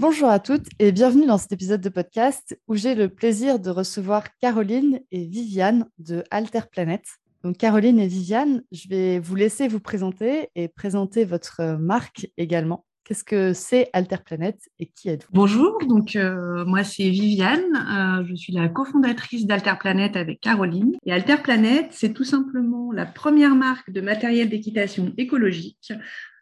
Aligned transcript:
Bonjour 0.00 0.28
à 0.28 0.38
toutes 0.38 0.68
et 0.78 0.92
bienvenue 0.92 1.26
dans 1.26 1.38
cet 1.38 1.50
épisode 1.50 1.80
de 1.80 1.88
podcast 1.88 2.56
où 2.68 2.76
j'ai 2.76 2.94
le 2.94 3.08
plaisir 3.08 3.58
de 3.58 3.68
recevoir 3.68 4.22
Caroline 4.40 5.00
et 5.10 5.24
Viviane 5.24 5.86
de 5.98 6.22
Alter 6.30 6.60
Planet. 6.70 7.02
Donc 7.42 7.56
Caroline 7.56 7.98
et 7.98 8.06
Viviane, 8.06 8.62
je 8.70 8.88
vais 8.88 9.18
vous 9.18 9.34
laisser 9.34 9.66
vous 9.66 9.80
présenter 9.80 10.50
et 10.54 10.68
présenter 10.68 11.24
votre 11.24 11.76
marque 11.80 12.28
également. 12.36 12.84
Qu'est-ce 13.02 13.24
que 13.24 13.52
c'est 13.52 13.90
Alter 13.92 14.18
Planet 14.24 14.56
et 14.78 14.86
qui 14.86 15.08
êtes-vous? 15.08 15.30
Bonjour, 15.32 15.78
donc 15.88 16.14
euh, 16.14 16.64
moi 16.64 16.84
c'est 16.84 17.10
Viviane, 17.10 17.58
euh, 17.58 18.24
je 18.24 18.36
suis 18.36 18.52
la 18.52 18.68
cofondatrice 18.68 19.48
d'Alter 19.48 19.74
Planet 19.80 20.14
avec 20.14 20.40
Caroline. 20.40 20.94
Et 21.06 21.12
Alter 21.12 21.38
Planet, 21.42 21.88
c'est 21.90 22.12
tout 22.12 22.22
simplement 22.22 22.92
la 22.92 23.04
première 23.04 23.56
marque 23.56 23.90
de 23.90 24.00
matériel 24.00 24.48
d'équitation 24.48 25.12
écologique 25.16 25.92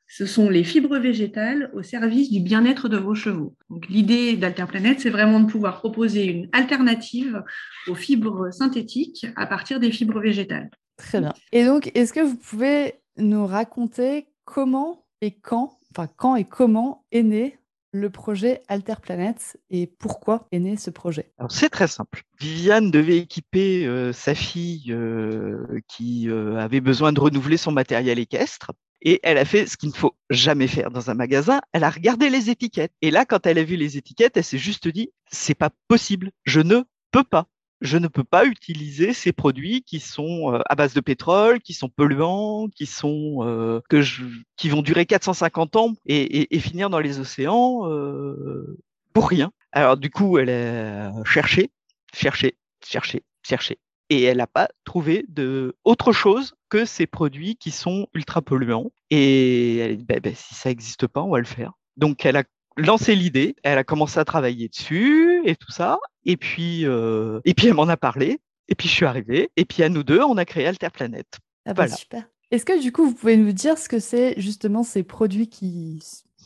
ce 0.08 0.26
sont 0.26 0.48
les 0.48 0.64
fibres 0.64 0.98
végétales 0.98 1.70
au 1.74 1.82
service 1.82 2.30
du 2.30 2.40
bien-être 2.40 2.88
de 2.88 2.96
vos 2.96 3.14
chevaux. 3.14 3.56
Donc, 3.70 3.88
l'idée 3.88 4.36
d'Alterplanet, 4.36 5.00
c'est 5.00 5.10
vraiment 5.10 5.40
de 5.40 5.50
pouvoir 5.50 5.78
proposer 5.78 6.26
une 6.26 6.48
alternative 6.52 7.42
aux 7.88 7.94
fibres 7.94 8.50
synthétiques 8.52 9.26
à 9.36 9.46
partir 9.46 9.80
des 9.80 9.90
fibres 9.90 10.20
végétales. 10.20 10.70
Très 10.96 11.20
bien. 11.20 11.32
Et 11.52 11.64
donc, 11.64 11.90
est-ce 11.94 12.12
que 12.12 12.20
vous 12.20 12.36
pouvez 12.36 12.94
nous 13.16 13.46
raconter 13.46 14.28
comment 14.44 15.06
et 15.20 15.32
quand, 15.32 15.78
enfin, 15.90 16.08
quand 16.16 16.36
et 16.36 16.44
comment 16.44 17.04
est 17.10 17.22
né 17.22 17.58
le 17.92 18.10
projet 18.10 18.62
Alterplanet 18.68 19.56
et 19.70 19.86
pourquoi 19.86 20.46
est 20.52 20.58
né 20.58 20.76
ce 20.76 20.90
projet? 20.90 21.32
Alors 21.38 21.50
c'est 21.50 21.70
très 21.70 21.88
simple. 21.88 22.22
Viviane 22.38 22.90
devait 22.90 23.18
équiper 23.18 23.86
euh, 23.86 24.12
sa 24.12 24.34
fille 24.34 24.92
euh, 24.92 25.80
qui 25.88 26.28
euh, 26.28 26.56
avait 26.56 26.82
besoin 26.82 27.12
de 27.12 27.20
renouveler 27.20 27.56
son 27.56 27.72
matériel 27.72 28.18
équestre 28.18 28.72
et 29.02 29.20
elle 29.22 29.38
a 29.38 29.44
fait 29.44 29.66
ce 29.66 29.76
qu'il 29.76 29.90
ne 29.90 29.94
faut 29.94 30.14
jamais 30.30 30.66
faire 30.66 30.90
dans 30.90 31.10
un 31.10 31.14
magasin. 31.14 31.60
Elle 31.72 31.84
a 31.84 31.90
regardé 31.90 32.30
les 32.30 32.50
étiquettes. 32.50 32.92
Et 33.02 33.10
là, 33.10 33.24
quand 33.24 33.46
elle 33.46 33.58
a 33.58 33.64
vu 33.64 33.76
les 33.76 33.96
étiquettes, 33.96 34.36
elle 34.36 34.44
s'est 34.44 34.58
juste 34.58 34.88
dit, 34.88 35.10
c'est 35.30 35.54
pas 35.54 35.70
possible. 35.88 36.30
Je 36.44 36.60
ne 36.60 36.82
peux 37.10 37.24
pas. 37.24 37.46
Je 37.82 37.98
ne 37.98 38.08
peux 38.08 38.24
pas 38.24 38.46
utiliser 38.46 39.12
ces 39.12 39.32
produits 39.32 39.82
qui 39.82 40.00
sont 40.00 40.54
euh, 40.54 40.60
à 40.66 40.74
base 40.74 40.94
de 40.94 41.00
pétrole, 41.00 41.60
qui 41.60 41.74
sont 41.74 41.90
polluants, 41.90 42.68
qui 42.68 42.86
sont 42.86 43.40
euh, 43.42 43.80
que 43.90 44.00
je, 44.00 44.24
qui 44.56 44.70
vont 44.70 44.80
durer 44.80 45.04
450 45.04 45.76
ans 45.76 45.92
et, 46.06 46.58
finir 46.58 46.88
dans 46.88 47.00
les 47.00 47.20
océans 47.20 47.82
euh, 47.84 48.78
pour 49.12 49.28
rien. 49.28 49.52
Alors 49.72 49.98
du 49.98 50.08
coup, 50.08 50.38
elle 50.38 50.48
a 50.48 51.12
cherché, 51.24 51.70
cherché, 52.14 52.56
cherché, 52.82 53.24
cherché, 53.42 53.78
et 54.10 54.22
elle 54.22 54.38
n'a 54.38 54.46
pas 54.46 54.68
trouvé 54.84 55.24
de 55.28 55.76
autre 55.84 56.12
chose 56.12 56.54
que 56.68 56.84
ces 56.84 57.06
produits 57.06 57.56
qui 57.56 57.70
sont 57.70 58.06
ultra 58.14 58.42
polluants. 58.42 58.90
Et 59.10 59.78
elle 59.78 59.90
a 59.92 59.94
dit, 59.94 60.04
bah, 60.04 60.20
bah, 60.22 60.30
si 60.34 60.54
ça 60.54 60.68
n'existe 60.68 61.06
pas, 61.06 61.22
on 61.22 61.30
va 61.30 61.38
le 61.38 61.44
faire. 61.44 61.72
Donc, 61.96 62.24
elle 62.24 62.36
a 62.36 62.44
lancé 62.76 63.14
l'idée, 63.14 63.56
elle 63.62 63.78
a 63.78 63.84
commencé 63.84 64.18
à 64.18 64.24
travailler 64.24 64.68
dessus 64.68 65.40
et 65.44 65.56
tout 65.56 65.72
ça. 65.72 65.98
Et 66.24 66.36
puis, 66.36 66.84
euh, 66.84 67.40
et 67.44 67.54
puis 67.54 67.68
elle 67.68 67.74
m'en 67.74 67.88
a 67.88 67.96
parlé. 67.96 68.40
Et 68.68 68.74
puis, 68.74 68.88
je 68.88 68.94
suis 68.94 69.06
arrivée. 69.06 69.50
Et 69.56 69.64
puis, 69.64 69.82
à 69.82 69.88
nous 69.88 70.02
deux, 70.02 70.22
on 70.22 70.36
a 70.36 70.44
créé 70.44 70.66
Alterplanète. 70.66 71.38
Ah 71.64 71.74
bah, 71.74 71.88
super. 71.88 72.24
Est-ce 72.50 72.64
que 72.64 72.80
du 72.80 72.92
coup, 72.92 73.04
vous 73.06 73.14
pouvez 73.14 73.36
nous 73.36 73.52
dire 73.52 73.78
ce 73.78 73.88
que 73.88 73.98
c'est 73.98 74.34
justement 74.40 74.84
ces 74.84 75.02
produits 75.02 75.48
qui... 75.48 76.00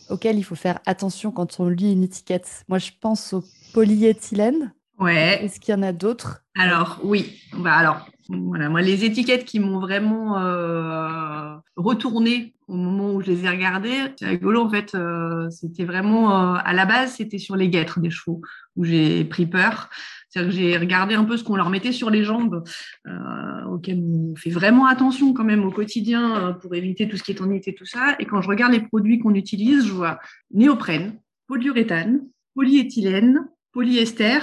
auxquels 0.09 0.39
il 0.39 0.45
faut 0.45 0.55
faire 0.55 0.81
attention 0.87 1.31
quand 1.31 1.61
on 1.61 1.69
lit 1.69 1.93
une 1.93 2.05
étiquette? 2.05 2.65
Moi, 2.69 2.79
je 2.79 2.93
pense 2.99 3.35
au 3.35 3.45
polyéthylène. 3.75 4.73
Ouais. 5.01 5.45
Est-ce 5.45 5.59
qu'il 5.59 5.75
y 5.75 5.77
en 5.77 5.83
a 5.83 5.93
d'autres? 5.93 6.43
Alors, 6.57 7.01
oui. 7.03 7.41
Bah, 7.57 7.75
alors, 7.75 8.07
voilà, 8.29 8.69
moi, 8.69 8.83
les 8.83 9.05
étiquettes 9.05 9.45
qui 9.45 9.59
m'ont 9.59 9.81
vraiment 9.81 10.39
euh, 10.39 11.57
retourné 11.77 12.55
au 12.69 12.77
moment 12.77 13.15
où 13.15 13.21
je 13.21 13.27
les 13.33 13.45
ai 13.45 13.49
regardées, 13.49 14.13
c'est 14.17 14.27
rigolo 14.27 14.63
en 14.63 14.71
fait. 14.71 14.95
Euh, 14.95 15.51
c'était 15.51 15.85
vraiment 15.85 16.55
euh, 16.55 16.59
à 16.65 16.73
la 16.73 16.87
base, 16.87 17.15
c'était 17.15 17.39
sur 17.39 17.57
les 17.57 17.69
guêtres 17.69 17.99
des 17.99 18.11
chevaux 18.11 18.43
où 18.77 18.85
j'ai 18.85 19.25
pris 19.25 19.47
peur. 19.47 19.91
C'est-à-dire 20.29 20.53
que 20.53 20.57
j'ai 20.57 20.77
regardé 20.77 21.15
un 21.17 21.25
peu 21.25 21.37
ce 21.37 21.43
qu'on 21.43 21.57
leur 21.57 21.71
mettait 21.71 21.91
sur 21.91 22.09
les 22.09 22.23
jambes, 22.23 22.63
euh, 23.09 23.65
auquel 23.69 23.99
on 24.01 24.37
fait 24.37 24.51
vraiment 24.51 24.87
attention 24.87 25.35
quand 25.35 25.43
même 25.43 25.65
au 25.65 25.73
quotidien 25.73 26.37
euh, 26.37 26.53
pour 26.53 26.73
éviter 26.77 27.09
tout 27.09 27.17
ce 27.17 27.25
qui 27.25 27.33
est 27.33 27.41
en 27.41 27.51
et 27.51 27.75
tout 27.75 27.85
ça. 27.85 28.15
Et 28.21 28.27
quand 28.27 28.41
je 28.41 28.49
regarde 28.49 28.73
les 28.73 28.81
produits 28.81 29.19
qu'on 29.19 29.35
utilise, 29.35 29.87
je 29.87 29.93
vois 29.93 30.21
néoprène, 30.53 31.19
polyuréthane, 31.49 32.21
polyéthylène, 32.55 33.49
polyester, 33.73 34.39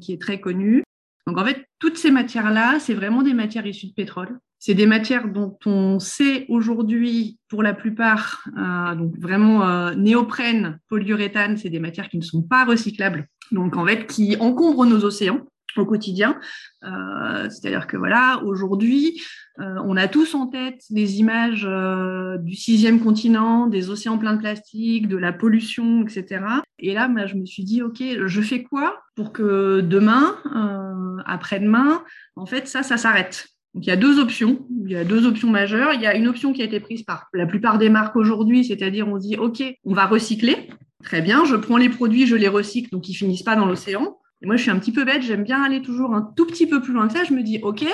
qui 0.00 0.12
est 0.12 0.20
très 0.20 0.40
connu, 0.40 0.82
donc 1.26 1.38
en 1.38 1.44
fait, 1.44 1.66
toutes 1.78 1.98
ces 1.98 2.10
matières-là, 2.10 2.78
c'est 2.80 2.94
vraiment 2.94 3.22
des 3.22 3.34
matières 3.34 3.66
issues 3.66 3.88
de 3.88 3.92
pétrole. 3.92 4.38
C'est 4.58 4.74
des 4.74 4.86
matières 4.86 5.28
dont 5.28 5.58
on 5.66 5.98
sait 5.98 6.46
aujourd'hui, 6.48 7.38
pour 7.48 7.62
la 7.62 7.74
plupart, 7.74 8.44
euh, 8.56 8.94
donc 8.94 9.18
vraiment 9.18 9.66
euh, 9.66 9.94
néoprène, 9.94 10.78
polyuréthane, 10.88 11.56
c'est 11.56 11.70
des 11.70 11.80
matières 11.80 12.08
qui 12.08 12.18
ne 12.18 12.22
sont 12.22 12.42
pas 12.42 12.64
recyclables, 12.64 13.26
donc 13.50 13.76
en 13.76 13.84
fait 13.84 14.06
qui 14.06 14.36
encombrent 14.38 14.86
nos 14.86 15.04
océans 15.04 15.40
au 15.80 15.86
quotidien. 15.86 16.38
Euh, 16.84 17.48
C'est-à-dire 17.48 17.86
que 17.86 17.96
voilà, 17.96 18.42
aujourd'hui, 18.44 19.20
euh, 19.60 19.76
on 19.84 19.96
a 19.96 20.08
tous 20.08 20.34
en 20.34 20.46
tête 20.46 20.82
des 20.90 21.18
images 21.18 21.66
euh, 21.68 22.38
du 22.38 22.54
sixième 22.54 23.00
continent, 23.00 23.66
des 23.66 23.90
océans 23.90 24.18
pleins 24.18 24.34
de 24.34 24.40
plastique, 24.40 25.08
de 25.08 25.16
la 25.16 25.32
pollution, 25.32 26.02
etc. 26.02 26.44
Et 26.78 26.94
là, 26.94 27.08
je 27.26 27.34
me 27.34 27.44
suis 27.44 27.64
dit, 27.64 27.82
ok, 27.82 28.02
je 28.26 28.40
fais 28.40 28.62
quoi 28.62 29.02
pour 29.14 29.32
que 29.32 29.80
demain, 29.80 30.36
euh, 30.56 31.22
après-demain, 31.26 32.02
en 32.36 32.46
fait, 32.46 32.66
ça, 32.66 32.82
ça 32.82 32.96
s'arrête. 32.96 33.46
Donc 33.74 33.86
il 33.86 33.88
y 33.88 33.92
a 33.92 33.96
deux 33.96 34.18
options. 34.18 34.66
Il 34.84 34.90
y 34.90 34.96
a 34.96 35.04
deux 35.04 35.26
options 35.26 35.50
majeures. 35.50 35.92
Il 35.94 36.00
y 36.00 36.06
a 36.06 36.14
une 36.14 36.28
option 36.28 36.52
qui 36.52 36.62
a 36.62 36.64
été 36.64 36.80
prise 36.80 37.02
par 37.02 37.28
la 37.32 37.46
plupart 37.46 37.78
des 37.78 37.88
marques 37.88 38.16
aujourd'hui, 38.16 38.64
c'est-à-dire 38.64 39.08
on 39.08 39.18
dit, 39.18 39.36
ok, 39.36 39.62
on 39.84 39.94
va 39.94 40.06
recycler. 40.06 40.68
Très 41.02 41.20
bien, 41.20 41.44
je 41.44 41.56
prends 41.56 41.78
les 41.78 41.88
produits, 41.88 42.26
je 42.26 42.36
les 42.36 42.48
recycle, 42.48 42.88
donc 42.90 43.08
ils 43.08 43.14
finissent 43.14 43.42
pas 43.42 43.56
dans 43.56 43.66
l'océan. 43.66 44.18
Et 44.42 44.46
moi, 44.46 44.56
je 44.56 44.62
suis 44.62 44.70
un 44.70 44.78
petit 44.78 44.92
peu 44.92 45.04
bête, 45.04 45.22
j'aime 45.22 45.44
bien 45.44 45.62
aller 45.62 45.82
toujours 45.82 46.14
un 46.14 46.32
tout 46.36 46.46
petit 46.46 46.66
peu 46.66 46.80
plus 46.82 46.92
loin 46.92 47.06
que 47.06 47.14
ça. 47.14 47.24
Je 47.24 47.32
me 47.32 47.42
dis, 47.42 47.60
OK, 47.62 47.84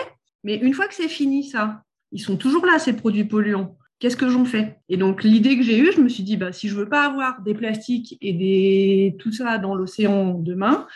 mais 0.45 0.57
une 0.57 0.73
fois 0.73 0.87
que 0.89 0.95
c'est 0.95 1.09
fini, 1.09 1.45
ça, 1.45 1.83
ils 2.13 2.21
sont 2.21 2.37
toujours 2.37 2.65
là, 2.65 2.79
ces 2.79 2.95
produits 2.95 3.25
polluants. 3.25 3.77
Qu'est-ce 3.99 4.17
que 4.17 4.29
j'en 4.29 4.45
fais? 4.45 4.79
Et 4.89 4.97
donc, 4.97 5.25
l'idée 5.25 5.57
que 5.57 5.63
j'ai 5.63 5.79
eue, 5.79 5.93
je 5.93 6.01
me 6.01 6.09
suis 6.09 6.23
dit, 6.23 6.37
bah, 6.37 6.53
si 6.53 6.69
je 6.69 6.77
veux 6.77 6.89
pas 6.89 7.05
avoir 7.05 7.43
des 7.43 7.55
plastiques 7.55 8.17
et 8.21 8.33
des... 8.33 9.17
tout 9.19 9.33
ça 9.33 9.59
dans 9.59 9.75
l'océan 9.75 10.35
demain, 10.35 10.87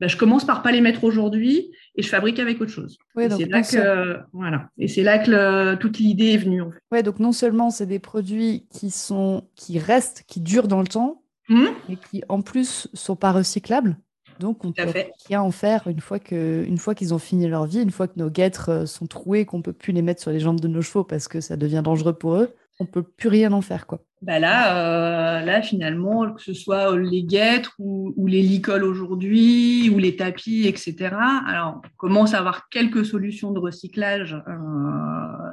bah, 0.00 0.08
je 0.08 0.16
commence 0.16 0.44
par 0.44 0.62
pas 0.62 0.72
les 0.72 0.80
mettre 0.80 1.04
aujourd'hui 1.04 1.70
et 1.94 2.02
je 2.02 2.08
fabrique 2.08 2.38
avec 2.38 2.60
autre 2.60 2.72
chose. 2.72 2.98
et 3.18 3.28
c'est 3.30 3.44
là 3.46 3.62
que 3.62 4.18
voilà. 4.32 4.68
Et 4.76 4.88
c'est 4.88 5.04
là 5.04 5.18
que 5.18 5.76
toute 5.76 5.98
l'idée 5.98 6.32
est 6.32 6.38
venue. 6.38 6.62
En 6.62 6.70
fait. 6.72 6.78
Ouais, 6.90 7.02
donc 7.04 7.20
non 7.20 7.30
seulement 7.30 7.70
c'est 7.70 7.86
des 7.86 8.00
produits 8.00 8.66
qui 8.72 8.90
sont 8.90 9.44
qui 9.54 9.78
restent, 9.78 10.24
qui 10.26 10.40
durent 10.40 10.66
dans 10.66 10.80
le 10.80 10.88
temps, 10.88 11.22
mmh. 11.48 11.66
et 11.88 11.96
qui 12.10 12.22
en 12.28 12.42
plus 12.42 12.88
sont 12.94 13.14
pas 13.14 13.30
recyclables. 13.30 13.96
Donc, 14.40 14.64
on 14.64 14.72
peut 14.72 14.92
rien 15.26 15.42
en 15.42 15.50
faire 15.50 15.86
une 15.86 16.00
fois 16.00 16.18
que, 16.18 16.64
une 16.66 16.78
fois 16.78 16.94
qu'ils 16.94 17.14
ont 17.14 17.18
fini 17.18 17.48
leur 17.48 17.66
vie, 17.66 17.82
une 17.82 17.90
fois 17.90 18.08
que 18.08 18.18
nos 18.18 18.30
guêtres 18.30 18.70
euh, 18.70 18.86
sont 18.86 19.06
troués, 19.06 19.44
qu'on 19.44 19.62
peut 19.62 19.72
plus 19.72 19.92
les 19.92 20.02
mettre 20.02 20.20
sur 20.20 20.30
les 20.30 20.40
jambes 20.40 20.60
de 20.60 20.68
nos 20.68 20.82
chevaux 20.82 21.04
parce 21.04 21.28
que 21.28 21.40
ça 21.40 21.56
devient 21.56 21.82
dangereux 21.84 22.14
pour 22.14 22.34
eux. 22.34 22.54
On 22.82 22.86
peut 22.86 23.04
plus 23.04 23.28
rien 23.28 23.52
en 23.52 23.60
faire, 23.60 23.86
quoi. 23.86 24.00
Bah 24.22 24.40
là, 24.40 24.76
euh, 24.76 25.44
là 25.44 25.62
finalement, 25.62 26.32
que 26.32 26.42
ce 26.42 26.52
soit 26.52 26.96
les 26.96 27.22
guêtres 27.22 27.74
ou, 27.78 28.26
les 28.26 28.42
licoles 28.42 28.82
aujourd'hui, 28.82 29.88
ou 29.90 29.98
les 29.98 30.16
tapis, 30.16 30.66
etc. 30.66 31.14
Alors, 31.46 31.80
on 31.84 31.96
commence 31.96 32.34
à 32.34 32.38
avoir 32.38 32.68
quelques 32.70 33.06
solutions 33.06 33.52
de 33.52 33.60
recyclage. 33.60 34.34
Euh, 34.48 34.52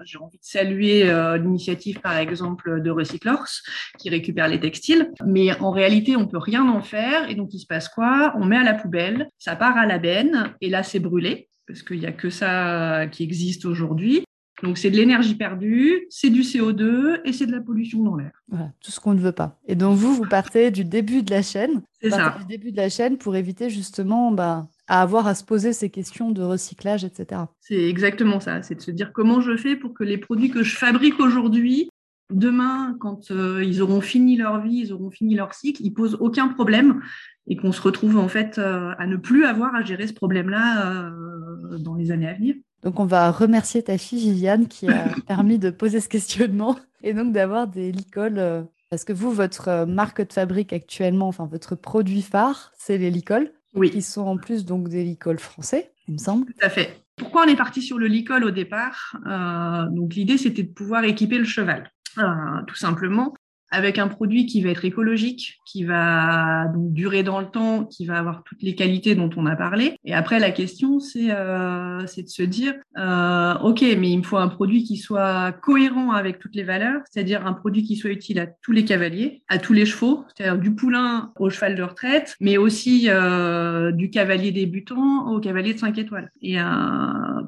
j'ai 0.05 0.17
envie 0.17 0.39
de 0.39 0.43
saluer 0.43 1.07
euh, 1.07 1.37
l'initiative, 1.37 1.99
par 1.99 2.17
exemple, 2.17 2.81
de 2.81 2.89
Recyclors, 2.89 3.47
qui 3.99 4.09
récupère 4.09 4.47
les 4.47 4.59
textiles. 4.59 5.11
Mais 5.23 5.55
en 5.59 5.69
réalité, 5.69 6.15
on 6.15 6.25
peut 6.25 6.39
rien 6.39 6.67
en 6.67 6.81
faire. 6.81 7.29
Et 7.29 7.35
donc, 7.35 7.53
il 7.53 7.59
se 7.59 7.67
passe 7.67 7.89
quoi? 7.89 8.33
On 8.37 8.45
met 8.45 8.57
à 8.57 8.63
la 8.63 8.73
poubelle, 8.73 9.27
ça 9.37 9.55
part 9.55 9.77
à 9.77 9.85
la 9.85 9.99
benne, 9.99 10.53
et 10.61 10.69
là, 10.69 10.81
c'est 10.81 10.99
brûlé 10.99 11.47
parce 11.67 11.83
qu'il 11.83 11.99
n'y 11.99 12.07
a 12.07 12.11
que 12.11 12.31
ça 12.31 13.05
qui 13.11 13.23
existe 13.23 13.65
aujourd'hui. 13.65 14.23
Donc 14.63 14.77
c'est 14.77 14.89
de 14.89 14.97
l'énergie 14.97 15.35
perdue, 15.35 16.05
c'est 16.09 16.29
du 16.29 16.41
CO2 16.41 17.21
et 17.23 17.33
c'est 17.33 17.45
de 17.45 17.51
la 17.51 17.61
pollution 17.61 18.03
dans 18.03 18.15
l'air. 18.15 18.31
Voilà, 18.47 18.71
tout 18.81 18.91
ce 18.91 18.99
qu'on 18.99 19.13
ne 19.13 19.19
veut 19.19 19.31
pas. 19.31 19.59
Et 19.67 19.75
donc 19.75 19.97
vous, 19.97 20.13
vous 20.13 20.25
partez 20.25 20.71
du 20.71 20.83
début 20.83 21.23
de 21.23 21.31
la 21.31 21.41
chaîne. 21.41 21.81
C'est 22.01 22.09
ça. 22.09 22.35
Du 22.39 22.45
début 22.45 22.71
de 22.71 22.77
la 22.77 22.89
chaîne 22.89 23.17
pour 23.17 23.35
éviter 23.35 23.69
justement 23.69 24.31
bah, 24.31 24.67
à 24.87 25.01
avoir 25.01 25.27
à 25.27 25.35
se 25.35 25.43
poser 25.43 25.73
ces 25.73 25.89
questions 25.89 26.31
de 26.31 26.41
recyclage, 26.41 27.03
etc. 27.03 27.41
C'est 27.59 27.87
exactement 27.87 28.39
ça. 28.39 28.61
C'est 28.63 28.75
de 28.75 28.81
se 28.81 28.91
dire 28.91 29.13
comment 29.13 29.41
je 29.41 29.55
fais 29.55 29.75
pour 29.75 29.93
que 29.93 30.03
les 30.03 30.17
produits 30.17 30.49
que 30.49 30.63
je 30.63 30.75
fabrique 30.75 31.19
aujourd'hui 31.19 31.89
demain, 32.31 32.95
quand 32.99 33.31
euh, 33.31 33.63
ils 33.63 33.81
auront 33.81 34.01
fini 34.01 34.37
leur 34.37 34.61
vie, 34.61 34.83
ils 34.85 34.93
auront 34.93 35.09
fini 35.09 35.35
leur 35.35 35.53
cycle, 35.53 35.81
ils 35.83 35.93
posent 35.93 36.17
aucun 36.19 36.47
problème 36.47 37.01
et 37.47 37.55
qu'on 37.55 37.71
se 37.71 37.81
retrouve 37.81 38.17
en 38.17 38.27
fait 38.27 38.59
euh, 38.59 38.93
à 38.99 39.07
ne 39.07 39.17
plus 39.17 39.45
avoir 39.45 39.73
à 39.73 39.83
gérer 39.83 40.05
ce 40.05 40.13
problème-là 40.13 41.11
dans 41.79 41.95
les 41.95 42.11
années 42.11 42.27
à 42.27 42.33
venir. 42.33 42.55
Donc 42.83 42.99
on 42.99 43.05
va 43.05 43.31
remercier 43.31 43.83
ta 43.83 43.97
fille 43.97 44.31
Viviane 44.31 44.67
qui 44.67 44.87
a 44.87 45.09
permis 45.27 45.59
de 45.59 45.69
poser 45.69 45.99
ce 45.99 46.09
questionnement 46.09 46.77
et 47.03 47.13
donc 47.13 47.33
d'avoir 47.33 47.67
des 47.67 47.91
licoles. 47.91 48.65
parce 48.89 49.03
que 49.03 49.13
vous, 49.13 49.31
votre 49.31 49.85
marque 49.85 50.21
de 50.25 50.33
fabrique 50.33 50.73
actuellement, 50.73 51.27
enfin 51.27 51.45
votre 51.45 51.75
produit 51.75 52.21
phare, 52.21 52.71
c'est 52.77 52.97
les 52.97 53.11
licoles. 53.11 53.51
Oui. 53.75 53.91
Qui 53.91 54.01
sont 54.01 54.21
en 54.25 54.37
plus 54.37 54.65
donc 54.65 54.89
des 54.89 55.03
licoles 55.03 55.37
français, 55.37 55.91
il 56.07 56.15
me 56.15 56.17
semble. 56.17 56.47
Tout 56.47 56.65
à 56.65 56.69
fait. 56.69 57.03
Pourquoi 57.17 57.43
on 57.45 57.47
est 57.47 57.55
parti 57.55 57.83
sur 57.83 57.99
le 57.99 58.07
licol 58.07 58.43
au 58.43 58.51
départ? 58.51 59.15
Donc 59.91 60.15
l'idée 60.15 60.37
c'était 60.37 60.63
de 60.63 60.71
pouvoir 60.71 61.03
équiper 61.03 61.37
le 61.37 61.45
cheval. 61.45 61.91
Euh, 62.17 62.61
tout 62.67 62.75
simplement, 62.75 63.33
avec 63.71 63.99
un 63.99 64.07
produit 64.07 64.45
qui 64.45 64.61
va 64.61 64.69
être 64.69 64.85
écologique, 64.85 65.59
qui 65.65 65.83
va 65.83 66.65
durer 66.75 67.23
dans 67.23 67.39
le 67.39 67.47
temps, 67.47 67.85
qui 67.85 68.05
va 68.05 68.17
avoir 68.17 68.43
toutes 68.43 68.63
les 68.63 68.75
qualités 68.75 69.15
dont 69.15 69.29
on 69.37 69.45
a 69.45 69.55
parlé. 69.55 69.95
Et 70.05 70.13
après, 70.13 70.39
la 70.39 70.51
question, 70.51 70.99
c'est 70.99 71.27
euh, 71.29 72.01
de 72.01 72.27
se 72.27 72.43
dire, 72.43 72.73
euh, 72.97 73.53
OK, 73.59 73.81
mais 73.81 74.11
il 74.11 74.17
me 74.17 74.23
faut 74.23 74.37
un 74.37 74.47
produit 74.47 74.83
qui 74.83 74.97
soit 74.97 75.51
cohérent 75.51 76.11
avec 76.11 76.39
toutes 76.39 76.55
les 76.55 76.63
valeurs, 76.63 77.01
c'est-à-dire 77.09 77.45
un 77.45 77.53
produit 77.53 77.83
qui 77.83 77.95
soit 77.95 78.11
utile 78.11 78.39
à 78.39 78.47
tous 78.47 78.71
les 78.71 78.85
cavaliers, 78.85 79.43
à 79.47 79.57
tous 79.57 79.73
les 79.73 79.85
chevaux, 79.85 80.25
c'est-à-dire 80.35 80.59
du 80.59 80.73
poulain 80.73 81.31
au 81.39 81.49
cheval 81.49 81.75
de 81.75 81.83
retraite, 81.83 82.35
mais 82.39 82.57
aussi 82.57 83.05
euh, 83.07 83.91
du 83.91 84.09
cavalier 84.09 84.51
débutant 84.51 85.31
au 85.31 85.39
cavalier 85.39 85.73
de 85.73 85.79
5 85.79 85.97
étoiles. 85.97 86.31
Et 86.41 86.59
euh, 86.59 86.63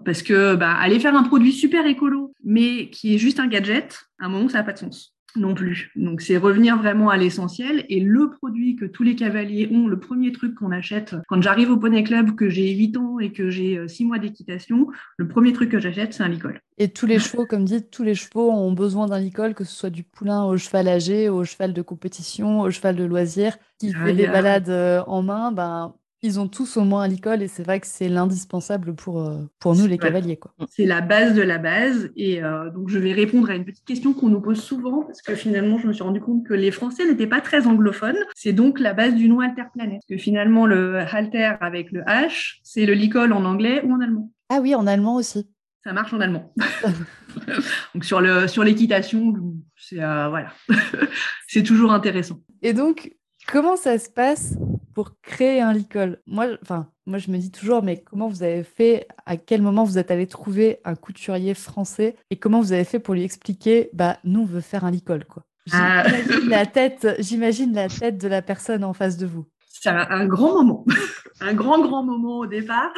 parce 0.05 0.23
que 0.23 0.55
bah, 0.55 0.73
aller 0.73 0.99
faire 0.99 1.15
un 1.15 1.23
produit 1.23 1.53
super 1.53 1.85
écolo, 1.85 2.33
mais 2.43 2.89
qui 2.89 3.15
est 3.15 3.17
juste 3.17 3.39
un 3.39 3.47
gadget, 3.47 3.99
à 4.19 4.25
un 4.25 4.29
moment, 4.29 4.49
ça 4.49 4.59
n'a 4.59 4.63
pas 4.63 4.73
de 4.73 4.79
sens 4.79 5.13
non 5.35 5.53
plus. 5.53 5.91
Donc 5.95 6.21
c'est 6.21 6.37
revenir 6.37 6.77
vraiment 6.77 7.09
à 7.09 7.17
l'essentiel 7.17 7.85
et 7.89 7.99
le 7.99 8.29
produit 8.29 8.75
que 8.75 8.85
tous 8.85 9.03
les 9.03 9.15
cavaliers 9.15 9.69
ont, 9.71 9.87
le 9.87 9.99
premier 9.99 10.31
truc 10.31 10.55
qu'on 10.55 10.71
achète 10.71 11.15
quand 11.27 11.41
j'arrive 11.41 11.71
au 11.71 11.77
Poney 11.77 12.03
Club, 12.03 12.35
que 12.35 12.49
j'ai 12.49 12.71
8 12.71 12.97
ans 12.97 13.19
et 13.19 13.31
que 13.31 13.49
j'ai 13.49 13.87
6 13.87 14.03
euh, 14.03 14.07
mois 14.07 14.19
d'équitation, 14.19 14.87
le 15.17 15.27
premier 15.27 15.53
truc 15.53 15.69
que 15.69 15.79
j'achète 15.79 16.13
c'est 16.13 16.23
un 16.23 16.29
licol. 16.29 16.61
Et 16.77 16.89
tous 16.89 17.05
les 17.05 17.19
chevaux, 17.19 17.45
comme 17.45 17.65
dit, 17.65 17.83
tous 17.83 18.03
les 18.03 18.15
chevaux 18.15 18.51
ont 18.51 18.71
besoin 18.71 19.05
d'un 19.05 19.19
licol, 19.19 19.53
que 19.53 19.63
ce 19.63 19.75
soit 19.75 19.89
du 19.91 20.03
poulain 20.03 20.45
au 20.45 20.57
cheval 20.57 20.87
âgé, 20.87 21.29
au 21.29 21.43
cheval 21.43 21.73
de 21.73 21.81
compétition, 21.81 22.61
au 22.61 22.71
cheval 22.71 22.95
de 22.95 23.03
loisir, 23.03 23.57
qui 23.77 23.93
ah, 23.95 24.05
fait 24.05 24.13
des 24.13 24.27
balades 24.27 24.69
euh, 24.69 25.03
en 25.05 25.21
main, 25.21 25.51
ben 25.51 25.93
ils 26.23 26.39
ont 26.39 26.47
tous 26.47 26.77
au 26.77 26.83
moins 26.83 27.03
un 27.03 27.07
licol 27.07 27.41
et 27.41 27.47
c'est 27.47 27.63
vrai 27.63 27.79
que 27.79 27.87
c'est 27.87 28.07
l'indispensable 28.07 28.95
pour, 28.95 29.21
euh, 29.21 29.39
pour 29.59 29.75
nous 29.75 29.87
les 29.87 29.97
cavaliers. 29.97 30.37
Quoi. 30.37 30.53
C'est 30.69 30.85
la 30.85 31.01
base 31.01 31.33
de 31.33 31.41
la 31.41 31.57
base 31.57 32.11
et 32.15 32.43
euh, 32.43 32.69
donc 32.69 32.89
je 32.89 32.99
vais 32.99 33.11
répondre 33.11 33.49
à 33.49 33.55
une 33.55 33.65
petite 33.65 33.85
question 33.85 34.13
qu'on 34.13 34.29
nous 34.29 34.41
pose 34.41 34.61
souvent 34.61 35.01
parce 35.03 35.21
que 35.21 35.35
finalement 35.35 35.79
je 35.79 35.87
me 35.87 35.93
suis 35.93 36.03
rendu 36.03 36.21
compte 36.21 36.45
que 36.45 36.53
les 36.53 36.71
Français 36.71 37.05
n'étaient 37.05 37.27
pas 37.27 37.41
très 37.41 37.65
anglophones. 37.65 38.17
C'est 38.35 38.53
donc 38.53 38.79
la 38.79 38.93
base 38.93 39.15
du 39.15 39.27
nom 39.27 39.39
alterplanète. 39.39 40.01
Parce 40.01 40.05
que 40.05 40.17
finalement 40.17 40.67
le 40.67 40.99
halter 40.99 41.53
avec 41.59 41.91
le 41.91 42.01
H, 42.01 42.59
c'est 42.63 42.85
le 42.85 42.93
licol 42.93 43.33
en 43.33 43.43
anglais 43.43 43.81
ou 43.83 43.91
en 43.93 43.99
allemand. 43.99 44.31
Ah 44.49 44.59
oui, 44.61 44.75
en 44.75 44.85
allemand 44.85 45.15
aussi. 45.15 45.49
Ça 45.83 45.93
marche 45.93 46.13
en 46.13 46.19
allemand. 46.19 46.53
donc 47.95 48.05
sur 48.05 48.21
le 48.21 48.47
sur 48.47 48.63
l'équitation, 48.63 49.33
c'est 49.75 50.03
euh, 50.03 50.29
voilà, 50.29 50.51
c'est 51.47 51.63
toujours 51.63 51.91
intéressant. 51.91 52.39
Et 52.61 52.73
donc 52.73 53.11
comment 53.47 53.75
ça 53.75 53.97
se 53.97 54.09
passe 54.09 54.55
pour 54.93 55.19
créer 55.21 55.61
un 55.61 55.73
licol 55.73 56.19
Moi, 56.27 56.47
enfin, 56.61 56.87
moi, 57.05 57.17
je 57.17 57.31
me 57.31 57.37
dis 57.37 57.51
toujours, 57.51 57.83
mais 57.83 58.01
comment 58.01 58.27
vous 58.27 58.43
avez 58.43 58.63
fait 58.63 59.07
À 59.25 59.37
quel 59.37 59.61
moment 59.61 59.83
vous 59.83 59.97
êtes 59.97 60.11
allé 60.11 60.27
trouver 60.27 60.79
un 60.85 60.95
couturier 60.95 61.53
français 61.53 62.15
Et 62.29 62.37
comment 62.37 62.61
vous 62.61 62.73
avez 62.73 62.83
fait 62.83 62.99
pour 62.99 63.13
lui 63.13 63.23
expliquer 63.23 63.89
Bah, 63.93 64.17
nous, 64.23 64.41
on 64.41 64.45
veut 64.45 64.61
faire 64.61 64.85
un 64.85 64.91
licol, 64.91 65.25
quoi. 65.25 65.43
Ah. 65.71 66.03
J'imagine 66.07 66.49
la 66.49 66.65
tête, 66.65 67.07
j'imagine 67.19 67.73
la 67.73 67.87
tête 67.87 68.17
de 68.17 68.27
la 68.27 68.41
personne 68.41 68.83
en 68.83 68.93
face 68.93 69.17
de 69.17 69.25
vous. 69.25 69.45
C'est 69.67 69.89
un, 69.89 70.25
grand 70.27 70.63
moment, 70.63 70.85
un 71.41 71.53
grand 71.53 71.81
grand 71.81 72.03
moment 72.03 72.39
au 72.39 72.45
départ, 72.45 72.91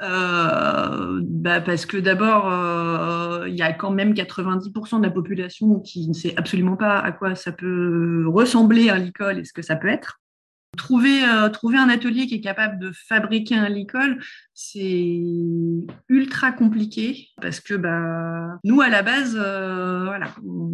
euh, 0.00 1.20
bah 1.24 1.60
parce 1.60 1.84
que 1.84 1.96
d'abord 1.96 2.48
euh, 2.48 3.48
il 3.48 3.56
y 3.56 3.62
a 3.62 3.72
quand 3.72 3.90
même 3.90 4.12
90% 4.12 4.98
de 4.98 5.02
la 5.04 5.10
population 5.10 5.80
qui 5.80 6.06
ne 6.06 6.12
sait 6.12 6.34
absolument 6.36 6.76
pas 6.76 7.00
à 7.00 7.10
quoi 7.10 7.34
ça 7.34 7.50
peut 7.50 8.24
ressembler 8.28 8.88
un 8.88 8.98
licol 8.98 9.40
et 9.40 9.44
ce 9.44 9.52
que 9.52 9.62
ça 9.62 9.74
peut 9.74 9.88
être. 9.88 10.20
Trouver, 10.78 11.24
euh, 11.24 11.48
trouver 11.48 11.76
un 11.76 11.88
atelier 11.88 12.26
qui 12.26 12.36
est 12.36 12.40
capable 12.40 12.78
de 12.78 12.92
fabriquer 12.92 13.56
un 13.56 13.68
licol, 13.68 14.20
c'est 14.54 15.20
ultra 16.08 16.52
compliqué 16.52 17.28
parce 17.42 17.60
que 17.60 17.74
bah, 17.74 18.58
nous, 18.64 18.80
à 18.80 18.88
la 18.88 19.02
base, 19.02 19.36
euh, 19.38 20.04
voilà, 20.04 20.28
on 20.46 20.70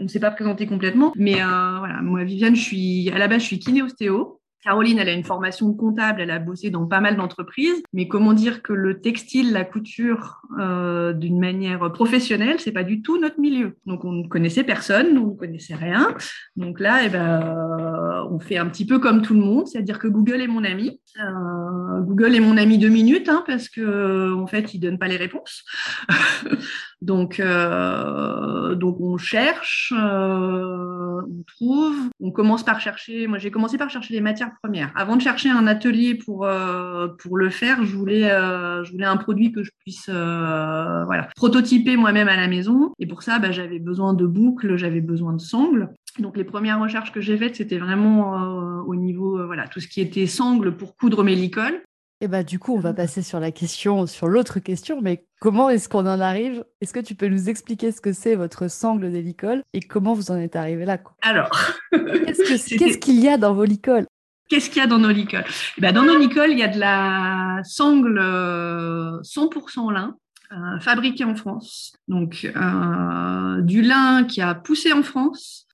ne 0.00 0.08
s'est 0.08 0.20
pas 0.20 0.30
présenté 0.30 0.66
complètement. 0.66 1.12
Mais 1.16 1.42
euh, 1.42 1.78
voilà, 1.78 2.02
moi, 2.02 2.22
Viviane, 2.22 2.54
je 2.54 2.62
suis, 2.62 3.10
à 3.10 3.18
la 3.18 3.28
base, 3.28 3.40
je 3.40 3.46
suis 3.46 3.58
kiné-ostéo. 3.58 4.36
Caroline, 4.62 4.98
elle 4.98 5.08
a 5.08 5.14
une 5.14 5.24
formation 5.24 5.72
comptable, 5.72 6.20
elle 6.20 6.30
a 6.30 6.38
bossé 6.38 6.68
dans 6.68 6.84
pas 6.84 7.00
mal 7.00 7.16
d'entreprises, 7.16 7.82
mais 7.94 8.08
comment 8.08 8.34
dire 8.34 8.60
que 8.60 8.74
le 8.74 9.00
textile, 9.00 9.52
la 9.52 9.64
couture, 9.64 10.42
d'une 10.58 11.40
manière 11.40 11.90
professionnelle, 11.92 12.60
c'est 12.60 12.70
pas 12.70 12.84
du 12.84 13.00
tout 13.00 13.18
notre 13.18 13.40
milieu. 13.40 13.78
Donc 13.86 14.04
on 14.04 14.12
ne 14.12 14.28
connaissait 14.28 14.62
personne, 14.62 15.16
on 15.16 15.28
ne 15.28 15.34
connaissait 15.34 15.74
rien. 15.74 16.14
Donc 16.56 16.78
là, 16.78 17.00
eh 17.06 17.08
ben, 17.08 18.09
on 18.30 18.38
fait 18.38 18.56
un 18.56 18.66
petit 18.66 18.86
peu 18.86 18.98
comme 18.98 19.22
tout 19.22 19.34
le 19.34 19.40
monde, 19.40 19.66
c'est-à-dire 19.66 19.98
que 19.98 20.08
Google 20.08 20.40
est 20.40 20.46
mon 20.46 20.64
ami. 20.64 21.00
Euh, 21.18 22.00
Google 22.00 22.34
est 22.34 22.40
mon 22.40 22.56
ami 22.56 22.78
deux 22.78 22.88
minutes, 22.88 23.28
hein, 23.28 23.44
parce 23.46 23.68
que 23.68 24.32
en 24.34 24.46
fait, 24.46 24.74
il 24.74 24.80
donne 24.80 24.98
pas 24.98 25.08
les 25.08 25.16
réponses. 25.16 25.64
donc, 27.02 27.40
euh, 27.40 28.74
donc 28.74 29.00
on 29.00 29.16
cherche, 29.16 29.92
euh, 29.96 31.22
on 31.22 31.42
trouve, 31.46 31.96
on 32.20 32.30
commence 32.30 32.62
par 32.62 32.78
chercher. 32.80 33.26
Moi, 33.26 33.38
j'ai 33.38 33.50
commencé 33.50 33.78
par 33.78 33.88
chercher 33.88 34.12
les 34.12 34.20
matières 34.20 34.50
première. 34.62 34.92
Avant 34.94 35.16
de 35.16 35.22
chercher 35.22 35.48
un 35.48 35.66
atelier 35.66 36.14
pour, 36.14 36.44
euh, 36.44 37.08
pour 37.18 37.38
le 37.38 37.48
faire, 37.48 37.82
je 37.84 37.96
voulais, 37.96 38.30
euh, 38.30 38.84
je 38.84 38.92
voulais 38.92 39.06
un 39.06 39.16
produit 39.16 39.50
que 39.50 39.62
je 39.62 39.70
puisse 39.78 40.10
euh, 40.10 41.04
voilà, 41.04 41.28
prototyper 41.36 41.96
moi-même 41.96 42.28
à 42.28 42.36
la 42.36 42.48
maison. 42.48 42.92
Et 42.98 43.06
pour 43.06 43.22
ça, 43.22 43.38
bah, 43.38 43.50
j'avais 43.50 43.78
besoin 43.78 44.12
de 44.12 44.26
boucles, 44.26 44.76
j'avais 44.76 45.00
besoin 45.00 45.32
de 45.32 45.40
sangles. 45.40 45.88
Donc 46.18 46.36
les 46.36 46.44
premières 46.44 46.80
recherches 46.80 47.12
que 47.12 47.22
j'ai 47.22 47.38
faites, 47.38 47.56
c'était 47.56 47.78
vraiment 47.78 48.82
au 48.86 48.96
niveau, 48.96 49.46
voilà, 49.46 49.68
tout 49.68 49.80
ce 49.80 49.86
qui 49.86 50.00
était 50.00 50.26
sangle 50.26 50.76
pour 50.76 50.96
coudre 50.96 51.22
mes 51.22 51.36
licoles. 51.36 51.80
Et 52.22 52.28
bah 52.28 52.42
du 52.42 52.58
coup, 52.58 52.74
on 52.74 52.80
va 52.80 52.92
passer 52.92 53.22
sur 53.22 53.40
la 53.40 53.50
question, 53.50 54.06
sur 54.06 54.28
l'autre 54.28 54.58
question, 54.60 55.00
mais 55.00 55.24
comment 55.40 55.70
est-ce 55.70 55.88
qu'on 55.88 56.06
en 56.06 56.20
arrive? 56.20 56.64
Est-ce 56.82 56.92
que 56.92 57.00
tu 57.00 57.14
peux 57.14 57.28
nous 57.28 57.48
expliquer 57.48 57.92
ce 57.92 58.02
que 58.02 58.12
c'est 58.12 58.34
votre 58.34 58.68
sangle 58.68 59.10
des 59.10 59.22
licoles 59.22 59.62
et 59.72 59.80
comment 59.80 60.12
vous 60.12 60.30
en 60.30 60.36
êtes 60.36 60.54
arrivé 60.54 60.84
là 60.84 60.98
Alors, 61.22 61.50
qu'est-ce 61.92 62.98
qu'il 62.98 63.20
y 63.20 63.28
a 63.28 63.38
dans 63.38 63.54
vos 63.54 63.64
licoles? 63.64 64.06
Qu'est-ce 64.50 64.68
qu'il 64.68 64.82
y 64.82 64.84
a 64.84 64.88
dans 64.88 64.98
nos 64.98 65.10
licoles? 65.10 65.44
Eh 65.78 65.80
ben, 65.80 65.92
Dans 65.92 66.02
nos 66.02 66.18
licoles, 66.18 66.50
il 66.50 66.58
y 66.58 66.62
a 66.62 66.68
de 66.68 66.78
la 66.78 67.60
sangle 67.64 68.18
100% 68.20 69.88
euh, 69.88 69.92
lin, 69.92 70.16
euh, 70.52 70.80
fabriquée 70.80 71.24
en 71.24 71.36
France. 71.36 71.96
Donc, 72.08 72.50
euh, 72.54 73.60
du 73.62 73.80
lin 73.80 74.24
qui 74.24 74.42
a 74.42 74.54
poussé 74.54 74.92
en 74.92 75.04
France, 75.04 75.68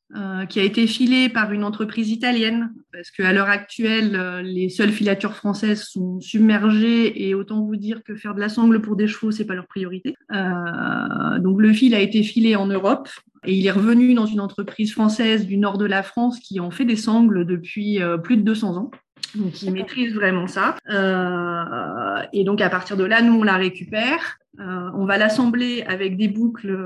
qui 0.49 0.61
a 0.61 0.63
été 0.63 0.87
filé 0.87 1.29
par 1.29 1.53
une 1.53 1.65
entreprise 1.65 2.11
italienne, 2.11 2.73
parce 2.93 3.11
qu'à 3.11 3.33
l'heure 3.33 3.49
actuelle, 3.49 4.41
les 4.45 4.69
seules 4.69 4.93
filatures 4.93 5.35
françaises 5.35 5.83
sont 5.83 6.21
submergées, 6.21 7.29
et 7.29 7.35
autant 7.35 7.65
vous 7.65 7.77
dire 7.77 8.03
que 8.05 8.15
faire 8.15 8.35
de 8.35 8.41
la 8.41 8.49
sangle 8.49 8.81
pour 8.81 8.97
des 8.97 9.09
chevaux, 9.09 9.33
c'est 9.33 9.45
pas 9.45 9.55
leur 9.55 9.67
priorité. 9.67 10.15
donc, 10.31 11.61
le 11.61 11.73
fil 11.73 11.95
a 11.95 12.01
été 12.01 12.23
filé 12.23 12.55
en 12.55 12.67
Europe, 12.67 13.09
et 13.47 13.55
il 13.55 13.67
est 13.67 13.71
revenu 13.71 14.15
dans 14.15 14.27
une 14.27 14.41
entreprise 14.41 14.93
française 14.93 15.47
du 15.47 15.57
nord 15.57 15.79
de 15.79 15.87
la 15.87 16.03
France 16.03 16.41
qui 16.41 16.61
en 16.61 16.71
fait 16.71 16.85
des 16.85 16.97
sangles 16.97 17.47
depuis 17.47 18.03
euh, 18.03 18.19
plus 18.19 18.37
de 18.37 18.43
200 18.43 18.77
ans. 18.77 18.91
Donc, 19.35 19.63
il 19.63 19.73
maîtrise 19.73 20.15
vraiment 20.15 20.47
ça. 20.47 20.77
Euh, 20.91 22.23
et 22.33 22.45
donc, 22.45 22.61
à 22.61 22.71
partir 22.71 22.97
de 22.97 23.05
là, 23.05 23.23
nous, 23.23 23.35
on 23.35 23.43
la 23.43 23.57
récupère. 23.57 24.39
Euh, 24.61 24.91
on 24.95 25.05
va 25.05 25.19
l'assembler 25.19 25.85
avec 25.87 26.17
des 26.17 26.29
boucles 26.29 26.77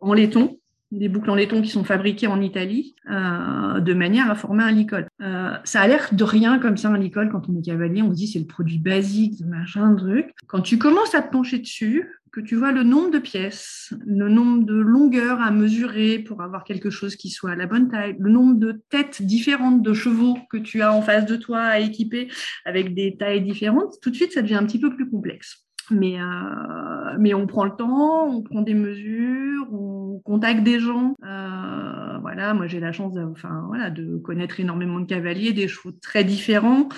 en 0.00 0.12
laiton, 0.12 0.58
des 0.90 1.08
boucles 1.08 1.30
en 1.30 1.34
laiton 1.34 1.60
qui 1.60 1.68
sont 1.68 1.84
fabriquées 1.84 2.26
en 2.26 2.40
Italie, 2.40 2.94
de 3.06 3.94
manière 3.94 4.30
à 4.30 4.34
former 4.34 4.64
un 4.64 4.72
licol. 4.72 5.06
ça 5.64 5.80
a 5.80 5.86
l'air 5.86 6.08
de 6.12 6.24
rien 6.24 6.58
comme 6.58 6.76
ça, 6.76 6.88
un 6.88 6.98
licol, 6.98 7.30
quand 7.30 7.48
on 7.48 7.58
est 7.58 7.62
cavalier, 7.62 8.02
on 8.02 8.10
se 8.10 8.16
dit 8.16 8.26
c'est 8.26 8.38
le 8.38 8.46
produit 8.46 8.78
basique, 8.78 9.40
machin, 9.46 9.94
truc. 9.96 10.30
Quand 10.46 10.60
tu 10.60 10.78
commences 10.78 11.14
à 11.14 11.22
te 11.22 11.30
pencher 11.30 11.58
dessus, 11.58 12.08
que 12.30 12.40
tu 12.40 12.56
vois 12.56 12.72
le 12.72 12.82
nombre 12.82 13.10
de 13.10 13.18
pièces, 13.18 13.94
le 14.06 14.28
nombre 14.28 14.64
de 14.64 14.74
longueurs 14.74 15.40
à 15.40 15.50
mesurer 15.50 16.18
pour 16.18 16.42
avoir 16.42 16.64
quelque 16.64 16.90
chose 16.90 17.16
qui 17.16 17.30
soit 17.30 17.52
à 17.52 17.56
la 17.56 17.66
bonne 17.66 17.88
taille, 17.88 18.16
le 18.18 18.30
nombre 18.30 18.58
de 18.58 18.82
têtes 18.90 19.22
différentes 19.22 19.82
de 19.82 19.94
chevaux 19.94 20.36
que 20.50 20.58
tu 20.58 20.82
as 20.82 20.92
en 20.92 21.02
face 21.02 21.26
de 21.26 21.36
toi 21.36 21.60
à 21.60 21.78
équiper 21.78 22.28
avec 22.64 22.94
des 22.94 23.16
tailles 23.16 23.42
différentes, 23.42 23.94
tout 24.02 24.10
de 24.10 24.14
suite, 24.14 24.32
ça 24.32 24.42
devient 24.42 24.56
un 24.56 24.66
petit 24.66 24.80
peu 24.80 24.94
plus 24.94 25.08
complexe. 25.08 25.67
Mais, 25.90 26.20
euh, 26.20 27.16
mais 27.18 27.34
on 27.34 27.46
prend 27.46 27.64
le 27.64 27.74
temps, 27.76 28.26
on 28.28 28.42
prend 28.42 28.62
des 28.62 28.74
mesures, 28.74 29.66
on 29.72 30.20
contacte 30.24 30.62
des 30.62 30.80
gens. 30.80 31.14
Euh, 31.24 32.18
voilà, 32.20 32.54
moi 32.54 32.66
j'ai 32.66 32.80
la 32.80 32.92
chance 32.92 33.14
enfin, 33.16 33.64
voilà, 33.68 33.90
de 33.90 34.16
connaître 34.18 34.60
énormément 34.60 35.00
de 35.00 35.06
cavaliers, 35.06 35.52
des 35.52 35.68
chevaux 35.68 35.92
très 35.92 36.24
différents. 36.24 36.88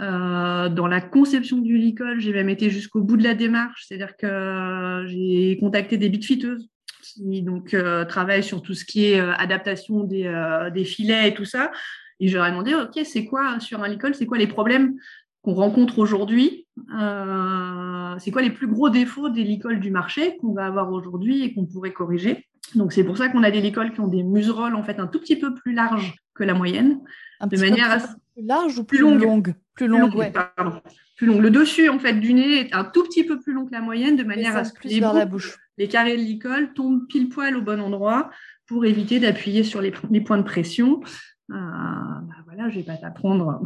Euh, 0.00 0.68
dans 0.68 0.86
la 0.86 1.00
conception 1.00 1.58
du 1.58 1.76
licol, 1.76 2.20
j'ai 2.20 2.32
même 2.32 2.48
été 2.48 2.70
jusqu'au 2.70 3.02
bout 3.02 3.16
de 3.16 3.24
la 3.24 3.34
démarche, 3.34 3.84
c'est-à-dire 3.86 4.16
que 4.16 5.04
j'ai 5.08 5.56
contacté 5.58 5.96
des 5.96 6.08
bitfiteuses 6.08 6.68
qui 7.02 7.42
donc 7.42 7.74
travaille 8.08 8.44
sur 8.44 8.62
tout 8.62 8.74
ce 8.74 8.84
qui 8.84 9.06
est 9.06 9.18
adaptation 9.18 10.04
des, 10.04 10.30
des, 10.72 10.84
filets 10.84 11.28
et 11.28 11.34
tout 11.34 11.44
ça. 11.44 11.72
Et 12.20 12.28
je 12.28 12.36
leur 12.36 12.46
ai 12.46 12.50
demandé, 12.50 12.74
OK, 12.74 13.00
c'est 13.04 13.24
quoi 13.24 13.58
sur 13.60 13.82
un 13.82 13.88
licol, 13.88 14.14
c'est 14.14 14.26
quoi 14.26 14.38
les 14.38 14.46
problèmes 14.46 14.94
qu'on 15.42 15.54
rencontre 15.54 15.98
aujourd'hui? 15.98 16.67
C'est 18.18 18.30
quoi 18.30 18.42
les 18.42 18.50
plus 18.50 18.66
gros 18.66 18.90
défauts 18.90 19.28
des 19.28 19.44
licoles 19.44 19.80
du 19.80 19.90
marché 19.90 20.36
qu'on 20.38 20.52
va 20.52 20.66
avoir 20.66 20.90
aujourd'hui 20.92 21.42
et 21.44 21.54
qu'on 21.54 21.66
pourrait 21.66 21.92
corriger? 21.92 22.46
Donc 22.74 22.92
c'est 22.92 23.04
pour 23.04 23.16
ça 23.16 23.28
qu'on 23.28 23.42
a 23.42 23.50
des 23.50 23.60
licoles 23.60 23.92
qui 23.92 24.00
ont 24.00 24.08
des 24.08 24.22
muserolles 24.22 24.74
en 24.74 24.82
fait 24.82 24.98
un 24.98 25.06
tout 25.06 25.20
petit 25.20 25.36
peu 25.36 25.54
plus 25.54 25.72
larges 25.72 26.16
que 26.34 26.44
la 26.44 26.54
moyenne, 26.54 27.00
de 27.44 27.58
manière 27.58 27.90
à... 27.90 27.98
plus 27.98 28.44
large 28.44 28.78
ou 28.78 28.84
plus, 28.84 28.98
longue, 28.98 29.54
Plus 29.74 29.88
longue, 29.88 30.32
plus 31.16 31.26
longue. 31.26 31.40
Le 31.40 31.50
dessus 31.50 31.88
en 31.88 31.98
fait 31.98 32.14
du 32.14 32.32
nez 32.34 32.60
est 32.60 32.74
un 32.74 32.84
tout 32.84 33.02
petit 33.04 33.24
peu 33.24 33.38
plus 33.40 33.52
long 33.52 33.66
que 33.66 33.72
la 33.72 33.80
moyenne, 33.80 34.16
de 34.16 34.24
manière 34.24 34.56
à 34.56 34.64
ce 34.64 34.72
que 34.72 34.86
les, 34.86 35.00
la 35.00 35.24
bouche. 35.24 35.58
les 35.78 35.88
carrés 35.88 36.16
de 36.16 36.22
licol 36.22 36.72
tombent 36.74 37.06
pile 37.08 37.28
poil 37.28 37.56
au 37.56 37.62
bon 37.62 37.80
endroit 37.80 38.30
pour 38.66 38.84
éviter 38.84 39.18
d'appuyer 39.18 39.64
sur 39.64 39.80
les, 39.80 39.90
points 40.20 40.38
de 40.38 40.42
pression. 40.42 41.00
Euh, 41.50 41.54
bah 41.54 42.34
voilà, 42.46 42.68
je 42.68 42.76
vais 42.76 42.84
pas 42.84 42.96
t'apprendre 42.96 43.62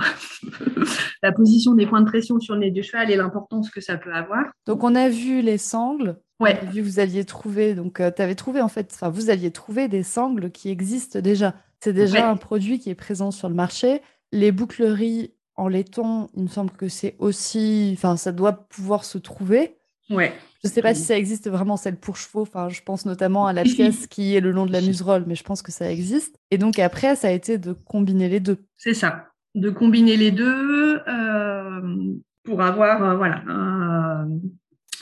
la 1.23 1.33
position 1.33 1.75
des 1.75 1.87
points 1.87 2.01
de 2.01 2.07
pression 2.07 2.39
sur 2.39 2.55
le 2.55 2.61
nez 2.61 2.71
du 2.71 2.83
cheval 2.83 3.11
et 3.11 3.17
l'importance 3.17 3.71
que 3.71 3.81
ça 3.81 3.97
peut 3.97 4.13
avoir. 4.13 4.45
Donc 4.67 4.85
on 4.85 4.95
a 4.95 5.09
vu 5.09 5.43
les 5.43 5.59
sangles, 5.59 6.17
Ouais. 6.43 6.59
Vu 6.73 6.83
vous 6.83 6.99
aviez 6.99 7.25
trouvé, 7.25 7.75
donc 7.75 8.01
euh, 8.01 8.11
tu 8.15 8.21
avais 8.21 8.35
trouvé 8.35 8.61
en 8.61 8.69
fait, 8.69 8.91
enfin 8.93 9.11
vous 9.11 9.31
aviez 9.31 9.53
trouvé 9.53 9.87
des 9.87 10.03
sangles 10.03 10.51
qui 10.51 10.71
existent 10.71 11.21
déjà. 11.21 11.55
C'est 11.79 11.93
déjà 11.93 12.29
un 12.29 12.37
produit 12.37 12.79
qui 12.81 12.91
est 12.91 12.97
présent 12.97 13.31
sur 13.31 13.49
le 13.49 13.55
marché. 13.55 14.03
Les 14.33 14.51
boucleries 14.51 15.35
en 15.57 15.69
laiton, 15.69 16.31
il 16.35 16.45
me 16.45 16.49
semble 16.49 16.71
que 16.73 16.89
c'est 16.89 17.17
aussi, 17.19 17.93
enfin 17.97 18.17
ça 18.17 18.33
doit 18.33 18.53
pouvoir 18.53 19.05
se 19.05 19.19
trouver. 19.19 19.77
Ouais. 20.11 20.33
Je 20.63 20.69
ne 20.69 20.73
sais 20.73 20.83
pas 20.83 20.95
si 20.95 21.03
ça 21.03 21.17
existe 21.17 21.51
vraiment 21.51 21.77
celle 21.77 21.97
pour 21.97 22.17
chevaux. 22.17 22.43
Enfin, 22.43 22.69
je 22.69 22.81
pense 22.83 23.05
notamment 23.05 23.47
à 23.47 23.53
la 23.53 23.65
pièce 23.65 24.07
qui 24.07 24.37
est 24.37 24.41
le 24.41 24.53
long 24.53 24.67
de 24.67 24.73
la 24.73 24.81
muserolle, 24.81 25.25
mais 25.27 25.35
je 25.35 25.43
pense 25.43 25.63
que 25.63 25.73
ça 25.73 25.91
existe. 25.91 26.37
Et 26.51 26.59
donc 26.59 26.79
après, 26.79 27.17
ça 27.17 27.29
a 27.29 27.31
été 27.33 27.59
de 27.59 27.73
combiner 27.73 28.29
les 28.29 28.41
deux. 28.41 28.59
C'est 28.77 28.95
ça, 28.95 29.27
de 29.55 29.71
combiner 29.71 30.17
les 30.17 30.31
deux 30.31 31.01
euh, 31.09 32.15
pour 32.45 32.63
avoir 32.63 33.03
euh, 33.03 33.17
voilà 33.17 33.43
un, 33.49 34.29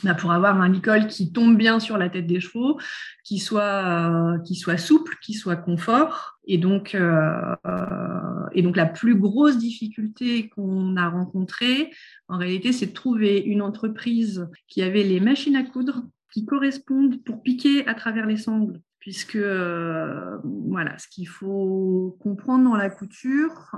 bah, 0.04 0.14
pour 0.14 0.33
avoir 0.33 0.61
un 0.61 0.69
licol 0.69 1.07
qui 1.07 1.33
tombe 1.33 1.57
bien 1.57 1.80
sur 1.80 1.99
la 1.99 2.09
tête 2.09 2.26
des 2.26 2.40
chevaux, 2.40 2.78
qui 3.25 3.38
soit, 3.38 3.62
euh, 3.62 4.38
qui 4.40 4.54
soit 4.54 4.76
souple, 4.76 5.16
qui 5.23 5.35
soit 5.35 5.57
confort. 5.57 6.38
Et 6.47 6.59
donc, 6.59 6.95
euh, 6.95 7.54
et 8.52 8.62
donc 8.62 8.76
la 8.76 8.87
plus 8.87 9.14
grosse 9.14 9.59
difficulté 9.59 10.49
qu'on 10.49 10.97
a 10.97 11.09
rencontrée, 11.09 11.90
en 12.28 12.38
réalité, 12.38 12.73
c'est 12.73 12.87
de 12.87 12.92
trouver 12.92 13.38
une 13.38 13.62
entreprise 13.62 14.49
qui 14.69 14.83
avait 14.83 15.04
les 15.04 15.21
machines 15.21 15.57
à 15.57 15.62
coudre 15.62 16.02
qui 16.33 16.45
correspondent 16.45 17.23
pour 17.25 17.42
piquer 17.42 17.87
à 17.88 17.95
travers 17.95 18.26
les 18.26 18.37
sangles 18.37 18.80
puisque 19.00 19.37
euh, 19.37 20.37
voilà, 20.45 20.99
ce 20.99 21.09
qu'il 21.09 21.26
faut 21.26 22.19
comprendre 22.21 22.64
dans 22.64 22.76
la 22.76 22.90
couture, 22.90 23.73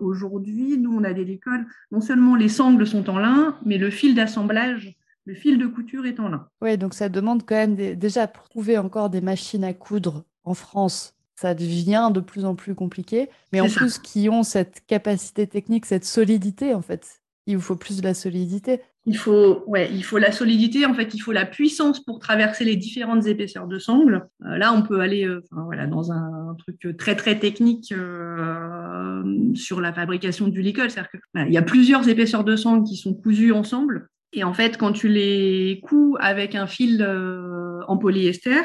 aujourd'hui, 0.00 0.76
nous 0.76 0.92
on 0.92 1.04
a 1.04 1.12
des 1.12 1.24
licoles, 1.24 1.66
non 1.92 2.00
seulement 2.00 2.34
les 2.34 2.48
sangles 2.48 2.84
sont 2.84 3.08
en 3.08 3.18
lin, 3.18 3.56
mais 3.64 3.78
le 3.78 3.90
fil 3.90 4.16
d'assemblage 4.16 4.97
le 5.28 5.34
fil 5.34 5.58
de 5.58 5.66
couture 5.66 6.06
est 6.06 6.18
en 6.20 6.28
lin. 6.30 6.48
Oui, 6.62 6.78
donc 6.78 6.94
ça 6.94 7.10
demande 7.10 7.42
quand 7.44 7.54
même 7.54 7.76
déjà 7.76 8.26
pour 8.26 8.48
trouver 8.48 8.78
encore 8.78 9.10
des 9.10 9.20
machines 9.20 9.62
à 9.62 9.74
coudre 9.74 10.24
en 10.44 10.54
France. 10.54 11.14
Ça 11.36 11.54
devient 11.54 12.10
de 12.14 12.20
plus 12.20 12.46
en 12.46 12.54
plus 12.54 12.74
compliqué, 12.74 13.28
mais 13.52 13.60
en 13.60 13.68
plus 13.68 13.98
qui 13.98 14.30
ont 14.30 14.42
cette 14.42 14.82
capacité 14.86 15.46
technique, 15.46 15.84
cette 15.84 16.06
solidité 16.06 16.74
en 16.74 16.80
fait. 16.80 17.20
Il 17.46 17.56
vous 17.56 17.62
faut 17.62 17.76
plus 17.76 17.98
de 17.98 18.02
la 18.02 18.14
solidité. 18.14 18.80
Il 19.04 19.16
faut, 19.16 19.64
ouais, 19.66 19.90
il 19.92 20.02
faut 20.02 20.18
la 20.18 20.32
solidité. 20.32 20.84
En 20.84 20.94
fait, 20.94 21.14
il 21.14 21.18
faut 21.18 21.32
la 21.32 21.46
puissance 21.46 22.00
pour 22.00 22.18
traverser 22.18 22.64
les 22.64 22.76
différentes 22.76 23.26
épaisseurs 23.26 23.66
de 23.66 23.78
sangle. 23.78 24.28
Euh, 24.44 24.56
là, 24.58 24.72
on 24.74 24.82
peut 24.82 25.00
aller, 25.00 25.24
euh, 25.26 25.42
voilà, 25.52 25.86
dans 25.86 26.10
un, 26.12 26.56
truc 26.58 26.96
très 26.98 27.16
très 27.16 27.38
technique 27.38 27.92
euh, 27.92 29.22
sur 29.54 29.80
la 29.80 29.92
fabrication 29.92 30.48
du 30.48 30.60
licol. 30.60 30.90
C'est-à-dire 30.90 31.10
qu'il 31.10 31.52
y 31.52 31.58
a 31.58 31.62
plusieurs 31.62 32.08
épaisseurs 32.08 32.44
de 32.44 32.56
sangle 32.56 32.86
qui 32.86 32.96
sont 32.96 33.14
cousues 33.14 33.52
ensemble 33.52 34.08
et 34.32 34.44
en 34.44 34.52
fait, 34.52 34.76
quand 34.76 34.92
tu 34.92 35.08
les 35.08 35.80
couds 35.82 36.16
avec 36.20 36.54
un 36.54 36.66
fil 36.66 37.02
euh, 37.02 37.80
en 37.88 37.96
polyester, 37.96 38.62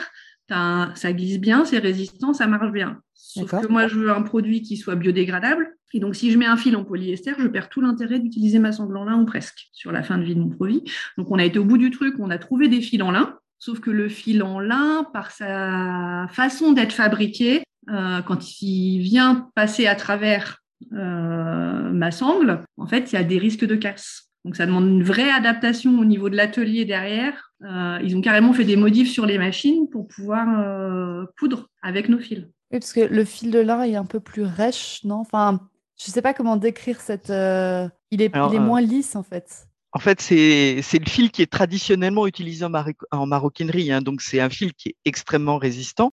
ça 0.50 1.14
glisse 1.14 1.40
bien, 1.40 1.66
c'est 1.66 1.80
résistant, 1.80 2.34
ça 2.34 2.48
marche 2.48 2.72
bien. 2.72 3.00
Sauf 3.14 3.50
que 3.50 3.68
moi, 3.68 3.88
je 3.88 3.96
veux 3.96 4.12
un 4.12 4.22
produit 4.22 4.62
qui 4.62 4.78
soit 4.78 4.96
biodégradable. 4.96 5.76
Et 5.94 6.00
donc, 6.00 6.16
si 6.16 6.32
je 6.32 6.38
mets 6.38 6.46
un 6.46 6.58
fil 6.58 6.76
en 6.76 6.84
polyester, 6.84 7.34
je 7.38 7.48
perds 7.48 7.70
tout 7.70 7.82
l'intérêt 7.82 8.20
d'utiliser 8.20 8.60
ma 8.60 8.72
sangle 8.72 8.98
en 8.98 9.06
lin 9.06 9.20
ou 9.20 9.26
presque 9.26 9.70
sur 9.72 9.92
la 9.92 10.04
fin 10.04 10.18
de 10.18 10.24
vie 10.24 10.36
de 10.36 10.40
mon 10.40 10.50
produit. 10.50 10.84
Donc, 11.18 11.32
on 11.32 11.40
a 11.40 11.46
été 11.46 11.58
au 11.60 11.66
bout 11.66 11.78
du 11.78 11.90
truc, 11.90 12.16
on 12.20 12.30
a 12.30 12.38
trouvé 12.38 12.68
des 12.68 12.82
fils 12.82 13.02
en 13.02 13.12
lin. 13.12 13.38
Sauf 13.58 13.80
que 13.80 13.90
le 13.90 14.10
fil 14.10 14.44
en 14.44 14.60
lin, 14.60 15.08
par 15.14 15.32
sa 15.32 16.28
façon 16.32 16.74
d'être 16.74 16.94
fabriqué, 16.94 17.64
euh, 17.90 18.22
quand 18.22 18.62
il 18.62 19.00
vient 19.00 19.50
passer 19.56 19.88
à 19.88 19.96
travers 19.96 20.58
euh, 20.92 21.92
ma 21.92 22.12
sangle, 22.12 22.64
en 22.78 22.88
fait, 22.88 23.12
il 23.12 23.16
y 23.16 23.18
a 23.18 23.24
des 23.24 23.38
risques 23.38 23.66
de 23.66 23.76
casse. 23.76 24.33
Donc 24.46 24.58
ça 24.58 24.66
demande 24.66 24.88
une 24.88 25.04
vraie 25.04 25.32
adaptation 25.32 25.98
au 26.00 26.06
niveau 26.06 26.30
de 26.30 26.36
l'atelier 26.36 26.84
derrière. 26.84 27.54
Euh, 27.64 28.00
ils 28.04 28.18
ont 28.18 28.22
carrément 28.22 28.52
fait 28.52 28.66
des 28.66 28.76
modifs 28.76 29.10
sur 29.10 29.26
les 29.26 29.38
machines 29.38 29.88
pour 29.90 30.08
pouvoir 30.08 30.48
euh, 30.60 31.26
coudre 31.40 31.70
avec 31.82 32.10
nos 32.10 32.20
fils. 32.20 32.40
Oui, 32.72 32.80
parce 32.80 32.92
que 32.92 33.02
le 33.02 33.24
fil 33.24 33.52
de 33.52 33.60
lin 33.60 33.84
est 33.84 33.96
un 33.96 34.06
peu 34.06 34.20
plus 34.20 34.44
rêche, 34.44 35.00
non? 35.06 35.16
Enfin, 35.16 35.62
je 35.98 36.10
ne 36.10 36.14
sais 36.14 36.22
pas 36.22 36.34
comment 36.34 36.58
décrire 36.58 37.00
cette. 37.00 37.30
Euh, 37.30 37.88
il 38.12 38.22
est, 38.22 38.32
il 38.36 38.56
est 38.56 38.60
moins 38.60 38.82
lisse 38.82 39.16
en 39.16 39.24
fait. 39.24 39.68
En 39.94 40.00
fait, 40.00 40.20
c'est 40.20 40.76
le 40.76 41.10
fil 41.10 41.32
qui 41.32 41.42
est 41.42 41.52
traditionnellement 41.52 42.28
utilisé 42.28 42.66
en, 43.12 43.26
maroquinerie. 43.28 43.92
Hein. 43.92 44.02
donc, 44.02 44.22
c'est 44.22 44.40
un 44.40 44.50
fil 44.50 44.74
qui 44.74 44.90
est 44.90 44.96
extrêmement 45.06 45.58
résistant. 45.58 46.12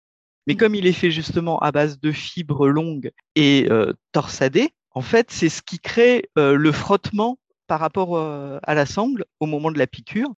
Mais 0.47 0.55
mm. 0.55 0.57
comme 0.57 0.75
il 0.75 0.87
est 0.87 0.93
fait 0.93 1.11
justement 1.11 1.59
à 1.59 1.73
base 1.73 2.01
de 2.01 2.11
fibres 2.11 2.69
longues 2.69 3.13
et 3.35 3.69
torsadées, 4.13 4.71
en 4.93 5.03
fait, 5.03 5.31
c'est 5.31 5.51
ce 5.51 5.61
qui 5.61 5.79
crée 5.79 6.31
le 6.37 6.73
frottement 6.73 7.39
par 7.67 7.81
rapport 7.81 8.19
à 8.19 8.75
la 8.75 8.87
sangle 8.87 9.25
au 9.41 9.47
moment 9.47 9.71
de 9.71 9.79
la 9.79 9.87
piqûre. 9.87 10.29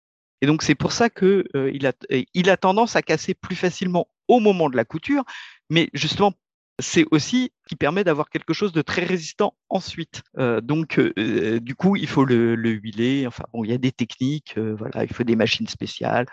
Et 0.41 0.47
donc 0.47 0.63
c'est 0.63 0.75
pour 0.75 0.93
ça 0.93 1.11
que 1.11 1.45
il, 1.73 1.87
a, 2.51 2.57
tendance 2.57 2.97
à 2.97 3.03
casser 3.03 3.35
plus 3.35 3.57
facilement 3.57 4.09
au 4.29 4.41
moment 4.41 4.71
de 4.71 4.77
la 4.77 4.85
couture, 4.85 5.25
mais 5.71 5.91
justement 5.95 6.33
c'est 6.81 7.05
aussi 7.11 7.51
qui 7.67 7.75
permet 7.75 8.05
d'avoir 8.05 8.31
quelque 8.31 8.53
chose 8.53 8.73
de 8.73 8.83
très 8.83 9.03
résistant 9.05 9.55
ensuite. 9.69 10.23
donc, 10.63 11.01
du 11.01 11.75
coup, 11.75 11.97
il 11.97 12.07
faut 12.07 12.25
le, 12.25 12.55
le, 12.55 12.71
huiler. 12.71 13.27
Enfin, 13.27 13.43
bon, 13.53 13.65
il 13.65 13.71
y 13.71 13.75
a 13.75 13.79
des 13.79 13.91
techniques. 13.91 14.57
voilà, 14.57 15.03
il 15.03 15.13
faut 15.13 15.25
des 15.25 15.35
machines 15.35 15.67
spéciales. 15.67 16.27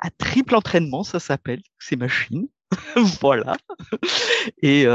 À 0.00 0.10
triple 0.10 0.56
entraînement, 0.56 1.04
ça 1.04 1.20
s'appelle 1.20 1.62
ces 1.78 1.94
machines. 1.94 2.48
voilà. 3.20 3.56
Et 4.60 4.86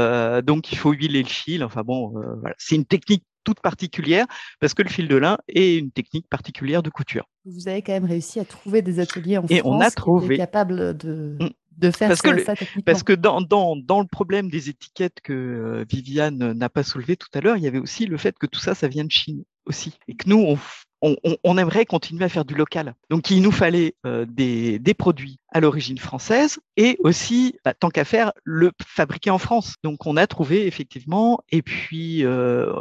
donc, 0.42 0.72
il 0.72 0.76
faut 0.76 0.92
huiler 0.92 1.22
le 1.22 1.28
fil. 1.28 1.64
Enfin 1.64 1.82
bon, 1.82 2.10
voilà. 2.40 2.54
c'est 2.58 2.74
une 2.74 2.84
technique 2.84 3.24
toute 3.48 3.60
particulière 3.60 4.26
parce 4.60 4.74
que 4.74 4.82
le 4.82 4.90
fil 4.90 5.08
de 5.08 5.16
lin 5.16 5.38
est 5.48 5.78
une 5.78 5.90
technique 5.90 6.28
particulière 6.28 6.82
de 6.82 6.90
couture. 6.90 7.24
Vous 7.46 7.66
avez 7.66 7.80
quand 7.80 7.92
même 7.92 8.04
réussi 8.04 8.40
à 8.40 8.44
trouver 8.44 8.82
des 8.82 9.00
ateliers 9.00 9.38
en 9.38 9.46
Et 9.48 9.60
France 9.60 9.72
on 9.74 9.80
a 9.80 9.90
trouvé. 9.90 10.36
capables 10.36 10.94
de, 10.98 11.38
mm. 11.40 11.48
de 11.78 11.90
faire 11.90 12.08
parce 12.08 12.20
ça, 12.20 12.34
que 12.34 12.44
ça 12.44 12.54
Parce 12.84 13.02
que 13.02 13.14
dans, 13.14 13.40
dans, 13.40 13.74
dans, 13.74 14.00
le 14.00 14.06
problème 14.06 14.50
des 14.50 14.68
étiquettes 14.68 15.20
que 15.22 15.32
euh, 15.32 15.84
Viviane 15.88 16.52
n'a 16.52 16.68
pas 16.68 16.82
soulevé 16.82 17.16
tout 17.16 17.30
à 17.32 17.40
l'heure, 17.40 17.56
il 17.56 17.62
y 17.62 17.66
avait 17.66 17.78
aussi 17.78 18.04
le 18.04 18.18
fait 18.18 18.36
que 18.38 18.46
tout 18.46 18.60
ça, 18.60 18.74
ça 18.74 18.86
vient 18.86 19.04
de 19.04 19.10
Chine 19.10 19.44
aussi. 19.64 19.98
Et 20.08 20.14
que 20.14 20.28
nous, 20.28 20.36
on, 20.38 20.58
on, 21.00 21.16
on, 21.44 21.58
aimerait 21.58 21.86
continuer 21.86 22.24
à 22.24 22.28
faire 22.28 22.44
du 22.44 22.54
local. 22.54 22.94
Donc, 23.10 23.30
il 23.30 23.40
nous 23.42 23.52
fallait 23.52 23.94
euh, 24.04 24.26
des, 24.28 24.78
des, 24.78 24.94
produits 24.94 25.38
à 25.52 25.60
l'origine 25.60 25.98
française 25.98 26.58
et 26.76 26.96
aussi, 27.00 27.56
bah, 27.64 27.74
tant 27.74 27.90
qu'à 27.90 28.04
faire, 28.04 28.32
le 28.44 28.72
fabriquer 28.84 29.30
en 29.30 29.38
France. 29.38 29.76
Donc, 29.84 30.06
on 30.06 30.16
a 30.16 30.26
trouvé 30.26 30.66
effectivement, 30.66 31.40
et 31.50 31.62
puis 31.62 32.24
euh, 32.24 32.72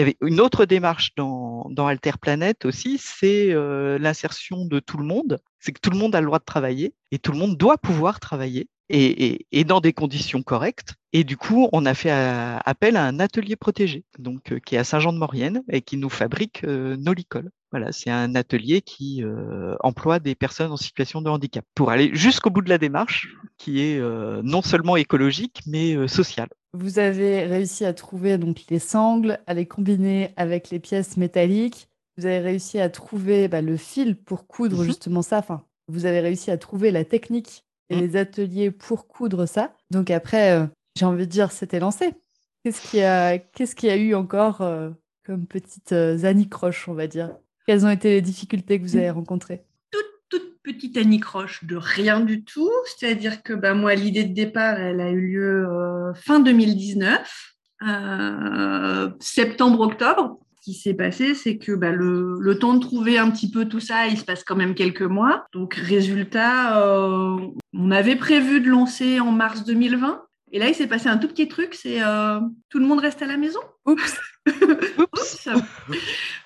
il 0.00 0.04
y 0.04 0.06
avait 0.06 0.16
une 0.22 0.40
autre 0.40 0.64
démarche 0.64 1.14
dans, 1.14 1.86
Alter 1.86 2.12
Planet 2.18 2.64
aussi, 2.64 2.96
c'est 2.98 3.52
euh, 3.52 3.98
l'insertion 3.98 4.64
de 4.64 4.80
tout 4.80 4.96
le 4.96 5.04
monde. 5.04 5.38
C'est 5.58 5.72
que 5.72 5.80
tout 5.80 5.90
le 5.90 5.98
monde 5.98 6.14
a 6.14 6.20
le 6.20 6.26
droit 6.26 6.38
de 6.38 6.44
travailler 6.44 6.94
et 7.10 7.18
tout 7.18 7.32
le 7.32 7.38
monde 7.38 7.58
doit 7.58 7.76
pouvoir 7.76 8.18
travailler 8.18 8.68
et, 8.88 9.46
et, 9.52 9.64
dans 9.64 9.80
des 9.80 9.92
conditions 9.92 10.42
correctes. 10.42 10.94
Et 11.12 11.22
du 11.22 11.36
coup, 11.36 11.68
on 11.72 11.84
a 11.84 11.92
fait 11.92 12.12
euh, 12.12 12.56
appel 12.64 12.96
à 12.96 13.04
un 13.04 13.20
atelier 13.20 13.56
protégé, 13.56 14.04
donc 14.18 14.52
euh, 14.52 14.58
qui 14.58 14.76
est 14.76 14.78
à 14.78 14.84
Saint-Jean-de-Maurienne 14.84 15.62
et 15.70 15.82
qui 15.82 15.98
nous 15.98 16.08
fabrique 16.08 16.64
nos 16.64 17.12
licoles. 17.12 17.50
Voilà, 17.70 17.92
c'est 17.92 18.10
un 18.10 18.34
atelier 18.34 18.80
qui 18.80 19.22
emploie 19.80 20.18
des 20.18 20.34
personnes 20.34 20.72
en 20.72 20.76
situation 20.76 21.22
de 21.22 21.30
handicap 21.30 21.64
pour 21.74 21.90
aller 21.90 22.10
jusqu'au 22.14 22.50
bout 22.50 22.62
de 22.62 22.68
la 22.68 22.78
démarche, 22.78 23.28
qui 23.58 23.80
est 23.80 24.00
non 24.42 24.60
seulement 24.60 24.96
écologique 24.96 25.60
mais 25.66 26.08
sociale. 26.08 26.48
Vous 26.72 26.98
avez 26.98 27.44
réussi 27.44 27.84
à 27.84 27.92
trouver 27.92 28.38
donc 28.38 28.64
les 28.70 28.78
sangles, 28.78 29.38
à 29.46 29.54
les 29.54 29.66
combiner 29.66 30.32
avec 30.36 30.70
les 30.70 30.78
pièces 30.78 31.16
métalliques. 31.16 31.88
Vous 32.16 32.26
avez 32.26 32.38
réussi 32.38 32.78
à 32.78 32.88
trouver 32.88 33.48
bah, 33.48 33.60
le 33.60 33.76
fil 33.76 34.16
pour 34.16 34.46
coudre 34.46 34.78
mhm. 34.78 34.84
justement 34.84 35.22
ça. 35.22 35.38
Enfin, 35.38 35.64
vous 35.88 36.06
avez 36.06 36.20
réussi 36.20 36.50
à 36.50 36.58
trouver 36.58 36.90
la 36.92 37.04
technique 37.04 37.64
et 37.88 37.96
mhm. 37.96 38.02
les 38.02 38.16
ateliers 38.16 38.70
pour 38.70 39.08
coudre 39.08 39.46
ça. 39.46 39.74
Donc 39.90 40.10
après, 40.10 40.52
euh, 40.52 40.66
j'ai 40.96 41.06
envie 41.06 41.26
de 41.26 41.32
dire, 41.32 41.50
c'était 41.50 41.80
lancé. 41.80 42.14
Qu'est-ce 42.62 42.88
qu'il 42.88 43.00
y 43.00 43.04
a, 43.04 43.38
qu'est-ce 43.38 43.74
qu'il 43.74 43.88
y 43.88 43.92
a 43.92 43.96
eu 43.96 44.14
encore 44.14 44.60
euh, 44.60 44.90
comme 45.24 45.46
petites 45.46 45.92
euh, 45.92 46.24
anicroches, 46.24 46.88
on 46.88 46.94
va 46.94 47.06
dire? 47.06 47.34
Quelles 47.66 47.84
ont 47.84 47.90
été 47.90 48.10
les 48.10 48.22
difficultés 48.22 48.78
que 48.78 48.84
vous 48.84 48.96
avez 48.96 49.10
rencontrées? 49.10 49.64
Toute 50.30 50.62
petite 50.62 50.96
anicroche 50.96 51.64
de 51.64 51.76
rien 51.76 52.20
du 52.20 52.44
tout. 52.44 52.70
C'est-à-dire 52.86 53.42
que 53.42 53.52
bah, 53.52 53.74
moi, 53.74 53.94
l'idée 53.94 54.24
de 54.24 54.32
départ, 54.34 54.78
elle 54.80 55.00
a 55.00 55.10
eu 55.10 55.32
lieu 55.32 55.66
fin 56.14 56.40
2019, 56.40 57.56
septembre-octobre 59.20 60.38
qui 60.62 60.74
s'est 60.74 60.94
passé, 60.94 61.34
c'est 61.34 61.56
que 61.56 61.72
bah, 61.72 61.90
le, 61.90 62.58
temps 62.58 62.74
de 62.74 62.80
trouver 62.80 63.18
un 63.18 63.30
petit 63.30 63.50
peu 63.50 63.66
tout 63.66 63.80
ça, 63.80 64.06
il 64.06 64.18
se 64.18 64.24
passe 64.24 64.44
quand 64.44 64.56
même 64.56 64.74
quelques 64.74 65.02
mois. 65.02 65.46
Donc, 65.52 65.74
résultat, 65.74 66.82
euh, 66.82 67.38
on 67.72 67.90
avait 67.90 68.16
prévu 68.16 68.60
de 68.60 68.68
lancer 68.68 69.20
en 69.20 69.32
mars 69.32 69.64
2020. 69.64 70.22
Et 70.52 70.58
là, 70.58 70.68
il 70.68 70.74
s'est 70.74 70.88
passé 70.88 71.08
un 71.08 71.16
tout 71.16 71.28
petit 71.28 71.48
truc, 71.48 71.74
c'est 71.74 72.02
euh, 72.02 72.40
tout 72.70 72.80
le 72.80 72.86
monde 72.86 72.98
reste 72.98 73.22
à 73.22 73.26
la 73.26 73.36
maison. 73.36 73.60
Oups. 73.86 74.20
Oups. 74.98 75.48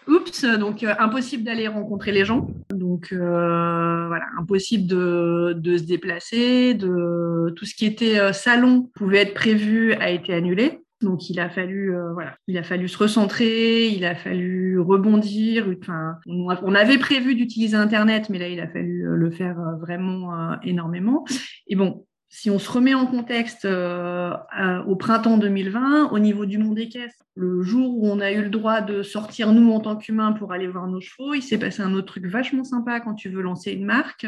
Oups. 0.07 0.45
Donc, 0.45 0.83
euh, 0.83 0.95
impossible 0.99 1.43
d'aller 1.43 1.69
rencontrer 1.69 2.13
les 2.13 2.25
gens. 2.25 2.47
Donc, 2.71 2.84
voilà, 3.11 4.25
impossible 4.39 4.87
de, 4.87 5.77
se 5.77 5.85
déplacer. 5.85 6.75
De... 6.75 7.53
Tout 7.57 7.65
ce 7.65 7.75
qui 7.75 7.87
était 7.87 8.33
salon 8.33 8.91
pouvait 8.95 9.19
être 9.19 9.35
prévu 9.35 9.93
a 9.95 10.11
été 10.11 10.35
annulé. 10.35 10.81
Donc 11.05 11.31
il 11.31 11.39
a 11.39 11.49
fallu, 11.49 11.95
euh, 11.95 12.13
voilà, 12.13 12.37
il 12.49 12.59
a 12.59 12.63
fallu 12.63 12.89
se 12.89 12.99
recentrer, 12.99 13.89
il 13.89 14.05
a 14.05 14.15
fallu 14.15 14.81
rebondir. 14.81 15.69
Enfin, 15.81 16.17
on, 16.27 16.75
avait 16.75 16.99
prévu 16.99 17.35
d'utiliser 17.35 17.77
Internet, 17.77 18.31
mais 18.31 18.39
là 18.39 18.49
il 18.49 18.59
a 18.59 18.69
fallu 18.69 19.07
euh, 19.07 19.15
le 19.15 19.31
faire 19.31 19.61
euh, 19.61 19.77
vraiment 19.77 20.61
énormément. 20.63 21.25
Et 21.67 21.77
bon, 21.77 22.07
si 22.29 22.51
on 22.51 22.59
se 22.59 22.71
remet 22.71 22.95
en 22.95 23.07
contexte 23.07 23.65
au 23.65 24.97
printemps 24.97 25.39
2020, 25.39 26.11
au 26.11 26.19
niveau 26.19 26.47
du 26.47 26.59
monde 26.59 26.75
des 26.75 26.89
caisses, 26.89 27.19
le 27.37 27.63
jour 27.63 27.97
où 27.97 28.09
on 28.09 28.21
a 28.21 28.33
eu 28.33 28.43
le 28.43 28.49
droit 28.49 28.81
de 28.81 29.03
sortir 29.03 29.53
nous 29.53 29.73
en 29.73 29.81
tant 29.81 29.97
qu'humains 29.97 30.33
pour 30.33 30.53
aller 30.53 30.67
voir 30.67 30.89
nos 30.89 31.01
chevaux, 31.01 31.35
il 31.35 31.43
s'est 31.43 31.59
passé 31.59 31.83
un 31.83 31.95
autre 31.95 32.07
truc 32.07 32.27
vachement 32.27 32.65
sympa 32.65 33.01
quand 33.01 33.15
tu 33.15 33.29
veux 33.29 33.43
lancer 33.43 33.73
une 33.73 33.85
marque, 33.85 34.27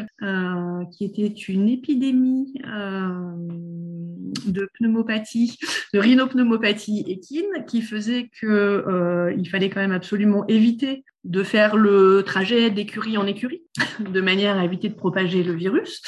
qui 0.91 1.05
était 1.05 1.27
une 1.27 1.67
épidémie 1.67 2.53
de 4.45 4.69
pneumopathie, 4.77 5.57
de 5.93 5.99
rhinopneumopathie 5.99 7.03
équine, 7.07 7.65
qui 7.67 7.81
faisait 7.81 8.29
qu'il 8.39 8.49
euh, 8.49 9.43
fallait 9.49 9.69
quand 9.69 9.81
même 9.81 9.91
absolument 9.91 10.45
éviter 10.47 11.03
de 11.23 11.43
faire 11.43 11.75
le 11.75 12.23
trajet 12.25 12.69
d'écurie 12.69 13.17
en 13.17 13.25
écurie, 13.25 13.61
de 13.99 14.21
manière 14.21 14.57
à 14.57 14.63
éviter 14.63 14.89
de 14.89 14.95
propager 14.95 15.43
le 15.43 15.53
virus. 15.53 16.01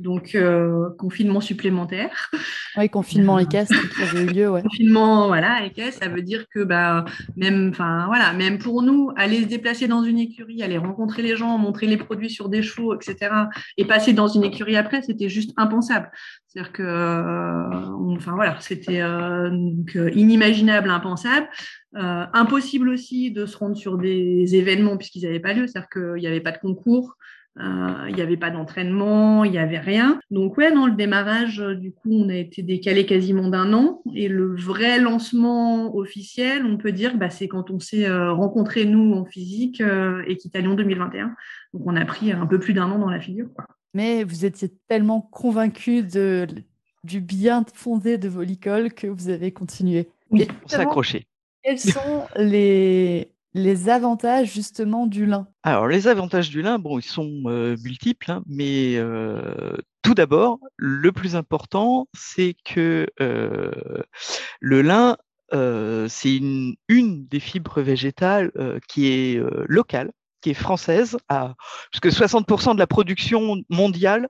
Donc, 0.00 0.34
euh, 0.34 0.90
confinement 0.98 1.40
supplémentaire. 1.40 2.30
Oui, 2.76 2.88
confinement 2.88 3.38
équestre 3.38 3.76
qui 3.94 4.02
avait 4.02 4.24
eu 4.24 4.26
lieu, 4.26 4.50
ouais. 4.50 4.62
Confinement, 4.62 5.28
voilà, 5.28 5.64
équestre, 5.64 6.02
ça 6.02 6.08
veut 6.08 6.22
dire 6.22 6.46
que 6.52 6.64
bah, 6.64 7.04
même, 7.36 7.68
enfin, 7.70 8.06
voilà, 8.06 8.32
même 8.32 8.58
pour 8.58 8.82
nous, 8.82 9.12
aller 9.16 9.42
se 9.42 9.46
déplacer 9.46 9.86
dans 9.86 10.02
une 10.02 10.18
écurie, 10.18 10.62
aller 10.64 10.78
rencontrer 10.78 11.22
les 11.22 11.36
gens, 11.36 11.56
montrer 11.58 11.86
les 11.86 11.96
produits 11.96 12.30
sur 12.30 12.48
des 12.48 12.62
chevaux, 12.62 12.94
etc., 12.94 13.30
et 13.76 13.84
passer 13.84 14.12
dans 14.12 14.26
une 14.26 14.42
écurie 14.42 14.76
après, 14.76 15.02
c'était 15.02 15.28
juste 15.28 15.52
impensable. 15.56 16.10
C'est-à-dire 16.48 16.72
que, 16.72 16.82
euh, 16.82 18.16
enfin 18.16 18.32
voilà, 18.32 18.56
c'était 18.60 19.00
euh, 19.00 19.50
inimaginable, 20.12 20.88
impensable. 20.88 21.48
Euh, 21.96 22.26
impossible 22.32 22.88
aussi 22.88 23.30
de 23.30 23.46
se 23.46 23.56
rendre 23.56 23.76
sur 23.76 23.98
des 23.98 24.56
événements 24.56 24.96
puisqu'ils 24.96 25.22
n'avaient 25.22 25.38
pas 25.38 25.52
lieu, 25.52 25.68
c'est-à-dire 25.68 25.88
qu'il 25.88 26.20
n'y 26.20 26.26
avait 26.26 26.40
pas 26.40 26.50
de 26.50 26.58
concours, 26.58 27.16
euh, 27.60 28.06
il 28.08 28.16
n'y 28.16 28.20
avait 28.20 28.36
pas 28.36 28.50
d'entraînement, 28.50 29.44
il 29.44 29.52
n'y 29.52 29.58
avait 29.58 29.78
rien. 29.78 30.18
Donc 30.32 30.56
ouais, 30.56 30.72
dans 30.72 30.86
le 30.86 30.94
démarrage, 30.94 31.60
euh, 31.60 31.76
du 31.76 31.92
coup, 31.92 32.10
on 32.10 32.28
a 32.30 32.34
été 32.34 32.62
décalé 32.62 33.06
quasiment 33.06 33.48
d'un 33.48 33.72
an. 33.72 34.02
Et 34.12 34.26
le 34.26 34.56
vrai 34.56 34.98
lancement 34.98 35.94
officiel, 35.94 36.66
on 36.66 36.78
peut 36.78 36.90
dire, 36.90 37.16
bah, 37.16 37.30
c'est 37.30 37.46
quand 37.46 37.70
on 37.70 37.78
s'est 37.78 38.10
rencontrés, 38.10 38.86
nous, 38.86 39.12
en 39.12 39.24
physique, 39.24 39.80
et 39.80 40.66
en 40.66 40.74
2021. 40.74 41.34
Donc 41.74 41.82
on 41.86 41.94
a 41.94 42.04
pris 42.04 42.32
un 42.32 42.46
peu 42.46 42.58
plus 42.58 42.72
d'un 42.72 42.90
an 42.90 42.98
dans 42.98 43.10
la 43.10 43.20
figure. 43.20 43.50
Mais 43.94 44.24
vous 44.24 44.44
étiez 44.44 44.72
tellement 44.88 45.20
convaincu 45.20 46.02
de, 46.02 46.48
du 47.04 47.20
bien 47.20 47.64
fondé 47.72 48.18
de 48.18 48.28
Volicol 48.28 48.92
que 48.92 49.06
vous 49.06 49.28
avez 49.28 49.52
continué. 49.52 50.08
Oui, 50.30 50.48
on 50.64 50.68
s'accrochait. 50.68 51.26
Quels 51.64 51.80
sont 51.80 52.26
les, 52.36 53.32
les 53.54 53.88
avantages 53.88 54.52
justement 54.52 55.06
du 55.06 55.24
lin? 55.24 55.48
Alors 55.62 55.88
les 55.88 56.08
avantages 56.08 56.50
du 56.50 56.60
lin, 56.60 56.78
bon, 56.78 56.98
ils 56.98 57.02
sont 57.02 57.44
euh, 57.46 57.76
multiples, 57.82 58.30
hein, 58.30 58.42
mais 58.46 58.96
euh, 58.96 59.76
tout 60.02 60.14
d'abord, 60.14 60.58
le 60.76 61.10
plus 61.10 61.36
important, 61.36 62.06
c'est 62.12 62.54
que 62.64 63.06
euh, 63.20 63.72
le 64.60 64.82
lin, 64.82 65.16
c'est 66.08 66.36
une, 66.36 66.74
une, 66.88 67.26
des 67.28 67.38
fibres 67.38 67.80
végétales 67.80 68.50
qui 68.88 69.06
est 69.06 69.40
locale, 69.68 70.10
qui 70.40 70.50
est 70.50 70.54
française, 70.54 71.16
à, 71.28 71.54
parce 71.92 72.00
que 72.00 72.08
60% 72.08 72.74
de 72.74 72.78
la 72.80 72.88
production 72.88 73.62
mondiale 73.68 74.28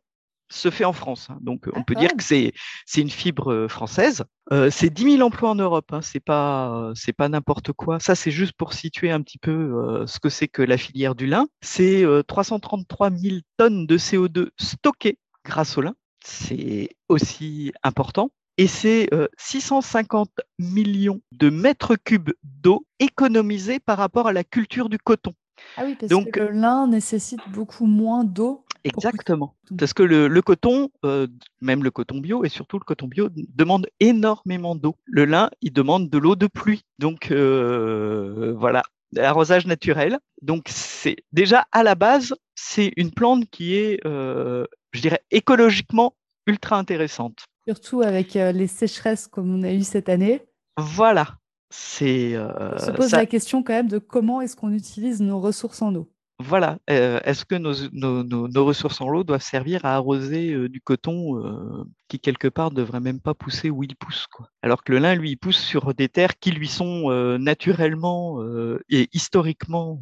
se 0.51 0.71
fait 0.71 0.85
en 0.85 0.93
France. 0.93 1.29
Hein. 1.31 1.39
Donc, 1.41 1.69
on 1.75 1.83
peut 1.83 1.95
dire 1.95 2.11
que 2.17 2.23
c'est 2.23 2.53
une 2.97 3.11
fibre 3.11 3.53
euh, 3.53 3.69
française. 3.69 4.25
Euh, 4.53 4.71
c'est 4.71 4.91
10 4.91 5.17
000 5.17 5.23
emplois 5.23 5.51
en 5.51 5.55
Europe. 5.55 5.93
Hein. 5.93 6.03
C'est 6.03 6.21
pas 6.21 6.93
c'est 6.95 7.13
pas 7.13 7.29
n'importe 7.29 7.73
quoi. 7.73 7.99
Ça, 8.01 8.15
c'est 8.15 8.31
juste 8.31 8.53
pour 8.53 8.73
situer 8.73 9.11
un 9.11 9.21
petit 9.23 9.39
peu 9.39 9.51
euh, 9.51 10.07
ce 10.07 10.21
que 10.21 10.29
c'est 10.29 10.49
que 10.49 10.63
la 10.63 10.77
filière 10.77 11.15
du 11.15 11.27
lin. 11.27 11.47
C'est 11.63 12.05
333 12.27 13.11
000 13.11 13.37
tonnes 13.57 13.87
de 13.87 13.99
CO2 13.99 14.49
stockées 14.59 15.19
grâce 15.45 15.77
au 15.79 15.83
lin. 15.83 15.95
C'est 16.25 16.91
aussi 17.09 17.73
important. 17.83 18.31
Et 18.57 18.69
c'est 18.69 19.11
650 19.37 20.31
millions 20.61 21.21
de 21.33 21.51
mètres 21.51 21.97
cubes 21.97 22.31
d'eau 22.45 22.87
économisés 23.01 23.81
par 23.81 23.99
rapport 23.99 24.29
à 24.29 24.33
la 24.33 24.45
culture 24.45 24.89
du 24.89 24.99
coton. 24.99 25.35
Ah 25.77 25.83
oui, 25.85 25.97
parce 25.99 26.11
Donc, 26.11 26.33
que 26.33 26.41
le 26.41 26.51
lin 26.51 26.87
nécessite 26.87 27.41
beaucoup 27.53 27.87
moins 27.87 28.25
d'eau 28.25 28.65
Exactement. 28.85 29.55
Parce 29.79 29.95
que 29.95 30.03
le, 30.03 30.43
coton, 30.43 30.91
euh, 31.05 31.27
même 31.63 31.83
le 31.83 31.91
coton 31.91 32.19
bio 32.19 32.45
et 32.45 32.51
surtout 32.51 32.79
le 32.79 32.85
coton 32.85 33.09
bio, 33.09 33.29
demande 33.33 33.87
énormément 33.99 34.75
d'eau. 34.75 34.97
Le 35.07 35.25
lin, 35.25 35.51
il 35.63 35.73
demande 35.73 36.11
de 36.11 36.19
l'eau 36.19 36.37
de 36.37 36.47
pluie. 36.47 36.83
Donc 36.99 37.31
euh, 37.31 38.55
voilà, 38.59 38.83
arrosage 39.19 39.67
naturel. 39.67 40.19
Donc 40.43 40.65
c'est 40.69 41.17
déjà 41.33 41.67
à 41.73 41.83
la 41.83 41.95
base, 41.95 42.35
c'est 42.55 42.93
une 42.97 43.11
plante 43.11 43.49
qui 43.51 43.75
est, 43.75 44.01
euh, 44.07 44.67
je 44.93 45.01
dirais, 45.01 45.23
écologiquement 45.31 46.15
ultra 46.47 46.77
intéressante. 46.77 47.47
Surtout 47.67 48.03
avec 48.03 48.35
les 48.35 48.67
sécheresses 48.67 49.27
comme 49.27 49.55
on 49.55 49.63
a 49.63 49.73
eu 49.73 49.83
cette 49.83 50.11
année. 50.11 50.43
Voilà. 50.77 51.39
C'est. 51.77 52.39
on 52.39 52.79
se 52.79 52.91
pose 52.93 53.13
la 53.13 53.27
question 53.27 53.63
quand 53.63 53.73
même 53.73 53.89
de 53.89 53.99
comment 53.99 54.41
est-ce 54.41 54.57
qu'on 54.57 54.73
utilise 54.73 55.21
nos 55.21 55.41
ressources 55.41 55.83
en 55.83 55.95
eau. 55.95 56.09
Voilà. 56.41 56.79
Euh, 56.91 57.21
est-ce 57.25 57.45
que 57.45 57.55
nos, 57.55 58.65
ressources 58.65 59.01
en 59.01 59.09
eau 59.09 59.23
doivent 59.23 59.43
servir 59.43 59.85
à 59.85 59.95
arroser 59.95 60.53
euh, 60.53 60.69
du 60.69 60.81
coton 60.81 61.39
euh, 61.39 61.85
qui, 62.09 62.19
quelque 62.19 62.49
part, 62.49 62.71
ne 62.71 62.77
devrait 62.77 63.01
même 63.01 63.21
pas 63.21 63.35
pousser 63.35 63.71
où 63.71 63.85
il 63.85 63.95
pousse 63.95 64.27
quoi? 64.27 64.49
Alors 64.63 64.83
que 64.83 64.93
le 64.93 64.99
lin, 64.99 65.15
lui, 65.15 65.31
il 65.31 65.37
pousse 65.37 65.59
sur 65.59 65.95
des 65.95 66.09
terres 66.09 66.39
qui 66.39 66.51
lui 66.51 66.69
sont 66.69 67.09
naturellement 67.39 68.43
et 68.89 69.09
historiquement 69.13 70.01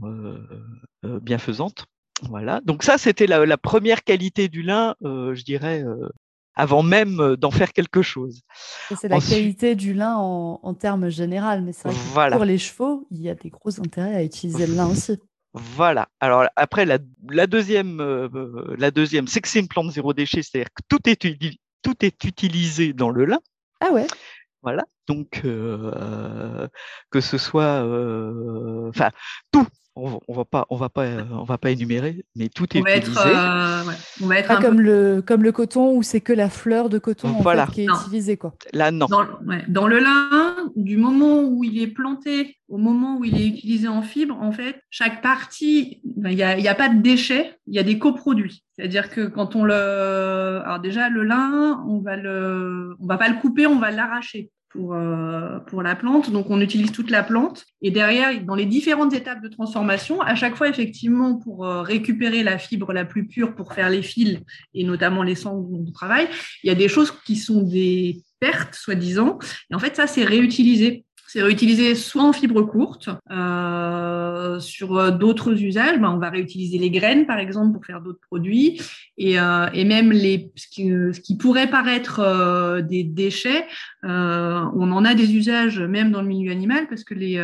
bienfaisantes. 1.03 1.87
Voilà. 2.23 2.61
Donc 2.65 2.83
ça, 2.83 2.99
c'était 2.99 3.27
la, 3.27 3.59
première 3.59 4.03
qualité 4.03 4.49
du 4.49 4.63
lin, 4.63 4.95
je 5.03 5.43
dirais, 5.43 5.85
avant 6.55 6.83
même 6.83 7.37
d'en 7.37 7.51
faire 7.51 7.73
quelque 7.73 8.03
chose. 8.03 8.43
C'est 8.89 9.09
la 9.09 9.21
qualité 9.21 9.75
du 9.75 9.95
lin 9.95 10.17
en, 10.17 10.75
termes 10.75 11.09
généraux, 11.09 11.61
mais 11.63 11.73
c'est 11.73 11.89
vrai 11.89 12.31
que 12.31 12.37
pour 12.37 12.45
les 12.45 12.59
chevaux, 12.59 13.07
il 13.11 13.23
y 13.23 13.29
a 13.29 13.35
des 13.35 13.51
gros 13.51 13.79
intérêts 13.81 14.15
à 14.15 14.23
utiliser 14.23 14.67
le 14.67 14.75
lin 14.75 14.87
aussi. 14.87 15.19
Voilà. 15.55 16.09
Alors 16.21 16.47
après, 16.57 16.87
la, 16.87 16.99
deuxième, 17.47 18.01
euh, 18.01 18.75
la 18.79 18.91
deuxième, 18.91 19.27
c'est 19.27 19.41
que 19.41 19.49
c'est 19.49 19.61
une 19.61 19.69
plante 19.69 19.91
zéro 19.91 20.15
déchet, 20.15 20.43
c'est-à-dire 20.43 20.71
que 20.75 20.83
tout 20.89 21.09
est, 21.09 21.17
tout 21.83 22.05
est 22.05 22.25
utilisé 22.25 22.93
dans 22.93 23.11
le 23.11 23.27
lin. 23.27 23.39
Ah 23.81 23.93
ouais. 23.93 24.07
Voilà. 24.63 24.85
Donc 25.09 25.43
euh, 25.45 26.69
que 27.11 27.21
ce 27.21 27.37
soit, 27.37 27.85
euh, 27.85 28.89
enfin 28.89 29.11
tout, 29.51 29.67
on, 29.97 30.21
on, 30.27 30.35
va 30.35 30.45
pas, 30.45 30.67
on 30.71 30.77
va 30.77 30.89
pas, 30.89 31.07
on 31.33 31.45
va 31.45 31.59
pas 31.59 31.71
énumérer, 31.71 32.25
mais 32.35 32.49
tout 32.49 32.77
est 32.77 32.81
utilisé. 32.81 33.21
Euh, 33.27 33.83
on 34.23 34.27
va 34.27 34.39
être 34.39 34.49
pas 34.49 34.61
comme 34.61 34.81
le 34.81 35.23
comme 35.25 35.43
le 35.43 35.53
coton 35.53 35.95
où 35.95 36.03
c'est 36.03 36.21
que 36.21 36.33
la 36.33 36.49
fleur 36.49 36.89
de 36.89 36.99
coton 36.99 37.35
qui 37.73 37.83
est 37.83 37.87
utilisée 37.87 38.37
quoi. 38.37 38.55
Là 38.73 38.91
non. 38.91 39.07
Dans, 39.69 39.87
le 39.87 39.99
lin, 39.99 40.71
du 40.77 40.97
moment 40.97 41.43
où 41.43 41.65
il 41.65 41.81
est 41.83 41.89
planté 41.89 42.57
au 42.69 42.79
moment 42.79 43.19
où 43.19 43.25
il 43.25 43.39
est 43.39 43.47
utilisé 43.47 43.87
en 43.87 44.01
fibre, 44.01 44.35
en 44.41 44.51
fait, 44.51 44.81
chaque 44.89 45.21
partie, 45.21 46.01
ben, 46.05 46.31
il 46.31 46.37
n'y 46.37 46.43
a, 46.43 46.71
a, 46.71 46.75
pas 46.75 46.89
de 46.89 47.03
déchets, 47.03 47.59
il 47.67 47.75
y 47.75 47.79
a 47.79 47.83
des 47.83 47.99
coproduits. 47.99 48.65
C'est-à-dire 48.75 49.11
que 49.11 49.27
quand 49.27 49.57
on 49.57 49.65
le, 49.65 50.63
alors 50.65 50.81
déjà 50.81 51.11
le 51.11 51.23
lin, 51.23 51.85
on 51.87 52.01
va 52.01 52.17
le, 52.17 52.97
on 52.99 53.07
va 53.07 53.19
pas 53.19 53.29
le 53.29 53.39
couper, 53.41 53.67
on 53.67 53.79
va 53.79 53.91
l'arracher 53.91 54.51
pour, 54.73 54.95
euh, 54.95 55.59
pour 55.67 55.83
la 55.83 55.95
plante. 55.95 56.31
Donc, 56.31 56.51
on 56.51 56.61
utilise 56.61 56.93
toute 56.93 57.11
la 57.11 57.23
plante. 57.23 57.65
Et 57.83 57.91
derrière, 57.91 58.43
dans 58.45 58.55
les 58.55 58.67
différentes 58.67 59.13
étapes 59.13 59.43
de 59.43 59.49
transformation, 59.49 60.21
à 60.21 60.35
chaque 60.35 60.57
fois, 60.57 60.69
effectivement, 60.69 61.37
pour 61.37 61.65
euh, 61.65 61.83
récupérer 61.83 62.43
la 62.43 62.59
fibre 62.59 62.93
la 62.93 63.05
plus 63.05 63.27
pure 63.27 63.55
pour 63.55 63.73
faire 63.73 63.91
les 63.91 64.03
fils 64.03 64.39
et 64.75 64.85
notamment 64.85 65.23
les 65.23 65.35
sangles 65.35 65.71
dont 65.71 65.85
on 65.89 65.93
travaille, 65.93 66.29
il 66.65 66.69
y 66.69 66.71
a 66.71 66.75
des 66.75 66.89
choses 66.89 67.13
qui 67.25 67.37
sont 67.37 67.63
des 67.63 68.23
pertes, 68.41 68.75
soi-disant. 68.75 69.39
Et 69.71 69.75
en 69.75 69.79
fait, 69.79 69.97
ça, 69.97 70.07
c'est 70.07 70.25
réutilisé. 70.25 71.05
C'est 71.33 71.43
réutilisé 71.43 71.95
soit 71.95 72.25
en 72.25 72.35
fibre 72.35 72.61
courte, 72.61 73.09
euh, 73.31 74.61
sur 74.61 74.99
euh, 74.99 75.11
d'autres 75.11 75.63
usages, 75.63 75.99
ben, 75.99 76.11
on 76.11 76.19
va 76.19 76.29
réutiliser 76.29 76.77
les 76.77 76.91
graines 76.91 77.25
par 77.25 77.39
exemple 77.39 77.73
pour 77.73 77.87
faire 77.87 78.03
d'autres 78.03 78.21
produits, 78.21 78.79
et, 79.17 79.41
euh, 79.41 79.67
même 79.73 80.13
ce, 80.13 81.21
qui, 81.21 81.37
pourrait 81.39 81.71
paraître 81.71 82.83
des 82.83 83.03
déchets, 83.03 83.65
on 84.03 84.93
en 84.93 85.05
a 85.07 85.15
des 85.15 85.35
usages 85.35 85.81
même 85.81 86.11
dans 86.11 86.21
le 86.21 86.29
milieu 86.29 86.53
animal 86.53 86.87
parce 86.87 87.03
que 87.03 87.15
les, 87.15 87.43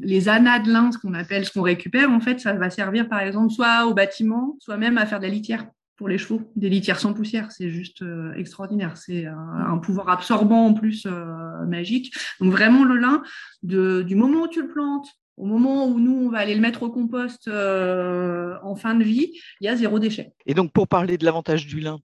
les 0.00 0.28
anas 0.30 0.60
de 0.60 0.72
lin, 0.72 0.90
ce 0.90 0.96
qu'on 0.96 1.12
appelle, 1.12 1.44
ce 1.44 1.52
qu'on 1.52 1.62
récupère, 1.62 2.10
en 2.10 2.20
fait, 2.20 2.40
ça 2.40 2.54
va 2.54 2.70
servir 2.70 3.08
par 3.08 3.20
exemple 3.20 3.52
soit 3.52 3.86
au 3.86 3.92
bâtiment, 3.92 4.56
soit 4.60 4.78
même 4.78 4.96
à 4.96 5.04
faire 5.04 5.20
de 5.20 5.24
la 5.24 5.30
litière 5.30 5.66
pour 5.96 6.08
les 6.08 6.18
chevaux, 6.18 6.42
des 6.56 6.68
litières 6.68 6.98
sans 6.98 7.12
poussière. 7.12 7.52
C'est 7.52 7.70
juste 7.70 8.02
euh, 8.02 8.32
extraordinaire. 8.34 8.96
C'est 8.96 9.26
un, 9.26 9.78
pouvoir 9.78 10.08
absorbant 10.08 10.66
en 10.66 10.74
plus 10.74 11.06
euh, 11.06 11.64
magique. 11.66 12.14
Donc 12.40 12.52
vraiment 12.52 12.84
le 12.84 12.96
lin, 12.96 13.22
du 13.62 14.14
moment 14.14 14.42
où 14.42 14.48
tu 14.48 14.62
le 14.62 14.68
plantes, 14.68 15.08
au 15.36 15.46
moment 15.46 15.86
où 15.86 15.98
nous, 15.98 16.26
on 16.26 16.30
va 16.30 16.38
aller 16.38 16.54
le 16.54 16.60
mettre 16.60 16.84
au 16.84 16.90
compost 16.90 17.48
euh, 17.48 18.54
en 18.62 18.76
fin 18.76 18.94
de 18.94 19.02
vie, 19.02 19.32
il 19.60 19.64
y 19.64 19.68
a 19.68 19.76
zéro 19.76 19.98
déchet. 19.98 20.32
Et 20.46 20.54
donc 20.54 20.72
pour 20.72 20.86
parler 20.86 21.18
de 21.18 21.24
l'avantage 21.24 21.66
du 21.66 21.80
lin 21.80 21.98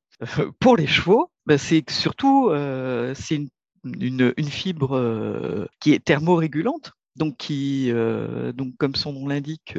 pour 0.58 0.76
les 0.76 0.86
chevaux, 0.86 1.30
bah, 1.46 1.56
c'est 1.56 1.88
surtout 1.90 2.50
c'est 3.14 3.36
une, 3.36 3.48
une, 3.84 4.34
une, 4.36 4.48
fibre 4.48 5.68
qui 5.80 5.92
est 5.92 6.04
thermorégulante, 6.04 6.92
donc 7.16 7.36
qui, 7.38 7.90
donc 8.54 8.76
comme 8.78 8.96
son 8.96 9.12
nom 9.12 9.28
l'indique, 9.28 9.78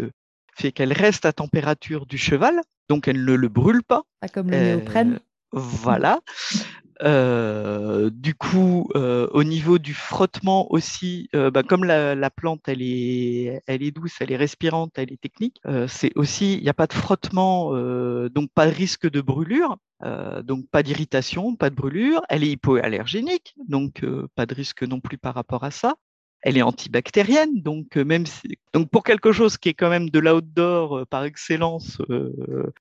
fait 0.56 0.72
qu'elle 0.72 0.94
reste 0.94 1.26
à 1.26 1.34
température 1.34 2.06
du 2.06 2.18
cheval, 2.18 2.62
donc 2.90 3.08
elle 3.08 3.24
ne 3.24 3.34
le 3.34 3.48
brûle 3.48 3.84
pas. 3.84 4.04
Pas 4.20 4.28
comme 4.28 4.50
le 4.50 4.58
néoprène. 4.58 5.14
Euh, 5.14 5.20
voilà. 5.54 6.20
Euh, 7.04 8.12
du 8.14 8.36
coup, 8.36 8.90
euh, 8.96 9.28
au 9.32 9.44
niveau 9.44 9.80
du 9.80 9.94
frottement 9.94 10.72
aussi, 10.72 11.30
bah, 11.34 11.64
comme 11.64 11.84
la, 11.84 12.30
plante 12.30 12.62
elle 12.68 12.82
est, 12.82 13.62
elle 13.66 13.82
est 13.82 13.92
douce, 13.92 14.18
elle 14.20 14.32
est 14.32 14.38
respirante, 14.38 14.92
elle 14.96 15.12
est 15.12 15.20
technique, 15.20 15.60
c'est 15.88 16.12
aussi, 16.16 16.56
il 16.58 16.64
n'y 16.64 16.70
a 16.70 16.74
pas 16.74 16.88
de 16.88 16.94
frottement, 16.94 17.72
donc 18.30 18.50
pas 18.54 18.68
de 18.68 18.74
risque 18.74 19.10
de 19.10 19.20
brûlure, 19.20 19.78
donc 20.44 20.68
pas 20.70 20.84
d'irritation, 20.84 21.56
pas 21.56 21.70
de 21.70 21.76
brûlure. 21.76 22.22
Elle 22.30 22.44
est 22.44 22.52
hypoallergénique, 22.52 23.56
donc 23.68 24.06
pas 24.36 24.46
de 24.46 24.54
risque 24.54 24.84
non 24.84 25.00
plus 25.00 25.18
par 25.18 25.34
rapport 25.34 25.64
à 25.64 25.72
ça 25.72 25.96
elle 26.42 26.58
est 26.58 26.62
antibactérienne, 26.62 27.62
donc 27.62 27.98
euh, 27.98 28.04
même 28.04 28.26
si, 28.26 28.58
donc 28.74 28.90
pour 28.90 29.04
quelque 29.04 29.32
chose 29.32 29.58
qui 29.58 29.70
est 29.70 29.74
quand 29.74 29.90
même 29.90 30.10
de 30.10 30.20
l'outdoor 30.20 31.00
euh, 31.00 31.06
par 31.06 31.24
excellence, 31.24 32.02
euh, 32.10 32.32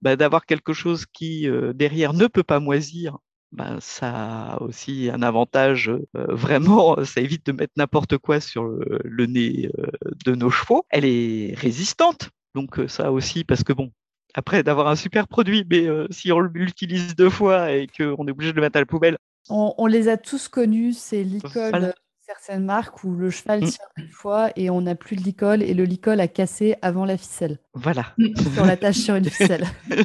bah, 0.03 0.17
d'avoir 0.17 0.47
quelque 0.47 0.73
chose 0.73 1.07
qui 1.07 1.47
derrière 1.75 2.15
ne 2.15 2.27
peut 2.27 2.43
pas 2.43 2.61
moisir, 2.61 3.19
bah, 3.53 3.77
ça 3.81 4.53
a 4.53 4.63
aussi 4.63 5.11
un 5.13 5.23
avantage 5.23 5.93
vraiment, 6.15 6.97
ça 7.05 7.21
évite 7.21 7.47
de 7.47 7.53
mettre 7.53 7.73
n'importe 7.77 8.19
quoi 8.19 8.41
sur 8.41 8.65
le, 8.65 9.27
nez 9.27 9.71
de 10.25 10.35
nos 10.35 10.51
chevaux. 10.51 10.85
Elle 10.89 11.05
est 11.05 11.55
résistante, 11.57 12.31
donc 12.55 12.81
ça 12.89 13.13
aussi 13.13 13.45
parce 13.45 13.65
que 13.65 13.73
bon, 13.73 13.91
après 14.35 14.63
d'avoir 14.63 14.89
un 14.89 14.97
super 14.97 15.29
produit, 15.29 15.67
mais 15.69 15.87
si 16.11 16.33
on 16.33 16.41
l'utilise 16.41 17.17
deux 17.17 17.31
fois 17.31 17.73
et 17.73 17.89
qu'on 17.89 18.27
est 18.27 18.31
obligé 18.31 18.53
de 18.53 18.57
le 18.57 18.63
mettre 18.63 18.77
à 18.77 18.81
la 18.81 18.87
poubelle. 18.87 19.19
On, 19.49 19.87
les 19.87 20.09
a 20.09 20.17
tous 20.17 20.49
connus, 20.49 20.93
c'est 20.93 21.25
l'icône 21.25 21.93
certaines 22.31 22.65
marques 22.65 23.03
où 23.03 23.15
le 23.17 23.31
cheval 23.31 23.65
mm. 23.65 23.69
tire 23.69 23.87
une 23.97 24.09
fois 24.09 24.51
et 24.55 24.71
on 24.71 24.83
n'a 24.83 24.95
plus 24.95 25.17
de 25.17 25.23
licol 25.23 25.63
et 25.63 25.75
le 25.75 25.85
licol 25.85 26.21
a 26.21 26.29
cassé 26.29 26.77
avant 26.81 27.05
la 27.05 27.17
ficelle. 27.17 27.59
Voilà. 27.75 28.15
Sur 28.55 28.65
la 28.65 28.77
tâche 28.77 28.99
sur 28.99 29.17
une 29.17 29.25
ficelle. 29.25 29.67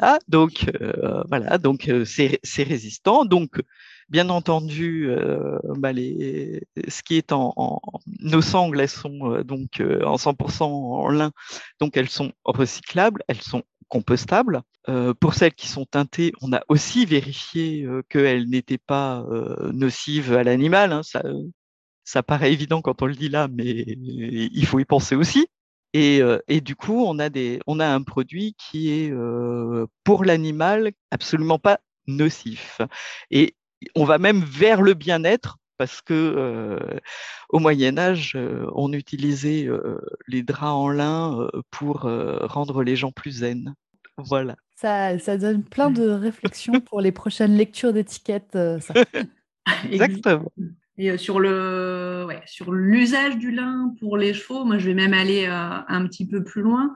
ah, 0.00 0.18
donc 0.28 0.70
euh, 0.80 1.22
voilà, 1.28 1.56
donc 1.58 1.88
euh, 1.88 2.04
c'est 2.04 2.62
résistant. 2.62 3.24
Donc 3.24 3.62
bien 4.08 4.28
entendu, 4.28 5.08
euh, 5.08 5.58
bah, 5.76 5.92
ce 5.92 7.02
qui 7.02 7.16
est 7.16 7.32
en, 7.32 7.80
nos 8.20 8.42
sangles, 8.42 8.80
elles 8.80 8.88
sont 8.88 9.42
donc 9.42 9.80
en 9.80 10.16
100% 10.16 10.64
en 10.64 11.08
lin, 11.08 11.32
donc 11.80 11.96
elles 11.96 12.08
sont 12.08 12.32
recyclables, 12.44 13.22
elles 13.28 13.42
sont 13.42 13.62
compostables. 13.92 14.62
Euh, 14.88 15.12
pour 15.14 15.34
celles 15.34 15.54
qui 15.54 15.68
sont 15.68 15.84
teintées, 15.84 16.32
on 16.40 16.52
a 16.52 16.62
aussi 16.68 17.04
vérifié 17.06 17.84
euh, 17.84 18.02
qu'elles 18.08 18.48
n'étaient 18.48 18.78
pas 18.78 19.24
euh, 19.30 19.70
nocives 19.72 20.32
à 20.32 20.42
l'animal. 20.42 20.92
Hein. 20.92 21.02
Ça, 22.04 22.22
paraît 22.22 22.52
évident 22.52 22.80
quand 22.80 23.02
on 23.02 23.06
le 23.06 23.14
dit 23.14 23.28
là, 23.28 23.48
mais 23.48 23.84
il 23.86 24.66
faut 24.66 24.80
y 24.80 24.84
penser 24.84 25.14
aussi. 25.14 25.46
Et, 25.92 26.22
du 26.62 26.74
coup, 26.74 27.04
on 27.04 27.18
a, 27.18 27.28
des, 27.28 27.60
on 27.66 27.78
a 27.78 27.86
un 27.86 28.02
produit 28.02 28.54
qui 28.56 28.90
est 28.90 29.12
pour 30.04 30.24
l'animal 30.24 30.92
absolument 31.10 31.58
pas 31.58 31.80
nocif. 32.06 32.80
Et 33.30 33.54
on 33.94 34.04
va 34.04 34.18
même 34.18 34.40
vers 34.40 34.82
le 34.82 34.94
bien-être 34.94 35.58
parce 35.78 36.00
que 36.00 36.78
au 37.48 37.58
Moyen 37.58 37.98
Âge, 37.98 38.38
on 38.74 38.92
utilisait 38.92 39.68
les 40.28 40.42
draps 40.42 40.62
en 40.62 40.88
lin 40.88 41.48
pour 41.70 42.02
rendre 42.02 42.82
les 42.84 42.94
gens 42.94 43.10
plus 43.10 43.38
zen. 43.38 43.74
Voilà. 44.16 44.56
Ça, 44.82 45.16
ça 45.20 45.36
donne 45.36 45.62
plein 45.62 45.92
de 45.92 46.08
réflexions 46.08 46.80
pour 46.80 47.00
les 47.00 47.12
prochaines 47.12 47.56
lectures 47.56 47.92
d'étiquettes. 47.92 48.56
Euh, 48.56 48.80
Exactement. 49.90 50.50
Et 50.98 51.12
euh, 51.12 51.16
sur 51.16 51.38
le, 51.38 52.24
ouais, 52.26 52.42
sur 52.46 52.72
l'usage 52.72 53.38
du 53.38 53.52
lin 53.52 53.94
pour 54.00 54.16
les 54.16 54.34
chevaux, 54.34 54.64
moi 54.64 54.78
je 54.78 54.86
vais 54.86 54.94
même 54.94 55.14
aller 55.14 55.46
euh, 55.46 55.78
un 55.86 56.06
petit 56.08 56.26
peu 56.26 56.42
plus 56.42 56.62
loin. 56.62 56.92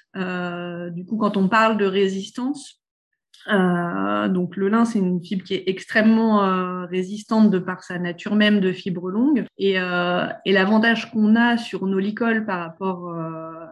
du 0.91 1.05
coup, 1.05 1.17
quand 1.17 1.37
on 1.37 1.49
parle 1.49 1.77
de 1.77 1.87
résistance, 1.87 2.83
euh, 3.49 4.29
donc 4.29 4.57
le 4.57 4.69
lin, 4.69 4.85
c'est 4.85 4.99
une 4.99 5.23
fibre 5.23 5.45
qui 5.45 5.55
est 5.55 5.65
extrêmement 5.67 6.45
euh, 6.45 6.87
résistante 6.87 7.51
de 7.51 7.59
par 7.59 7.85
sa 7.85 7.99
nature 7.99 8.35
même 8.35 8.61
de 8.61 8.73
fibre 8.73 9.11
longue. 9.11 9.45
Et, 9.59 9.79
euh, 9.79 10.27
et 10.45 10.53
l'avantage 10.53 11.11
qu'on 11.11 11.37
a 11.37 11.57
sur 11.57 11.87
nos 11.87 11.99
licoles 11.99 12.45
par 12.45 12.61
rapport 12.61 13.15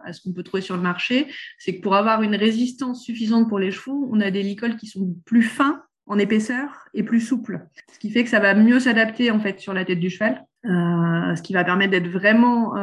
à 0.03 0.13
ce 0.13 0.21
qu'on 0.21 0.33
peut 0.33 0.43
trouver 0.43 0.61
sur 0.61 0.75
le 0.75 0.83
marché, 0.83 1.27
c'est 1.57 1.77
que 1.77 1.81
pour 1.81 1.95
avoir 1.95 2.21
une 2.21 2.35
résistance 2.35 3.03
suffisante 3.03 3.49
pour 3.49 3.59
les 3.59 3.71
chevaux, 3.71 4.07
on 4.11 4.21
a 4.21 4.31
des 4.31 4.43
licoles 4.43 4.77
qui 4.77 4.87
sont 4.87 5.15
plus 5.25 5.43
fins 5.43 5.81
en 6.07 6.19
épaisseur 6.19 6.85
et 6.93 7.03
plus 7.03 7.21
souples. 7.21 7.65
Ce 7.91 7.99
qui 7.99 8.11
fait 8.11 8.23
que 8.23 8.29
ça 8.29 8.39
va 8.39 8.53
mieux 8.53 8.79
s'adapter 8.79 9.31
en 9.31 9.39
fait 9.39 9.59
sur 9.59 9.73
la 9.73 9.85
tête 9.85 9.99
du 9.99 10.09
cheval, 10.09 10.45
ce 10.63 11.41
qui 11.41 11.53
va 11.53 11.63
permettre 11.63 11.91
d'être 11.91 12.09
vraiment 12.09 12.75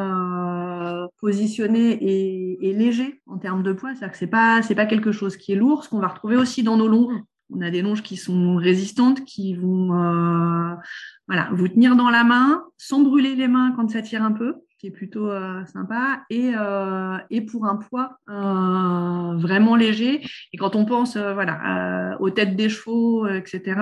positionné 1.21 1.99
et, 2.01 2.42
léger 2.63 3.21
en 3.27 3.39
termes 3.39 3.63
de 3.63 3.73
poids. 3.73 3.91
C'est-à-dire 3.95 4.13
que 4.13 4.19
c'est 4.19 4.27
pas 4.29 4.63
c'est 4.63 4.77
pas 4.77 4.87
quelque 4.87 5.11
chose 5.13 5.37
qui 5.37 5.53
est 5.53 5.57
lourd. 5.57 5.85
Ce 5.85 5.89
qu'on 5.89 5.99
va 5.99 6.09
retrouver 6.09 6.37
aussi 6.37 6.63
dans 6.63 6.77
nos 6.77 6.89
longes. 6.89 7.21
On 7.55 7.61
a 7.61 7.71
des 7.71 7.83
longes 7.83 8.03
qui 8.03 8.17
sont 8.17 8.57
résistantes, 8.57 9.25
qui 9.25 9.55
vont 9.55 9.95
euh, 9.95 10.75
voilà 11.29 11.51
vous 11.53 11.69
tenir 11.69 11.97
dans 11.97 12.09
la 12.09 12.25
main 12.25 12.65
sans 12.79 13.03
brûler 13.03 13.35
les 13.35 13.49
mains 13.49 13.73
quand 13.77 13.91
ça 13.91 14.01
tire 14.01 14.23
un 14.23 14.33
peu 14.33 14.55
qui 14.79 14.89
est 14.89 14.91
plutôt 14.91 15.31
euh, 15.31 15.65
sympa, 15.67 16.25
et, 16.29 16.55
euh, 16.59 17.17
et 17.31 17.41
pour 17.41 17.67
un 17.67 17.77
poids 17.77 18.19
vraiment 18.27 19.77
léger. 19.77 20.27
Et 20.53 20.57
quand 20.57 20.75
on 20.75 20.85
pense 20.85 21.17
voilà, 21.17 22.17
aux 22.19 22.31
têtes 22.31 22.57
des 22.57 22.69
chevaux, 22.69 23.29
etc., 23.29 23.81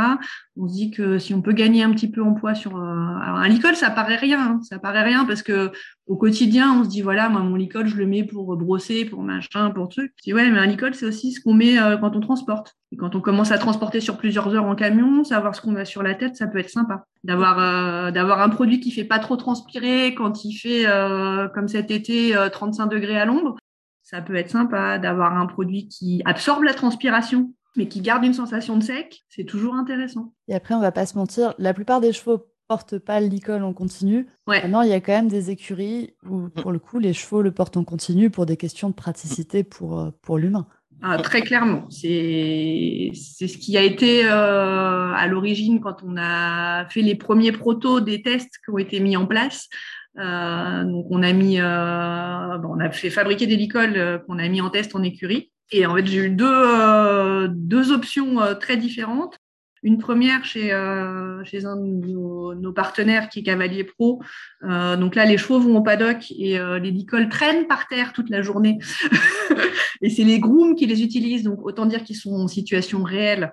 on 0.60 0.68
se 0.68 0.74
dit 0.74 0.90
que 0.90 1.18
si 1.18 1.34
on 1.34 1.42
peut 1.42 1.52
gagner 1.52 1.82
un 1.82 1.90
petit 1.90 2.10
peu 2.10 2.22
en 2.22 2.34
poids 2.34 2.54
sur 2.54 2.76
alors 2.76 3.38
un 3.38 3.48
licol, 3.48 3.74
ça 3.74 3.90
paraît 3.90 4.16
rien, 4.16 4.40
hein. 4.40 4.60
ça 4.62 4.78
paraît 4.78 5.02
rien 5.02 5.24
parce 5.24 5.42
que 5.42 5.72
au 6.06 6.16
quotidien, 6.16 6.80
on 6.80 6.84
se 6.84 6.88
dit 6.88 7.02
voilà, 7.02 7.28
moi 7.28 7.40
mon 7.40 7.56
licol, 7.56 7.86
je 7.86 7.96
le 7.96 8.06
mets 8.06 8.24
pour 8.24 8.56
brosser, 8.56 9.04
pour 9.04 9.22
machin, 9.22 9.70
pour 9.70 9.88
truc. 9.88 10.12
Dis 10.24 10.34
ouais, 10.34 10.50
mais 10.50 10.58
un 10.58 10.66
licol, 10.66 10.94
c'est 10.94 11.06
aussi 11.06 11.32
ce 11.32 11.40
qu'on 11.40 11.54
met 11.54 11.76
quand 12.00 12.16
on 12.16 12.20
transporte. 12.20 12.76
Quand 12.98 13.14
on 13.14 13.20
commence 13.20 13.52
à 13.52 13.58
transporter 13.58 14.00
sur 14.00 14.16
plusieurs 14.16 14.52
heures 14.54 14.64
en 14.64 14.74
camion, 14.74 15.22
savoir 15.22 15.54
ce 15.54 15.60
qu'on 15.60 15.76
a 15.76 15.84
sur 15.84 16.02
la 16.02 16.14
tête, 16.14 16.36
ça 16.36 16.48
peut 16.48 16.58
être 16.58 16.70
sympa. 16.70 17.04
D'avoir 17.22 18.12
d'avoir 18.12 18.40
un 18.40 18.48
produit 18.48 18.80
qui 18.80 18.90
fait 18.90 19.04
pas 19.04 19.20
trop 19.20 19.36
transpirer 19.36 20.14
quand 20.14 20.44
il 20.44 20.54
fait 20.54 20.86
euh, 20.86 21.48
comme 21.48 21.68
cet 21.68 21.90
été, 21.90 22.34
35 22.52 22.84
euh, 22.84 22.86
degrés 22.88 23.18
à 23.18 23.24
l'ombre, 23.24 23.56
ça 24.02 24.20
peut 24.20 24.34
être 24.34 24.50
sympa 24.50 24.98
d'avoir 24.98 25.36
un 25.36 25.46
produit 25.46 25.86
qui 25.86 26.20
absorbe 26.24 26.64
la 26.64 26.74
transpiration, 26.74 27.52
mais 27.76 27.88
qui 27.88 28.00
garde 28.00 28.24
une 28.24 28.34
sensation 28.34 28.76
de 28.76 28.82
sec. 28.82 29.22
C'est 29.28 29.44
toujours 29.44 29.74
intéressant. 29.74 30.32
Et 30.48 30.54
après, 30.54 30.74
on 30.74 30.80
va 30.80 30.92
pas 30.92 31.06
se 31.06 31.16
mentir, 31.16 31.54
la 31.58 31.74
plupart 31.74 32.00
des 32.00 32.12
chevaux 32.12 32.46
portent 32.68 32.98
pas 32.98 33.20
le 33.20 33.26
licol 33.26 33.64
en 33.64 33.72
continu. 33.72 34.28
Maintenant, 34.46 34.82
il 34.82 34.90
y 34.90 34.92
a 34.92 35.00
quand 35.00 35.12
même 35.12 35.28
des 35.28 35.50
écuries 35.50 36.14
où, 36.24 36.42
mm. 36.42 36.50
pour 36.50 36.72
le 36.72 36.78
coup, 36.78 36.98
les 36.98 37.12
chevaux 37.12 37.42
le 37.42 37.50
portent 37.50 37.76
en 37.76 37.84
continu 37.84 38.30
pour 38.30 38.46
des 38.46 38.56
questions 38.56 38.90
de 38.90 38.94
praticité 38.94 39.64
pour, 39.64 39.98
euh, 39.98 40.10
pour 40.22 40.38
l'humain. 40.38 40.66
Ah, 41.02 41.16
très 41.16 41.40
clairement, 41.40 41.88
c'est 41.88 43.10
ce 43.14 43.56
qui 43.56 43.78
a 43.78 43.82
été 43.82 44.28
à 44.28 45.26
l'origine 45.28 45.80
quand 45.80 46.02
on 46.04 46.16
a 46.18 46.86
fait 46.90 47.00
les 47.00 47.14
premiers 47.14 47.52
protos 47.52 48.00
des 48.00 48.20
tests 48.20 48.58
qui 48.62 48.70
ont 48.70 48.76
été 48.76 49.00
mis 49.00 49.16
en 49.16 49.24
place. 49.24 49.70
Euh, 50.20 50.84
donc 50.84 51.06
on 51.10 51.22
a 51.22 51.32
mis, 51.32 51.60
euh, 51.60 52.58
on 52.68 52.80
a 52.80 52.90
fait 52.90 53.10
fabriquer 53.10 53.46
des 53.46 53.56
licoles 53.56 53.96
euh, 53.96 54.18
qu'on 54.18 54.38
a 54.38 54.48
mis 54.48 54.60
en 54.60 54.70
test 54.70 54.94
en 54.94 55.02
écurie. 55.02 55.50
Et 55.72 55.86
en 55.86 55.94
fait, 55.94 56.06
j'ai 56.06 56.18
eu 56.18 56.30
deux, 56.30 57.92
options 57.92 58.38
très 58.60 58.76
différentes. 58.76 59.38
Une 59.84 59.98
première 59.98 60.44
chez, 60.44 60.72
un 60.72 61.42
de 61.44 62.54
nos, 62.54 62.72
partenaires 62.72 63.28
qui 63.28 63.38
est 63.38 63.42
Cavalier 63.44 63.84
Pro. 63.84 64.20
donc 64.62 65.14
là, 65.14 65.24
les 65.24 65.38
chevaux 65.38 65.60
vont 65.60 65.76
au 65.76 65.82
paddock 65.82 66.32
et 66.32 66.58
les 66.58 66.90
licoles 66.90 67.28
traînent 67.28 67.68
par 67.68 67.86
terre 67.86 68.12
toute 68.12 68.30
la 68.30 68.42
journée. 68.42 68.78
et 70.02 70.10
c'est 70.10 70.24
les 70.24 70.40
grooms 70.40 70.74
qui 70.74 70.86
les 70.86 71.04
utilisent. 71.04 71.44
Donc 71.44 71.64
autant 71.64 71.86
dire 71.86 72.02
qu'ils 72.02 72.16
sont 72.16 72.34
en 72.34 72.48
situation 72.48 73.04
réelle, 73.04 73.52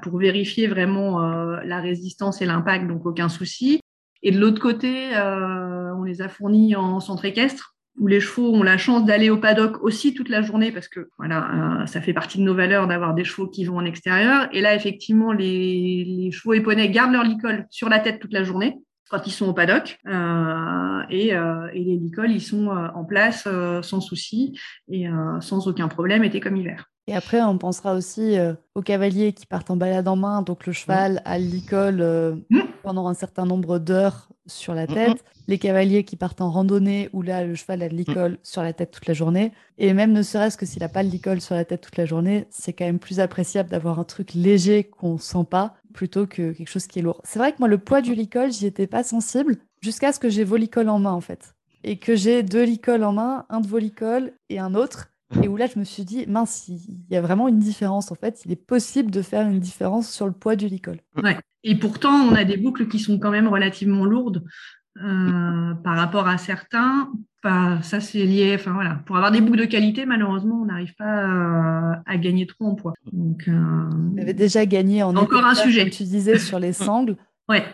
pour 0.00 0.18
vérifier 0.18 0.68
vraiment 0.68 1.20
la 1.20 1.80
résistance 1.82 2.40
et 2.40 2.46
l'impact. 2.46 2.88
Donc 2.88 3.04
aucun 3.04 3.28
souci. 3.28 3.79
Et 4.22 4.30
de 4.32 4.38
l'autre 4.38 4.60
côté, 4.60 5.10
on 5.16 6.02
les 6.02 6.22
a 6.22 6.28
fournis 6.28 6.76
en 6.76 7.00
centre 7.00 7.24
équestre 7.24 7.74
où 7.98 8.06
les 8.06 8.20
chevaux 8.20 8.54
ont 8.54 8.62
la 8.62 8.78
chance 8.78 9.04
d'aller 9.04 9.30
au 9.30 9.36
paddock 9.36 9.82
aussi 9.82 10.14
toute 10.14 10.28
la 10.28 10.42
journée 10.42 10.72
parce 10.72 10.88
que 10.88 11.08
voilà, 11.18 11.84
ça 11.86 12.00
fait 12.00 12.12
partie 12.12 12.38
de 12.38 12.42
nos 12.42 12.54
valeurs 12.54 12.86
d'avoir 12.86 13.14
des 13.14 13.24
chevaux 13.24 13.48
qui 13.48 13.64
vont 13.64 13.76
en 13.76 13.84
extérieur. 13.84 14.48
Et 14.52 14.60
là, 14.60 14.74
effectivement, 14.74 15.32
les, 15.32 16.04
les 16.04 16.30
chevaux 16.30 16.54
et 16.54 16.90
gardent 16.90 17.12
leur 17.12 17.24
licol 17.24 17.66
sur 17.70 17.88
la 17.88 17.98
tête 17.98 18.20
toute 18.20 18.32
la 18.32 18.44
journée 18.44 18.78
quand 19.10 19.26
ils 19.26 19.32
sont 19.32 19.48
au 19.48 19.52
paddock. 19.52 19.98
Euh, 20.06 21.02
et, 21.10 21.34
euh, 21.34 21.68
et, 21.74 21.84
les 21.84 21.96
licoles, 21.96 22.30
ils 22.30 22.40
sont 22.40 22.70
euh, 22.70 22.88
en 22.94 23.04
place 23.04 23.44
euh, 23.46 23.82
sans 23.82 24.00
souci 24.00 24.58
et 24.88 25.08
euh, 25.08 25.40
sans 25.40 25.66
aucun 25.68 25.88
problème, 25.88 26.24
été 26.24 26.40
comme 26.40 26.56
hiver. 26.56 26.89
Et 27.06 27.14
après, 27.14 27.42
on 27.42 27.58
pensera 27.58 27.94
aussi 27.94 28.36
aux 28.74 28.82
cavaliers 28.82 29.32
qui 29.32 29.46
partent 29.46 29.70
en 29.70 29.76
balade 29.76 30.06
en 30.06 30.16
main. 30.16 30.42
Donc, 30.42 30.66
le 30.66 30.72
cheval 30.72 31.22
a 31.24 31.38
l'icole 31.38 32.44
mmh. 32.50 32.60
pendant 32.82 33.08
un 33.08 33.14
certain 33.14 33.46
nombre 33.46 33.78
d'heures 33.78 34.28
sur 34.46 34.74
la 34.74 34.84
mmh, 34.84 34.94
tête. 34.94 35.14
Mmh. 35.14 35.40
Les 35.48 35.58
cavaliers 35.58 36.04
qui 36.04 36.14
partent 36.14 36.40
en 36.40 36.50
randonnée, 36.50 37.10
où 37.12 37.22
là, 37.22 37.44
le 37.44 37.56
cheval 37.56 37.82
a 37.82 37.88
de 37.88 37.94
l'icole 37.94 38.38
sur 38.44 38.62
la 38.62 38.72
tête 38.72 38.92
toute 38.92 39.06
la 39.06 39.14
journée. 39.14 39.52
Et 39.78 39.92
même 39.92 40.12
ne 40.12 40.22
serait-ce 40.22 40.56
que 40.56 40.66
s'il 40.66 40.82
n'a 40.82 40.88
pas 40.88 41.02
de 41.02 41.08
l'icole 41.08 41.40
sur 41.40 41.56
la 41.56 41.64
tête 41.64 41.80
toute 41.80 41.96
la 41.96 42.06
journée, 42.06 42.46
c'est 42.50 42.72
quand 42.72 42.84
même 42.84 43.00
plus 43.00 43.18
appréciable 43.18 43.70
d'avoir 43.70 43.98
un 43.98 44.04
truc 44.04 44.34
léger 44.34 44.84
qu'on 44.84 45.18
sent 45.18 45.46
pas 45.50 45.74
plutôt 45.92 46.26
que 46.26 46.52
quelque 46.52 46.68
chose 46.68 46.86
qui 46.86 47.00
est 47.00 47.02
lourd. 47.02 47.20
C'est 47.24 47.40
vrai 47.40 47.50
que 47.50 47.58
moi, 47.58 47.68
le 47.68 47.78
poids 47.78 48.00
du 48.00 48.14
licol, 48.14 48.52
j'y 48.52 48.66
étais 48.66 48.86
pas 48.86 49.02
sensible 49.02 49.56
jusqu'à 49.80 50.12
ce 50.12 50.20
que 50.20 50.28
j'ai 50.28 50.44
volicol 50.44 50.88
en 50.88 51.00
main, 51.00 51.12
en 51.12 51.20
fait. 51.20 51.54
Et 51.82 51.96
que 51.96 52.14
j'ai 52.14 52.42
deux 52.42 52.64
licoles 52.64 53.02
en 53.02 53.12
main, 53.12 53.46
un 53.48 53.60
de 53.60 53.66
volicol 53.66 54.32
et 54.50 54.58
un 54.60 54.74
autre. 54.74 55.09
Et 55.42 55.48
où 55.48 55.56
là, 55.56 55.66
je 55.66 55.78
me 55.78 55.84
suis 55.84 56.04
dit, 56.04 56.26
mince, 56.26 56.68
il 56.68 56.80
y 57.10 57.16
a 57.16 57.20
vraiment 57.20 57.48
une 57.48 57.58
différence, 57.58 58.10
en 58.10 58.14
fait. 58.14 58.42
Il 58.44 58.52
est 58.52 58.56
possible 58.56 59.10
de 59.10 59.22
faire 59.22 59.48
une 59.48 59.60
différence 59.60 60.10
sur 60.10 60.26
le 60.26 60.32
poids 60.32 60.56
du 60.56 60.66
licol. 60.66 60.98
Ouais. 61.22 61.38
Et 61.62 61.76
pourtant, 61.76 62.10
on 62.10 62.34
a 62.34 62.44
des 62.44 62.56
boucles 62.56 62.88
qui 62.88 62.98
sont 62.98 63.18
quand 63.18 63.30
même 63.30 63.46
relativement 63.46 64.04
lourdes 64.04 64.44
euh, 64.98 65.74
par 65.74 65.96
rapport 65.96 66.26
à 66.26 66.36
certains. 66.36 67.12
ça, 67.44 68.00
c'est 68.00 68.24
lié. 68.24 68.56
Enfin 68.58 68.72
voilà, 68.72 69.02
pour 69.06 69.16
avoir 69.16 69.30
des 69.30 69.40
boucles 69.40 69.60
de 69.60 69.64
qualité, 69.66 70.04
malheureusement, 70.04 70.60
on 70.62 70.66
n'arrive 70.66 70.94
pas 70.96 72.02
à, 72.06 72.16
gagner 72.16 72.46
trop 72.46 72.66
en 72.66 72.74
poids. 72.74 72.94
Donc, 73.12 73.46
euh, 73.46 74.20
avait 74.20 74.34
déjà 74.34 74.66
gagné 74.66 75.02
en 75.02 75.14
encore 75.16 75.44
un 75.44 75.54
sujet. 75.54 75.82
Comme 75.82 75.90
tu 75.90 76.04
disais 76.04 76.38
sur 76.38 76.58
les 76.58 76.72
sangles. 76.72 77.16
ouais. 77.48 77.64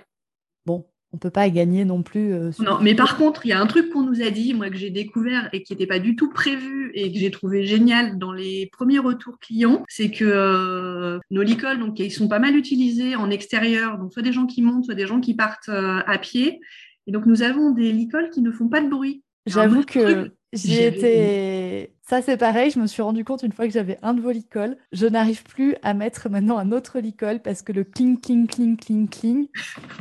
Bon, 0.67 0.85
on 1.17 1.19
peut 1.19 1.31
pas 1.31 1.49
gagner 1.49 1.87
non 1.87 2.03
plus. 2.03 2.35
Euh, 2.35 2.51
non, 2.59 2.79
mais 2.83 2.95
par 2.95 3.17
contre, 3.17 3.47
il 3.47 3.49
y 3.49 3.53
a 3.53 3.61
un 3.61 3.67
truc 3.67 3.89
qu'on 3.89 4.03
nous 4.03 4.21
a 4.21 4.29
dit, 4.29 4.53
moi 4.53 4.69
que 4.69 4.77
j'ai 4.77 4.91
découvert 4.91 5.49
et 5.55 5.63
qui 5.63 5.73
n'était 5.73 5.87
pas 5.87 5.99
du 5.99 6.15
tout 6.15 6.29
prévu 6.29 6.91
et 6.93 7.11
que 7.11 7.19
j'ai 7.19 7.31
trouvé 7.31 7.65
génial 7.65 8.19
dans 8.19 8.33
les 8.33 8.69
premiers 8.71 8.99
retours 8.99 9.39
clients, 9.39 9.83
c'est 9.89 10.11
que 10.11 10.25
euh, 10.27 11.19
nos 11.31 11.43
licoles, 11.43 11.79
donc 11.79 11.99
ils 11.99 12.13
sont 12.13 12.29
pas 12.29 12.39
mal 12.39 12.55
utilisés 12.55 13.17
en 13.17 13.31
extérieur, 13.31 13.97
donc 13.97 14.13
soit 14.13 14.23
des 14.23 14.33
gens 14.33 14.45
qui 14.45 14.61
montent, 14.61 14.85
soit 14.85 14.95
des 14.95 15.07
gens 15.07 15.21
qui 15.21 15.35
partent 15.35 15.71
à 15.71 16.19
pied. 16.19 16.61
Et 17.07 17.13
donc, 17.13 17.25
nous 17.25 17.43
avons 17.43 17.71
des 17.71 17.93
licoles 17.93 18.29
qui 18.31 18.43
ne 18.43 18.51
font 18.51 18.69
pas 18.69 18.83
de 18.83 18.89
bruit. 18.89 19.23
J'avoue 19.47 19.85
que 19.85 20.33
j'ai 20.53 20.87
été. 20.87 21.93
Ça, 22.03 22.23
c'est 22.23 22.37
pareil. 22.37 22.71
Je 22.71 22.79
me 22.79 22.87
suis 22.87 23.03
rendu 23.03 23.25
compte 23.25 23.43
une 23.43 23.53
fois 23.53 23.67
que 23.67 23.73
j'avais 23.73 23.99
un 24.03 24.15
de 24.15 24.21
vos 24.21 24.31
licoles. 24.31 24.77
Je 24.93 25.07
n'arrive 25.07 25.43
plus 25.43 25.75
à 25.83 25.95
mettre 25.95 26.29
maintenant 26.29 26.59
un 26.59 26.73
autre 26.73 27.01
licol 27.01 27.41
parce 27.41 27.63
que 27.63 27.73
le 27.73 27.85
cling, 27.85 28.21
cling, 28.21 28.47
cling, 28.47 28.77
cling, 28.77 29.09
cling 29.09 29.49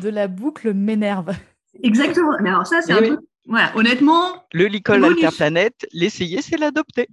de 0.01 0.09
la 0.09 0.27
boucle 0.27 0.73
m'énerve. 0.73 1.35
Exactement. 1.81 2.31
Mais 2.41 2.49
alors, 2.49 2.67
ça, 2.67 2.81
c'est 2.81 2.93
un 2.93 2.97
truc. 2.97 3.19
Voilà, 3.47 3.75
honnêtement. 3.75 4.45
Le 4.53 4.65
licol 4.65 5.03
Alterplanète, 5.03 5.87
l'essayer, 5.93 6.41
c'est 6.41 6.57
l'adopter. 6.57 7.07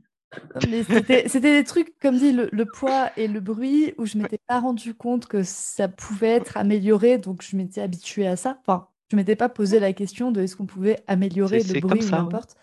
C'était 0.61 1.41
des 1.41 1.65
trucs, 1.65 1.99
comme 2.01 2.17
dit, 2.17 2.33
le, 2.33 2.49
le, 2.53 2.65
poids 2.65 3.11
et 3.19 3.29
le 3.29 3.41
bruit, 3.41 3.93
où 3.99 4.07
je 4.07 4.17
m'étais 4.17 4.39
pas 4.47 4.61
rendu 4.61 4.95
compte 4.95 5.27
que 5.27 5.43
ça 5.43 5.89
pouvait 5.89 6.29
être 6.31 6.57
amélioré, 6.57 7.19
donc 7.19 7.43
je 7.43 7.55
m'étais 7.55 7.83
habituée 7.83 8.27
à 8.27 8.37
ça. 8.37 8.59
Enfin, 8.67 8.89
je 9.11 9.17
m'étais 9.17 9.37
pas 9.37 9.51
posé 9.51 9.79
la 9.79 9.93
question 9.93 10.31
de 10.33 10.41
est-ce 10.41 10.57
qu'on 10.57 10.65
pouvait 10.65 11.01
améliorer 11.07 11.63
le 11.63 11.81
bruit 11.81 12.03
ou 12.03 12.11
n'importe. 12.11 12.57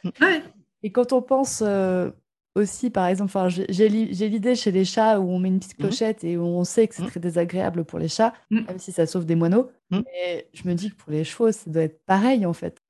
Et 0.84 0.92
quand 0.92 1.13
on 1.13 1.22
pense 1.22 1.62
euh, 1.65 2.12
aussi, 2.56 2.89
par 2.89 3.08
exemple, 3.08 3.38
j'ai 3.70 3.89
l'idée 3.89 4.56
chez 4.56 4.72
les 4.72 4.86
chats 4.86 5.20
où 5.20 5.30
on 5.30 5.39
met 5.39 5.50
une 5.50 5.60
petite 5.60 5.78
mmh. 5.80 5.84
clochette 5.84 6.24
et 6.24 6.38
où 6.38 6.44
on 6.44 6.63
sait 6.63 6.88
que 6.88 6.96
c'est 6.96 7.04
mmh. 7.04 7.08
très 7.08 7.20
désagréable 7.20 7.86
pour 7.86 8.00
les 8.00 8.08
chats, 8.08 8.34
mmh. 8.50 8.60
même 8.68 8.80
si 8.80 8.92
ça 8.92 9.06
sauve 9.06 9.26
des 9.26 9.36
moineaux. 9.36 9.70
Mais 9.92 10.48
je 10.54 10.68
me 10.68 10.74
dis 10.74 10.92
que 10.92 10.96
pour 10.96 11.12
les 11.12 11.24
chevaux, 11.24 11.52
ça 11.52 11.70
doit 11.70 11.84
être 11.84 12.04
pareil 12.06 12.46
en 12.46 12.54
fait. 12.54 12.82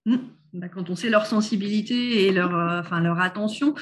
Bah, 0.53 0.67
quand 0.67 0.89
on 0.89 0.95
sait 0.95 1.09
leur 1.09 1.25
sensibilité 1.25 2.25
et 2.25 2.31
leur, 2.31 2.55
euh, 2.55 2.99
leur 2.99 3.19
attention, 3.19 3.75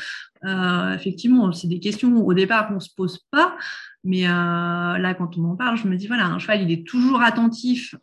euh, 0.44 0.94
effectivement, 0.94 1.52
c'est 1.54 1.68
des 1.68 1.80
questions 1.80 2.26
au 2.26 2.34
départ 2.34 2.68
qu'on 2.68 2.76
ne 2.76 2.80
se 2.80 2.94
pose 2.94 3.20
pas. 3.32 3.56
Mais 4.08 4.26
euh, 4.26 4.30
là, 4.30 5.14
quand 5.14 5.38
on 5.38 5.44
en 5.44 5.56
parle, 5.56 5.78
je 5.78 5.88
me 5.88 5.96
dis, 5.96 6.08
voilà, 6.08 6.26
un 6.26 6.40
cheval, 6.40 6.62
il 6.62 6.72
est 6.72 6.88
toujours 6.88 7.22
attentif 7.22 7.96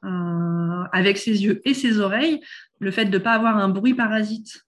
avec 0.93 1.19
ses 1.19 1.43
yeux 1.45 1.61
et 1.65 1.75
ses 1.75 1.99
oreilles. 1.99 2.41
Le 2.79 2.91
fait 2.91 3.07
de 3.07 3.17
ne 3.17 3.23
pas 3.23 3.33
avoir 3.33 3.57
un 3.57 3.69
bruit 3.69 3.95
parasite 3.95 4.65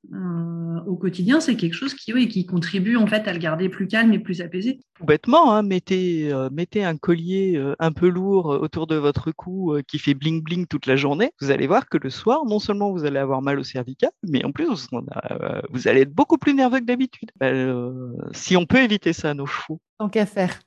au 0.86 0.96
quotidien, 0.96 1.40
c'est 1.40 1.56
quelque 1.56 1.74
chose 1.74 1.94
qui, 1.94 2.12
oui, 2.14 2.28
qui 2.28 2.46
contribue 2.46 2.96
en 2.96 3.06
fait 3.06 3.28
à 3.28 3.32
le 3.32 3.38
garder 3.38 3.68
plus 3.68 3.86
calme 3.86 4.12
et 4.12 4.18
plus 4.18 4.40
apaisé. 4.40 4.80
bêtement, 5.04 5.52
hein, 5.52 5.62
mettez, 5.62 6.32
mettez 6.52 6.84
un 6.84 6.96
collier 6.96 7.62
un 7.78 7.92
peu 7.92 8.08
lourd 8.08 8.46
autour 8.46 8.86
de 8.86 8.96
votre 8.96 9.32
cou 9.32 9.76
qui 9.86 9.98
fait 9.98 10.14
bling 10.14 10.42
bling 10.42 10.66
toute 10.66 10.86
la 10.86 10.96
journée. 10.96 11.32
Vous 11.40 11.50
allez 11.50 11.66
voir 11.66 11.88
que 11.88 11.98
le 11.98 12.08
soir, 12.08 12.46
non 12.46 12.60
seulement 12.60 12.92
vous 12.92 13.04
allez 13.04 13.18
avoir 13.18 13.42
mal 13.42 13.58
au 13.58 13.64
cerveau, 13.64 13.92
mais 14.28 14.44
en 14.44 14.52
plus, 14.52 14.88
euh, 14.92 15.60
vous 15.70 15.88
allez 15.88 16.02
être 16.02 16.12
beaucoup 16.12 16.38
plus 16.38 16.54
nerveux 16.54 16.80
que 16.80 16.84
d'habitude. 16.84 17.30
Ben, 17.36 17.54
euh, 17.54 18.12
si 18.32 18.56
on 18.56 18.66
peut 18.66 18.82
éviter 18.82 19.12
ça 19.12 19.30
à 19.30 19.34
nos 19.34 19.46
chevaux. 19.46 19.80
Tant 19.98 20.08
qu'à 20.08 20.26
faire. 20.26 20.60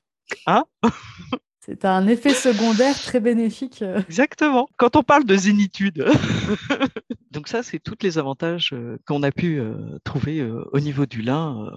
Hein 0.46 0.64
C'est 1.60 1.84
un 1.84 2.06
effet 2.08 2.34
secondaire 2.34 2.98
très 2.98 3.20
bénéfique. 3.20 3.82
Euh. 3.82 4.00
Exactement. 4.08 4.68
Quand 4.76 4.96
on 4.96 5.02
parle 5.02 5.24
de 5.24 5.36
zénitude. 5.36 6.04
Donc 7.30 7.48
ça, 7.48 7.62
c'est 7.62 7.78
tous 7.78 7.96
les 8.02 8.18
avantages 8.18 8.74
qu'on 9.06 9.22
a 9.22 9.30
pu 9.30 9.60
trouver 10.04 10.42
au 10.42 10.80
niveau 10.80 11.06
du 11.06 11.22
lin 11.22 11.70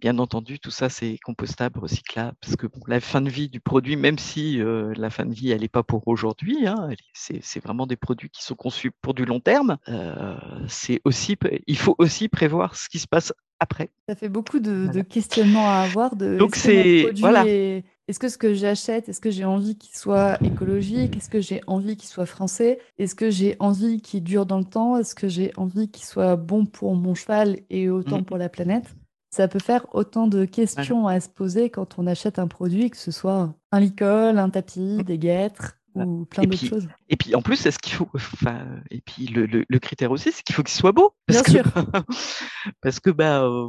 bien 0.00 0.18
entendu, 0.18 0.58
tout 0.58 0.70
ça 0.70 0.88
c'est 0.88 1.18
compostable, 1.24 1.80
recyclable, 1.80 2.36
parce 2.40 2.56
que 2.56 2.66
la 2.86 3.00
fin 3.00 3.20
de 3.20 3.30
vie 3.30 3.48
du 3.48 3.60
produit, 3.60 3.96
même 3.96 4.18
si 4.18 4.60
euh, 4.60 4.92
la 4.96 5.10
fin 5.10 5.24
de 5.24 5.32
vie 5.32 5.50
elle 5.50 5.62
n'est 5.62 5.68
pas 5.68 5.82
pour 5.82 6.06
aujourd'hui, 6.08 6.66
hein, 6.66 6.90
c'est 7.14 7.62
vraiment 7.62 7.86
des 7.86 7.96
produits 7.96 8.30
qui 8.30 8.42
sont 8.42 8.54
conçus 8.54 8.90
pour 8.90 9.14
du 9.14 9.24
long 9.24 9.40
terme. 9.40 9.78
Euh, 9.88 10.36
c'est 10.68 11.00
aussi, 11.04 11.36
il 11.66 11.78
faut 11.78 11.94
aussi 11.98 12.28
prévoir 12.28 12.76
ce 12.76 12.88
qui 12.88 12.98
se 12.98 13.08
passe 13.08 13.32
après. 13.60 13.90
Ça 14.08 14.14
fait 14.14 14.28
beaucoup 14.28 14.58
de, 14.58 15.02
questionnements 15.02 15.68
à 15.68 15.82
avoir. 15.82 16.16
De, 16.16 16.36
Donc 16.36 16.56
c'est 16.56 17.12
voilà. 17.18 17.44
Est-ce 17.46 18.18
que 18.18 18.28
ce 18.28 18.38
que 18.38 18.54
j'achète, 18.54 19.08
est-ce 19.08 19.20
que 19.20 19.30
j'ai 19.30 19.44
envie 19.44 19.78
qu'il 19.78 19.96
soit 19.96 20.36
écologique 20.42 21.16
Est-ce 21.16 21.30
que 21.30 21.40
j'ai 21.40 21.60
envie 21.68 21.96
qu'il 21.96 22.08
soit 22.08 22.26
français 22.26 22.80
Est-ce 22.98 23.14
que 23.14 23.30
j'ai 23.30 23.54
envie 23.60 24.00
qu'il 24.00 24.24
dure 24.24 24.46
dans 24.46 24.58
le 24.58 24.64
temps 24.64 24.96
Est-ce 24.96 25.14
que 25.14 25.28
j'ai 25.28 25.52
envie 25.56 25.88
qu'il 25.88 26.04
soit 26.04 26.34
bon 26.34 26.66
pour 26.66 26.96
mon 26.96 27.14
cheval 27.14 27.58
et 27.70 27.88
autant 27.88 28.18
mmh. 28.18 28.24
pour 28.24 28.36
la 28.36 28.48
planète 28.48 28.96
ça 29.32 29.46
peut 29.46 29.60
faire 29.60 29.86
autant 29.92 30.26
de 30.26 30.44
questions 30.44 31.06
à 31.06 31.20
se 31.20 31.28
poser 31.28 31.70
quand 31.70 32.00
on 32.00 32.08
achète 32.08 32.40
un 32.40 32.48
produit, 32.48 32.90
que 32.90 32.96
ce 32.96 33.12
soit 33.12 33.54
un 33.70 33.78
licol, 33.78 34.40
un 34.40 34.50
tapis, 34.50 34.98
mmh. 34.98 35.02
des 35.04 35.18
guêtres 35.18 35.79
ou 35.94 36.24
plein 36.24 36.44
d'autres 36.44 36.66
choses. 36.66 36.88
Et 37.08 37.16
puis 37.16 37.34
en 37.34 37.42
plus, 37.42 37.56
c'est 37.56 37.70
ce 37.70 37.78
qu'il 37.78 37.94
faut. 37.94 38.08
Enfin, 38.14 38.66
et 38.90 39.00
puis 39.00 39.26
le, 39.26 39.46
le, 39.46 39.78
critère 39.78 40.10
aussi, 40.10 40.32
c'est 40.32 40.42
qu'il 40.42 40.54
faut 40.54 40.62
qu'il 40.62 40.74
soit 40.74 40.92
beau. 40.92 41.14
Parce 41.26 41.42
Bien 41.42 41.62
que, 41.62 41.68
sûr. 41.68 41.82
parce 42.82 43.00
que 43.00 43.10
bah, 43.10 43.42
euh, 43.42 43.68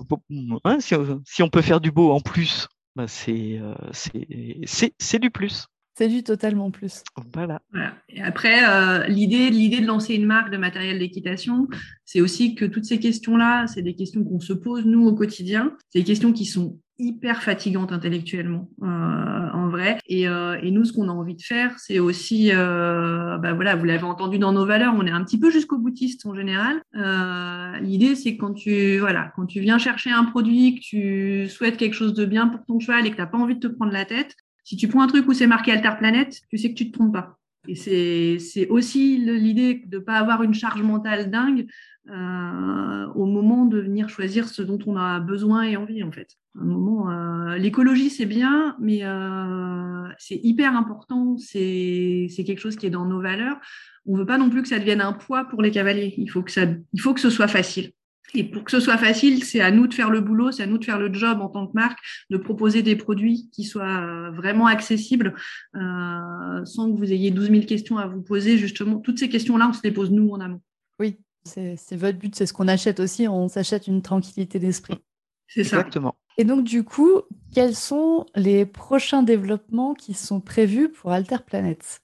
hein, 0.63 0.79
si, 0.79 0.95
on, 0.95 1.21
si, 1.25 1.43
on, 1.43 1.49
peut 1.49 1.61
faire 1.61 1.81
du 1.81 1.91
beau 1.91 2.11
en 2.11 2.19
plus, 2.19 2.67
bah, 2.95 3.07
c'est 3.07 3.59
euh, 3.59 3.75
c'est 3.91 5.19
du 5.19 5.31
plus. 5.31 5.67
C'est 5.97 6.07
du 6.07 6.23
totalement 6.23 6.71
plus. 6.71 7.03
Voilà. 7.33 7.61
Et 8.09 8.21
après, 8.21 8.63
euh, 8.67 9.07
l'idée, 9.07 9.49
l'idée 9.49 9.81
de 9.81 9.87
lancer 9.87 10.15
une 10.15 10.25
marque 10.25 10.49
de 10.49 10.57
matériel 10.57 10.99
d'équitation, 10.99 11.67
c'est 12.05 12.21
aussi 12.21 12.55
que 12.55 12.65
toutes 12.65 12.85
ces 12.85 12.99
questions-là, 12.99 13.67
c'est 13.67 13.81
des 13.81 13.93
questions 13.93 14.23
qu'on 14.23 14.39
se 14.39 14.53
pose 14.53 14.85
nous 14.85 15.05
au 15.05 15.13
quotidien. 15.13 15.75
C'est 15.89 15.99
des 15.99 16.05
questions 16.05 16.31
qui 16.31 16.45
sont 16.45 16.79
hyper 16.99 17.41
fatigantes 17.41 17.91
intellectuellement, 17.91 18.69
euh, 18.83 18.85
en 18.85 19.69
vrai. 19.69 19.97
Et, 20.07 20.27
euh, 20.27 20.59
et, 20.61 20.71
nous, 20.71 20.85
ce 20.85 20.93
qu'on 20.93 21.09
a 21.09 21.11
envie 21.11 21.35
de 21.35 21.41
faire, 21.41 21.77
c'est 21.79 21.99
aussi, 21.99 22.51
euh, 22.53 23.37
bah 23.37 23.53
voilà, 23.53 23.75
vous 23.75 23.85
l'avez 23.85 24.03
entendu 24.03 24.37
dans 24.37 24.51
nos 24.51 24.65
valeurs, 24.65 24.93
on 24.95 25.05
est 25.05 25.11
un 25.11 25.23
petit 25.23 25.39
peu 25.39 25.49
jusqu'au 25.49 25.77
boutiste 25.77 26.25
en 26.25 26.35
général. 26.35 26.81
Euh, 26.95 27.77
l'idée, 27.79 28.15
c'est 28.15 28.37
quand 28.37 28.53
tu, 28.53 28.99
voilà, 28.99 29.31
quand 29.35 29.45
tu 29.45 29.59
viens 29.59 29.77
chercher 29.77 30.11
un 30.11 30.25
produit, 30.25 30.75
que 30.75 30.81
tu 30.81 31.49
souhaites 31.49 31.77
quelque 31.77 31.95
chose 31.95 32.13
de 32.13 32.25
bien 32.25 32.47
pour 32.47 32.63
ton 32.65 32.79
cheval 32.79 33.05
et 33.05 33.09
que 33.11 33.15
tu 33.15 33.21
n'as 33.21 33.27
pas 33.27 33.37
envie 33.37 33.55
de 33.55 33.67
te 33.67 33.73
prendre 33.73 33.91
la 33.91 34.05
tête, 34.05 34.35
si 34.63 34.77
tu 34.77 34.87
prends 34.87 35.01
un 35.01 35.07
truc 35.07 35.27
où 35.27 35.33
c'est 35.33 35.47
marqué 35.47 35.71
Alter 35.71 35.97
Planète, 35.97 36.41
tu 36.49 36.57
sais 36.57 36.69
que 36.69 36.75
tu 36.75 36.91
te 36.91 36.97
trompes 36.97 37.13
pas. 37.13 37.37
Et 37.67 37.75
c'est 37.75 38.67
aussi 38.69 39.17
l'idée 39.17 39.83
de 39.85 39.97
ne 39.97 40.03
pas 40.03 40.17
avoir 40.17 40.41
une 40.41 40.53
charge 40.53 40.81
mentale 40.81 41.29
dingue 41.29 41.67
euh, 42.09 43.05
au 43.13 43.25
moment 43.25 43.65
de 43.65 43.79
venir 43.79 44.09
choisir 44.09 44.47
ce 44.47 44.61
dont 44.61 44.79
on 44.87 44.97
a 44.97 45.19
besoin 45.19 45.63
et 45.63 45.77
envie, 45.77 46.03
en 46.03 46.11
fait. 46.11 46.37
Un 46.59 46.65
moment, 46.65 47.11
euh, 47.11 47.57
l'écologie, 47.57 48.09
c'est 48.09 48.25
bien, 48.25 48.75
mais 48.79 49.03
euh, 49.03 50.07
c'est 50.17 50.39
hyper 50.43 50.75
important. 50.75 51.37
C'est 51.37 52.27
quelque 52.45 52.59
chose 52.59 52.75
qui 52.75 52.87
est 52.87 52.91
dans 52.91 53.05
nos 53.05 53.21
valeurs. 53.21 53.57
On 54.05 54.17
veut 54.17 54.25
pas 54.25 54.37
non 54.37 54.49
plus 54.49 54.61
que 54.61 54.67
ça 54.67 54.79
devienne 54.79 55.01
un 55.01 55.13
poids 55.13 55.45
pour 55.45 55.61
les 55.61 55.71
cavaliers. 55.71 56.13
Il 56.17 56.29
faut 56.29 56.41
que, 56.41 56.51
ça, 56.51 56.63
il 56.93 57.01
faut 57.01 57.13
que 57.13 57.21
ce 57.21 57.29
soit 57.29 57.47
facile. 57.47 57.91
Et 58.33 58.45
pour 58.45 58.63
que 58.63 58.71
ce 58.71 58.79
soit 58.79 58.97
facile, 58.97 59.43
c'est 59.43 59.61
à 59.61 59.71
nous 59.71 59.87
de 59.87 59.93
faire 59.93 60.09
le 60.09 60.21
boulot, 60.21 60.51
c'est 60.51 60.63
à 60.63 60.65
nous 60.67 60.77
de 60.77 60.85
faire 60.85 60.99
le 60.99 61.13
job 61.13 61.41
en 61.41 61.49
tant 61.49 61.67
que 61.67 61.73
marque, 61.73 61.99
de 62.29 62.37
proposer 62.37 62.81
des 62.81 62.95
produits 62.95 63.49
qui 63.51 63.65
soient 63.65 64.29
vraiment 64.31 64.67
accessibles, 64.67 65.35
euh, 65.75 66.65
sans 66.65 66.91
que 66.91 66.97
vous 66.97 67.11
ayez 67.11 67.31
12 67.31 67.49
000 67.49 67.65
questions 67.65 67.97
à 67.97 68.07
vous 68.07 68.21
poser. 68.21 68.57
Justement, 68.57 68.99
toutes 68.99 69.19
ces 69.19 69.27
questions-là, 69.27 69.67
on 69.69 69.73
se 69.73 69.81
les 69.83 69.91
pose 69.91 70.11
nous 70.11 70.29
en 70.29 70.39
amont. 70.39 70.61
Oui, 70.99 71.17
c'est 71.43 71.95
votre 71.95 72.17
but, 72.17 72.35
c'est 72.35 72.45
ce 72.45 72.53
qu'on 72.53 72.67
achète 72.67 72.99
aussi. 72.99 73.27
On 73.27 73.47
s'achète 73.47 73.87
une 73.87 74.01
tranquillité 74.01 74.59
d'esprit. 74.59 74.99
C'est 75.47 75.63
ça. 75.63 75.77
Exactement. 75.77 76.15
Et 76.37 76.43
donc, 76.43 76.63
du 76.63 76.83
coup, 76.83 77.21
quels 77.53 77.75
sont 77.75 78.25
les 78.35 78.65
prochains 78.65 79.23
développements 79.23 79.93
qui 79.93 80.13
sont 80.13 80.39
prévus 80.39 80.89
pour 80.89 81.11
Alter 81.11 81.37
Planet 81.45 82.01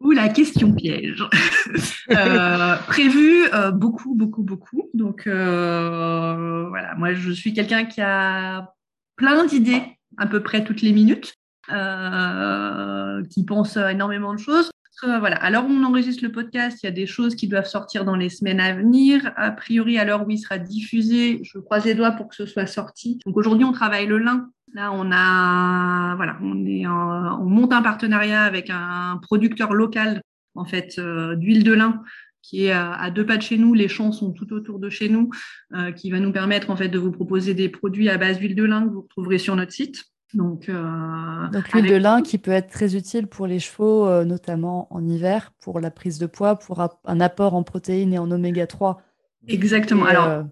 Ou 0.00 0.12
la 0.12 0.28
question 0.28 0.72
piège. 0.72 1.22
euh, 2.10 2.76
prévu 2.86 3.44
euh, 3.52 3.70
beaucoup, 3.70 4.14
beaucoup, 4.14 4.42
beaucoup. 4.42 4.88
Donc, 4.94 5.26
euh, 5.26 6.66
voilà, 6.68 6.94
moi, 6.94 7.12
je 7.12 7.30
suis 7.30 7.52
quelqu'un 7.52 7.84
qui 7.84 8.00
a 8.00 8.74
plein 9.16 9.44
d'idées 9.44 9.82
à 10.16 10.26
peu 10.26 10.42
près 10.42 10.64
toutes 10.64 10.80
les 10.80 10.92
minutes, 10.92 11.34
euh, 11.70 13.22
qui 13.30 13.44
pense 13.44 13.76
énormément 13.76 14.32
de 14.32 14.38
choses. 14.38 14.70
Euh. 15.04 15.20
Alors, 15.22 15.64
on 15.68 15.84
enregistre 15.84 16.24
le 16.24 16.32
podcast. 16.32 16.82
Il 16.82 16.86
y 16.86 16.88
a 16.88 16.92
des 16.92 17.06
choses 17.06 17.34
qui 17.34 17.48
doivent 17.48 17.66
sortir 17.66 18.04
dans 18.04 18.16
les 18.16 18.28
semaines 18.28 18.60
à 18.60 18.74
venir. 18.74 19.32
A 19.36 19.50
priori, 19.50 19.98
à 19.98 20.04
l'heure 20.04 20.26
où 20.26 20.30
il 20.30 20.38
sera 20.38 20.58
diffusé, 20.58 21.40
je 21.42 21.58
croise 21.58 21.84
les 21.84 21.94
doigts 21.94 22.12
pour 22.12 22.28
que 22.28 22.34
ce 22.34 22.46
soit 22.46 22.66
sorti. 22.66 23.18
Aujourd'hui, 23.26 23.64
on 23.64 23.72
travaille 23.72 24.06
le 24.06 24.18
lin. 24.18 24.50
Là, 24.74 24.92
on 24.92 25.10
a, 25.10 26.14
voilà, 26.16 26.36
on 26.42 27.46
monte 27.46 27.72
un 27.72 27.82
partenariat 27.82 28.42
avec 28.42 28.70
un 28.70 29.18
producteur 29.22 29.72
local, 29.72 30.22
en 30.54 30.66
fait, 30.66 30.96
euh, 30.98 31.36
d'huile 31.36 31.64
de 31.64 31.72
lin 31.72 32.02
qui 32.48 32.64
est 32.64 32.72
à 32.72 33.10
deux 33.10 33.26
pas 33.26 33.36
de 33.36 33.42
chez 33.42 33.58
nous, 33.58 33.74
les 33.74 33.88
champs 33.88 34.10
sont 34.10 34.32
tout 34.32 34.54
autour 34.54 34.78
de 34.78 34.88
chez 34.88 35.10
nous, 35.10 35.28
euh, 35.74 35.92
qui 35.92 36.10
va 36.10 36.18
nous 36.18 36.32
permettre 36.32 36.70
en 36.70 36.76
fait 36.76 36.88
de 36.88 36.98
vous 36.98 37.12
proposer 37.12 37.52
des 37.52 37.68
produits 37.68 38.08
à 38.08 38.16
base 38.16 38.38
d'huile 38.38 38.54
de 38.54 38.64
lin 38.64 38.86
que 38.86 38.90
vous 38.90 39.02
retrouverez 39.02 39.36
sur 39.36 39.54
notre 39.54 39.72
site. 39.72 40.04
Donc, 40.34 40.68
euh, 40.68 41.48
Donc 41.52 41.72
l'huile 41.72 41.86
de 41.90 41.96
lin 41.96 42.22
qui 42.22 42.38
peut 42.38 42.50
être 42.50 42.70
très 42.70 42.96
utile 42.96 43.26
pour 43.26 43.46
les 43.46 43.58
chevaux, 43.58 44.06
euh, 44.06 44.24
notamment 44.24 44.86
en 44.90 45.06
hiver, 45.06 45.52
pour 45.60 45.80
la 45.80 45.90
prise 45.90 46.18
de 46.18 46.26
poids, 46.26 46.56
pour 46.56 46.80
un 47.04 47.20
apport 47.20 47.54
en 47.54 47.62
protéines 47.62 48.12
et 48.12 48.18
en 48.18 48.30
oméga 48.30 48.66
3. 48.66 49.00
Exactement. 49.46 50.06
Et, 50.06 50.10
Alors, 50.10 50.26
euh, 50.26 50.42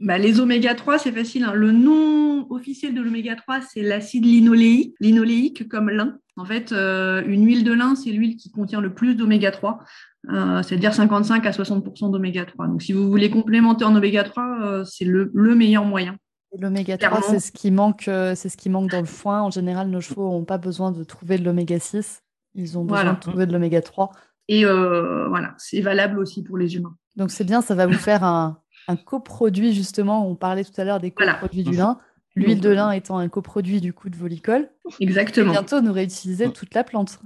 bah, 0.00 0.18
les 0.18 0.40
oméga 0.40 0.74
3, 0.74 0.98
c'est 0.98 1.12
facile. 1.12 1.44
hein. 1.44 1.52
Le 1.54 1.72
nom 1.72 2.46
officiel 2.50 2.94
de 2.94 3.00
l'oméga 3.00 3.34
3, 3.36 3.60
c'est 3.62 3.82
l'acide 3.82 4.24
linoléique, 4.24 4.94
linoléique 5.00 5.68
comme 5.68 5.90
lin. 5.90 6.18
En 6.36 6.44
fait, 6.44 6.72
une 6.72 7.46
huile 7.46 7.62
de 7.64 7.72
lin, 7.72 7.94
c'est 7.94 8.10
l'huile 8.10 8.36
qui 8.36 8.50
contient 8.50 8.80
le 8.80 8.92
plus 8.92 9.14
d'oméga 9.14 9.52
3, 9.52 9.78
euh, 10.30 10.62
c'est-à-dire 10.62 10.94
55 10.94 11.46
à 11.46 11.50
60% 11.52 12.10
d'oméga 12.10 12.44
3. 12.44 12.66
Donc, 12.66 12.82
si 12.82 12.92
vous 12.92 13.08
voulez 13.08 13.30
complémenter 13.30 13.84
en 13.84 13.94
oméga 13.94 14.24
3, 14.24 14.58
euh, 14.62 14.84
c'est 14.84 15.04
le, 15.04 15.30
le 15.34 15.54
meilleur 15.54 15.84
moyen. 15.84 16.16
L'oméga 16.58 16.96
3, 16.98 17.08
Clairement. 17.08 17.26
c'est 17.28 17.40
ce 17.40 17.52
qui 17.52 17.70
manque, 17.70 18.08
euh, 18.08 18.34
c'est 18.34 18.48
ce 18.48 18.56
qui 18.56 18.70
manque 18.70 18.90
dans 18.90 19.00
le 19.00 19.06
foin. 19.06 19.42
En 19.42 19.50
général, 19.50 19.88
nos 19.88 20.00
chevaux 20.00 20.28
n'ont 20.30 20.44
pas 20.44 20.58
besoin 20.58 20.92
de 20.92 21.02
trouver 21.04 21.38
de 21.38 21.44
l'oméga 21.44 21.78
6. 21.78 22.22
Ils 22.54 22.78
ont 22.78 22.84
besoin 22.84 23.02
Voilà. 23.02 23.12
de 23.16 23.20
trouver 23.20 23.46
de 23.46 23.52
l'oméga 23.52 23.82
3. 23.82 24.10
Et 24.48 24.64
euh, 24.64 25.26
voilà, 25.28 25.54
c'est 25.58 25.80
valable 25.80 26.18
aussi 26.18 26.42
pour 26.42 26.56
les 26.58 26.76
humains. 26.76 26.94
Donc 27.16 27.30
c'est 27.30 27.44
bien, 27.44 27.60
ça 27.62 27.74
va 27.74 27.86
vous 27.86 27.92
faire 27.94 28.22
un, 28.24 28.60
un 28.88 28.96
coproduit 28.96 29.72
justement. 29.74 30.28
On 30.28 30.36
parlait 30.36 30.64
tout 30.64 30.78
à 30.78 30.84
l'heure 30.84 31.00
des 31.00 31.12
Voilà. 31.16 31.32
coproduits 31.34 31.64
du 31.64 31.76
lin. 31.76 31.98
L'huile 32.36 32.60
de 32.60 32.68
lin 32.70 32.90
étant 32.90 33.18
un 33.18 33.28
coproduit 33.28 33.80
du 33.80 33.92
coup 33.92 34.10
de 34.10 34.16
Volicol. 34.16 34.68
Et 35.00 35.04
Exactement. 35.04 35.52
bientôt, 35.52 35.76
aurait 35.86 36.04
utilisé 36.04 36.50
toute 36.52 36.74
la 36.74 36.82
plante. 36.84 37.20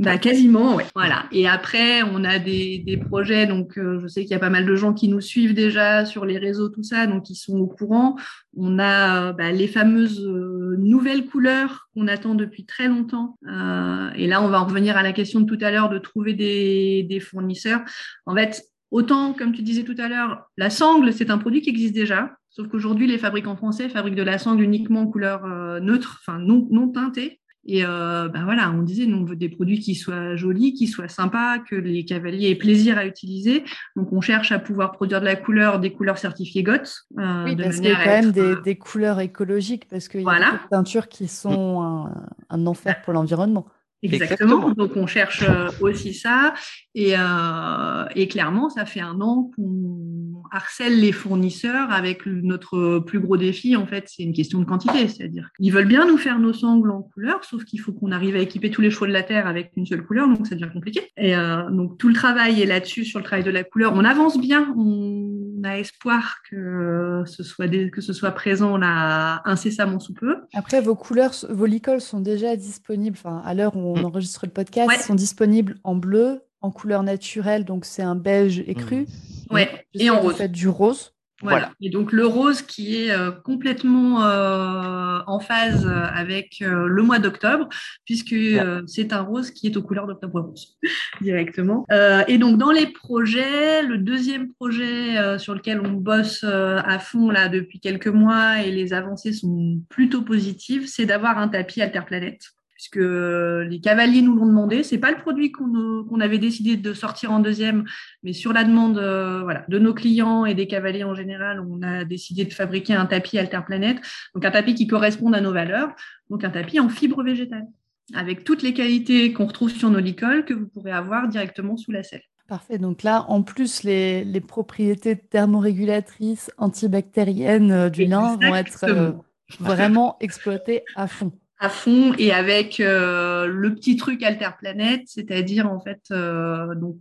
Bah, 0.00 0.16
quasiment, 0.16 0.76
ouais. 0.76 0.86
Voilà. 0.94 1.26
Et 1.30 1.46
après, 1.46 2.02
on 2.02 2.24
a 2.24 2.38
des, 2.38 2.78
des 2.78 2.96
projets. 2.96 3.46
Donc, 3.46 3.76
euh, 3.76 4.00
je 4.00 4.06
sais 4.06 4.22
qu'il 4.22 4.30
y 4.30 4.34
a 4.34 4.38
pas 4.38 4.48
mal 4.48 4.64
de 4.64 4.74
gens 4.74 4.94
qui 4.94 5.08
nous 5.08 5.20
suivent 5.20 5.52
déjà 5.52 6.06
sur 6.06 6.24
les 6.24 6.38
réseaux, 6.38 6.70
tout 6.70 6.82
ça, 6.82 7.06
donc 7.06 7.28
ils 7.28 7.34
sont 7.34 7.58
au 7.58 7.66
courant. 7.66 8.16
On 8.56 8.78
a 8.78 9.26
euh, 9.28 9.32
bah, 9.34 9.52
les 9.52 9.68
fameuses 9.68 10.26
euh, 10.26 10.76
nouvelles 10.78 11.26
couleurs 11.26 11.90
qu'on 11.94 12.08
attend 12.08 12.34
depuis 12.34 12.64
très 12.64 12.88
longtemps. 12.88 13.36
Euh, 13.46 14.10
et 14.16 14.26
là, 14.26 14.42
on 14.42 14.48
va 14.48 14.62
en 14.62 14.64
revenir 14.64 14.96
à 14.96 15.02
la 15.02 15.12
question 15.12 15.40
de 15.40 15.44
tout 15.44 15.62
à 15.62 15.70
l'heure 15.70 15.90
de 15.90 15.98
trouver 15.98 16.32
des, 16.32 17.02
des 17.02 17.20
fournisseurs. 17.20 17.82
En 18.24 18.34
fait, 18.34 18.62
autant, 18.90 19.34
comme 19.34 19.52
tu 19.52 19.60
disais 19.60 19.82
tout 19.82 19.96
à 19.98 20.08
l'heure, 20.08 20.44
la 20.56 20.70
sangle, 20.70 21.12
c'est 21.12 21.30
un 21.30 21.36
produit 21.36 21.60
qui 21.60 21.68
existe 21.68 21.94
déjà. 21.94 22.32
Sauf 22.48 22.68
qu'aujourd'hui, 22.68 23.06
les 23.06 23.18
fabricants 23.18 23.54
français 23.54 23.90
fabriquent 23.90 24.16
de 24.16 24.22
la 24.22 24.38
sangle 24.38 24.62
uniquement 24.62 25.02
en 25.02 25.06
couleur 25.06 25.46
neutre, 25.80 26.20
enfin 26.20 26.38
non, 26.38 26.66
non 26.70 26.88
teintée. 26.88 27.39
Et 27.66 27.84
euh, 27.84 28.28
ben 28.28 28.44
voilà, 28.44 28.70
on 28.70 28.82
disait, 28.82 29.06
nous, 29.06 29.18
on 29.18 29.24
veut 29.24 29.36
des 29.36 29.50
produits 29.50 29.78
qui 29.80 29.94
soient 29.94 30.34
jolis, 30.34 30.72
qui 30.72 30.86
soient 30.86 31.08
sympas, 31.08 31.58
que 31.58 31.76
les 31.76 32.04
cavaliers 32.04 32.48
aient 32.50 32.54
plaisir 32.54 32.96
à 32.96 33.04
utiliser. 33.04 33.64
Donc, 33.96 34.12
on 34.12 34.20
cherche 34.20 34.50
à 34.50 34.58
pouvoir 34.58 34.92
produire 34.92 35.20
de 35.20 35.26
la 35.26 35.36
couleur, 35.36 35.78
des 35.78 35.92
couleurs 35.92 36.16
certifiées 36.18 36.62
GOTS. 36.62 37.06
euh, 37.18 37.44
Oui, 37.44 37.56
de 37.56 37.62
parce 37.62 37.76
qu'il 37.76 37.90
y 37.90 37.92
a 37.92 38.02
quand 38.02 38.10
même 38.22 38.32
des, 38.32 38.40
euh, 38.40 38.60
des 38.62 38.76
couleurs 38.76 39.20
écologiques, 39.20 39.86
parce 39.88 40.08
qu'il 40.08 40.20
y 40.20 40.22
a 40.22 40.24
Voilà. 40.24 40.52
beaucoup 40.52 40.64
de 40.64 40.68
teintures 40.70 41.08
qui 41.08 41.28
sont 41.28 41.82
un, 41.82 42.26
un 42.48 42.66
enfer 42.66 43.02
pour 43.02 43.12
l'environnement. 43.12 43.66
Exactement. 44.02 44.56
Exactement. 44.56 44.74
Donc, 44.74 44.96
on 44.96 45.06
cherche 45.06 45.42
euh, 45.42 45.68
aussi 45.80 46.14
ça. 46.14 46.54
Et, 46.94 47.14
euh, 47.16 48.04
et 48.14 48.28
clairement, 48.28 48.70
ça 48.70 48.86
fait 48.86 49.00
un 49.00 49.20
an 49.20 49.50
qu'on 49.54 50.42
harcèle 50.52 50.98
les 50.98 51.12
fournisseurs 51.12 51.90
avec 51.90 52.26
notre 52.26 52.98
plus 53.00 53.20
gros 53.20 53.36
défi. 53.36 53.76
En 53.76 53.86
fait, 53.86 54.08
c'est 54.08 54.22
une 54.22 54.32
question 54.32 54.58
de 54.58 54.64
quantité. 54.64 55.06
C'est-à-dire 55.06 55.50
qu'ils 55.56 55.72
veulent 55.72 55.86
bien 55.86 56.06
nous 56.06 56.16
faire 56.16 56.38
nos 56.38 56.52
sangles 56.52 56.90
en 56.90 57.02
couleur, 57.02 57.44
sauf 57.44 57.64
qu'il 57.64 57.80
faut 57.80 57.92
qu'on 57.92 58.10
arrive 58.10 58.36
à 58.36 58.40
équiper 58.40 58.70
tous 58.70 58.80
les 58.80 58.90
chevaux 58.90 59.06
de 59.06 59.12
la 59.12 59.22
Terre 59.22 59.46
avec 59.46 59.72
une 59.76 59.86
seule 59.86 60.04
couleur. 60.04 60.28
Donc, 60.28 60.46
ça 60.46 60.54
devient 60.54 60.72
compliqué. 60.72 61.02
Et 61.16 61.36
euh, 61.36 61.68
donc, 61.70 61.98
tout 61.98 62.08
le 62.08 62.14
travail 62.14 62.60
est 62.62 62.66
là-dessus, 62.66 63.04
sur 63.04 63.18
le 63.18 63.24
travail 63.24 63.44
de 63.44 63.50
la 63.50 63.64
couleur. 63.64 63.92
On 63.94 64.04
avance 64.04 64.40
bien. 64.40 64.74
On 64.76 65.39
a 65.64 65.78
espoir 65.78 66.36
que 66.50 67.22
ce 67.26 67.42
soit, 67.42 67.66
des- 67.68 67.90
que 67.90 68.00
ce 68.00 68.12
soit 68.12 68.30
présent 68.32 68.76
là 68.76 69.42
incessamment 69.44 69.98
sous 70.00 70.14
peu. 70.14 70.36
Après, 70.54 70.80
vos 70.80 70.94
couleurs, 70.94 71.32
vos 71.50 71.66
licoles 71.66 72.00
sont 72.00 72.20
déjà 72.20 72.56
disponibles, 72.56 73.16
enfin, 73.18 73.42
à 73.44 73.54
l'heure 73.54 73.76
où 73.76 73.80
on 73.80 74.00
Mm. 74.00 74.04
enregistre 74.06 74.46
le 74.46 74.52
podcast, 74.52 74.88
Ouais. 74.88 74.96
sont 74.98 75.14
disponibles 75.14 75.76
en 75.84 75.94
bleu, 75.94 76.42
en 76.60 76.70
couleur 76.70 77.02
naturelle, 77.02 77.64
donc 77.64 77.84
c'est 77.84 78.02
un 78.02 78.16
beige 78.16 78.58
écru. 78.66 79.06
Ouais. 79.50 79.68
Je 79.94 80.00
Et 80.00 80.04
sais 80.04 80.10
en 80.10 80.16
que 80.16 80.20
vous 80.22 80.26
rose. 80.28 80.36
faites 80.36 80.52
du 80.52 80.68
rose. 80.68 81.12
Voilà. 81.42 81.58
Voilà. 81.58 81.72
Et 81.80 81.90
donc 81.90 82.12
le 82.12 82.26
rose 82.26 82.62
qui 82.62 82.96
est 82.96 83.10
euh, 83.10 83.30
complètement 83.30 84.24
euh, 84.24 85.20
en 85.26 85.40
phase 85.40 85.86
avec 85.86 86.62
euh, 86.62 86.86
le 86.86 87.02
mois 87.02 87.18
d'octobre, 87.18 87.68
puisque 88.04 88.32
euh, 88.32 88.82
c'est 88.86 89.12
un 89.12 89.22
rose 89.22 89.50
qui 89.50 89.66
est 89.66 89.76
aux 89.76 89.82
couleurs 89.82 90.06
d'octobre 90.06 90.40
rose 90.40 90.78
directement. 91.20 91.86
Euh, 91.90 92.22
et 92.28 92.38
donc 92.38 92.58
dans 92.58 92.70
les 92.70 92.86
projets, 92.86 93.82
le 93.82 93.98
deuxième 93.98 94.52
projet 94.52 95.18
euh, 95.18 95.38
sur 95.38 95.54
lequel 95.54 95.80
on 95.80 95.92
bosse 95.92 96.44
euh, 96.44 96.80
à 96.84 96.98
fond 96.98 97.30
là 97.30 97.48
depuis 97.48 97.80
quelques 97.80 98.08
mois 98.08 98.62
et 98.62 98.70
les 98.70 98.92
avancées 98.92 99.32
sont 99.32 99.80
plutôt 99.88 100.22
positives, 100.22 100.86
c'est 100.86 101.06
d'avoir 101.06 101.38
un 101.38 101.48
tapis 101.48 101.82
Alterplanète 101.82 102.52
puisque 102.80 102.96
les 102.96 103.78
cavaliers 103.82 104.22
nous 104.22 104.34
l'ont 104.34 104.46
demandé. 104.46 104.82
C'est 104.82 104.96
pas 104.96 105.10
le 105.10 105.18
produit 105.18 105.52
qu'on 105.52 106.18
avait 106.18 106.38
décidé 106.38 106.78
de 106.78 106.94
sortir 106.94 107.30
en 107.30 107.38
deuxième, 107.38 107.84
mais 108.22 108.32
sur 108.32 108.54
la 108.54 108.64
demande 108.64 108.96
euh, 108.96 109.42
voilà, 109.42 109.66
de 109.68 109.78
nos 109.78 109.92
clients 109.92 110.46
et 110.46 110.54
des 110.54 110.66
cavaliers 110.66 111.04
en 111.04 111.14
général, 111.14 111.60
on 111.60 111.82
a 111.82 112.06
décidé 112.06 112.46
de 112.46 112.54
fabriquer 112.54 112.94
un 112.94 113.04
tapis 113.04 113.38
Alterplanète, 113.38 113.98
donc 114.34 114.46
un 114.46 114.50
tapis 114.50 114.74
qui 114.74 114.86
corresponde 114.86 115.34
à 115.34 115.42
nos 115.42 115.52
valeurs, 115.52 115.90
donc 116.30 116.42
un 116.42 116.48
tapis 116.48 116.80
en 116.80 116.88
fibre 116.88 117.22
végétale, 117.22 117.66
avec 118.14 118.44
toutes 118.44 118.62
les 118.62 118.72
qualités 118.72 119.34
qu'on 119.34 119.46
retrouve 119.46 119.70
sur 119.70 119.90
nos 119.90 120.00
licoles 120.00 120.46
que 120.46 120.54
vous 120.54 120.66
pourrez 120.66 120.92
avoir 120.92 121.28
directement 121.28 121.76
sous 121.76 121.92
la 121.92 122.02
selle. 122.02 122.22
Parfait. 122.48 122.78
Donc 122.78 123.02
là, 123.02 123.26
en 123.28 123.42
plus, 123.42 123.82
les, 123.82 124.24
les 124.24 124.40
propriétés 124.40 125.16
thermorégulatrices, 125.16 126.50
antibactériennes 126.56 127.72
euh, 127.72 127.90
du 127.90 128.06
lin 128.06 128.38
vont 128.40 128.56
être 128.56 128.84
euh, 128.84 129.12
vraiment 129.60 130.16
exploitées 130.20 130.82
à 130.96 131.06
fond. 131.06 131.30
À 131.60 131.68
fond 131.68 132.14
et 132.18 132.32
avec 132.32 132.80
euh, 132.80 133.46
le 133.46 133.74
petit 133.74 133.96
truc 133.96 134.22
Alterplanète, 134.22 135.02
c'est-à-dire 135.04 135.70
en 135.70 135.78
fait, 135.78 136.00
euh, 136.10 136.74
donc 136.74 136.96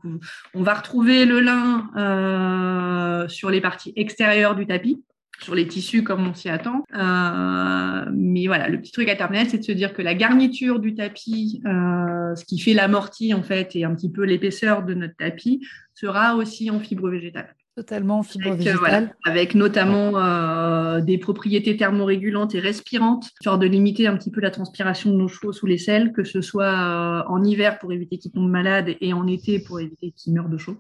on 0.54 0.62
va 0.62 0.74
retrouver 0.74 1.26
le 1.26 1.40
lin 1.40 1.90
euh, 1.96 3.28
sur 3.30 3.50
les 3.50 3.62
parties 3.62 3.94
extérieures 3.96 4.56
du 4.56 4.68
tapis, 4.68 5.02
sur 5.40 5.56
les 5.56 5.66
tissus 5.66 6.04
comme 6.04 6.28
on 6.28 6.34
s'y 6.34 6.50
attend. 6.50 6.84
Euh, 6.94 8.06
mais 8.14 8.48
voilà, 8.48 8.68
le 8.68 8.82
petit 8.82 8.92
truc 8.92 9.08
Alterplanète, 9.08 9.52
c'est 9.52 9.60
de 9.60 9.64
se 9.64 9.72
dire 9.72 9.94
que 9.94 10.02
la 10.02 10.14
garniture 10.14 10.82
du 10.82 10.94
tapis, 10.94 11.62
euh, 11.66 12.36
ce 12.36 12.44
qui 12.44 12.60
fait 12.60 12.74
l'amorti 12.74 13.34
en 13.34 13.44
fait 13.44 13.78
et 13.78 13.86
un 13.86 13.96
petit 13.96 14.12
peu 14.12 14.26
l'épaisseur 14.26 14.84
de 14.84 14.94
notre 14.94 15.16
tapis, 15.16 15.66
sera 15.96 16.36
aussi 16.36 16.70
en 16.70 16.82
fibre 16.82 17.10
végétale. 17.10 17.56
Totalement 17.80 18.20
en 18.20 18.24
fibre 18.24 18.48
Avec, 18.48 18.60
euh, 18.60 18.72
végétale. 18.72 18.80
voilà, 18.80 19.08
avec 19.24 19.56
notamment 19.56 20.18
euh, 20.18 21.00
des 21.00 21.18
propriétés 21.18 21.78
thermorégulantes 21.78 22.54
et 22.54 22.60
respirantes, 22.60 23.30
histoire 23.40 23.58
de 23.58 23.68
limiter 23.68 24.06
un 24.06 24.18
petit 24.18 24.32
peu 24.32 24.42
la 24.42 24.52
transpiration 24.52 25.12
de 25.12 25.16
nos 25.16 25.30
chevaux 25.30 25.54
sous 25.54 25.66
les 25.66 25.78
selles, 25.78 26.12
que 26.12 26.26
ce 26.26 26.42
soit 26.42 26.66
euh, 26.66 27.24
en 27.30 27.42
hiver 27.42 27.80
pour 27.80 27.94
éviter 27.94 28.18
qu'ils 28.18 28.32
tombent 28.34 28.50
malades 28.50 28.98
et 29.00 29.14
en 29.14 29.26
été 29.28 29.60
pour 29.60 29.80
éviter 29.80 30.12
qu'ils 30.12 30.34
meurent 30.34 30.50
de 30.50 30.58
chaud. 30.58 30.76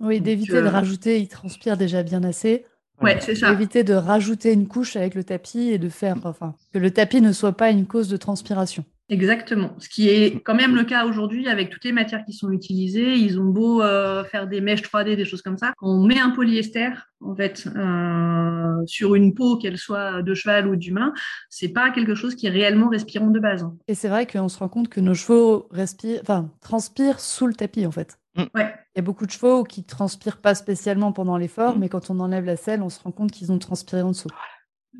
Oui, 0.00 0.20
d'éviter 0.20 0.56
euh, 0.56 0.62
de 0.62 0.66
rajouter, 0.66 1.20
ils 1.20 1.28
transpirent 1.28 1.76
déjà 1.76 2.02
bien 2.02 2.24
assez. 2.24 2.64
Ouais, 3.00 3.18
c'est 3.20 3.36
ça. 3.36 3.52
Éviter 3.52 3.84
de 3.84 3.94
rajouter 3.94 4.52
une 4.52 4.66
couche 4.66 4.96
avec 4.96 5.14
le 5.14 5.22
tapis 5.22 5.68
et 5.68 5.78
de 5.78 5.88
faire, 5.88 6.16
enfin, 6.24 6.56
que 6.72 6.80
le 6.80 6.90
tapis 6.90 7.20
ne 7.20 7.30
soit 7.30 7.56
pas 7.56 7.70
une 7.70 7.86
cause 7.86 8.08
de 8.08 8.16
transpiration. 8.16 8.84
Exactement. 9.12 9.74
Ce 9.78 9.90
qui 9.90 10.08
est 10.08 10.40
quand 10.42 10.54
même 10.54 10.74
le 10.74 10.84
cas 10.84 11.04
aujourd'hui 11.04 11.46
avec 11.46 11.68
toutes 11.68 11.84
les 11.84 11.92
matières 11.92 12.24
qui 12.24 12.32
sont 12.32 12.50
utilisées. 12.50 13.12
Ils 13.14 13.38
ont 13.38 13.44
beau 13.44 13.82
euh, 13.82 14.24
faire 14.24 14.46
des 14.48 14.62
mèches 14.62 14.80
3D, 14.82 15.16
des 15.16 15.26
choses 15.26 15.42
comme 15.42 15.58
ça. 15.58 15.74
Quand 15.76 15.88
on 15.88 16.02
met 16.06 16.18
un 16.18 16.30
polyester, 16.30 16.88
en 17.20 17.34
fait, 17.36 17.68
euh, 17.76 18.86
sur 18.86 19.14
une 19.14 19.34
peau, 19.34 19.58
qu'elle 19.58 19.76
soit 19.76 20.22
de 20.22 20.32
cheval 20.32 20.66
ou 20.66 20.76
d'humain, 20.76 21.12
c'est 21.50 21.68
pas 21.68 21.90
quelque 21.90 22.14
chose 22.14 22.34
qui 22.34 22.46
est 22.46 22.50
réellement 22.50 22.88
respirant 22.88 23.26
de 23.28 23.38
base. 23.38 23.62
hein. 23.64 23.76
Et 23.86 23.94
c'est 23.94 24.08
vrai 24.08 24.26
qu'on 24.26 24.48
se 24.48 24.58
rend 24.58 24.70
compte 24.70 24.88
que 24.88 25.00
nos 25.00 25.12
chevaux 25.14 25.68
respirent, 25.70 26.20
enfin, 26.22 26.50
transpirent 26.62 27.20
sous 27.20 27.46
le 27.46 27.52
tapis, 27.52 27.84
en 27.84 27.90
fait. 27.92 28.18
Ouais. 28.38 28.74
Il 28.94 28.96
y 28.96 29.00
a 29.00 29.02
beaucoup 29.02 29.26
de 29.26 29.30
chevaux 29.30 29.62
qui 29.62 29.84
transpirent 29.84 30.40
pas 30.40 30.54
spécialement 30.54 31.12
pendant 31.12 31.36
l'effort, 31.36 31.76
Mm. 31.76 31.80
mais 31.80 31.88
quand 31.90 32.08
on 32.08 32.18
enlève 32.18 32.46
la 32.46 32.56
selle, 32.56 32.80
on 32.80 32.88
se 32.88 32.98
rend 33.02 33.10
compte 33.12 33.30
qu'ils 33.30 33.52
ont 33.52 33.58
transpiré 33.58 34.00
en 34.00 34.12
dessous. 34.12 34.30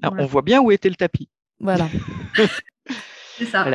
Alors, 0.02 0.12
Voilà. 0.12 0.24
On 0.24 0.26
voit 0.26 0.42
bien 0.42 0.60
où 0.60 0.70
était 0.70 0.90
le 0.90 0.96
tapis. 0.96 1.30
Voilà. 1.60 1.88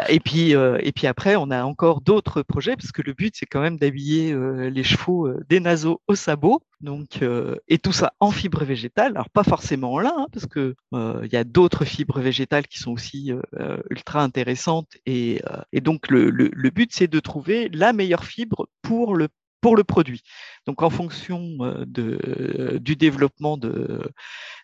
Et 0.09 0.19
puis, 0.19 0.55
euh, 0.55 0.77
et 0.81 0.91
puis 0.91 1.07
après, 1.07 1.35
on 1.35 1.49
a 1.51 1.63
encore 1.63 2.01
d'autres 2.01 2.41
projets 2.43 2.75
parce 2.75 2.91
que 2.91 3.01
le 3.01 3.13
but, 3.13 3.35
c'est 3.37 3.45
quand 3.45 3.61
même 3.61 3.77
d'habiller 3.77 4.31
euh, 4.31 4.69
les 4.69 4.83
chevaux 4.83 5.27
euh, 5.27 5.43
des 5.49 5.59
naseaux 5.59 6.01
au 6.07 6.15
sabot. 6.15 6.61
Donc, 6.79 7.23
euh, 7.23 7.55
et 7.67 7.79
tout 7.79 7.91
ça 7.91 8.13
en 8.19 8.31
fibre 8.31 8.63
végétale. 8.63 9.13
Alors, 9.15 9.29
pas 9.29 9.43
forcément 9.43 9.93
en 9.93 9.99
lin, 9.99 10.13
hein, 10.15 10.27
parce 10.31 10.45
que 10.45 10.75
euh, 10.93 11.21
il 11.23 11.33
y 11.33 11.37
a 11.37 11.43
d'autres 11.43 11.85
fibres 11.85 12.19
végétales 12.19 12.67
qui 12.67 12.77
sont 12.79 12.91
aussi 12.91 13.33
euh, 13.59 13.77
ultra 13.89 14.21
intéressantes. 14.21 14.91
Et, 15.05 15.41
et 15.71 15.81
donc, 15.81 16.09
le, 16.09 16.29
le, 16.29 16.49
le 16.53 16.69
but, 16.69 16.91
c'est 16.93 17.07
de 17.07 17.19
trouver 17.19 17.69
la 17.69 17.93
meilleure 17.93 18.25
fibre 18.25 18.67
pour 18.81 19.15
le 19.15 19.27
pour 19.61 19.75
le 19.75 19.83
produit. 19.83 20.21
Donc, 20.65 20.81
en 20.83 20.89
fonction 20.89 21.57
euh, 21.61 21.85
de, 21.87 22.77
du 22.81 22.95
développement 22.95 23.57
de, 23.57 24.11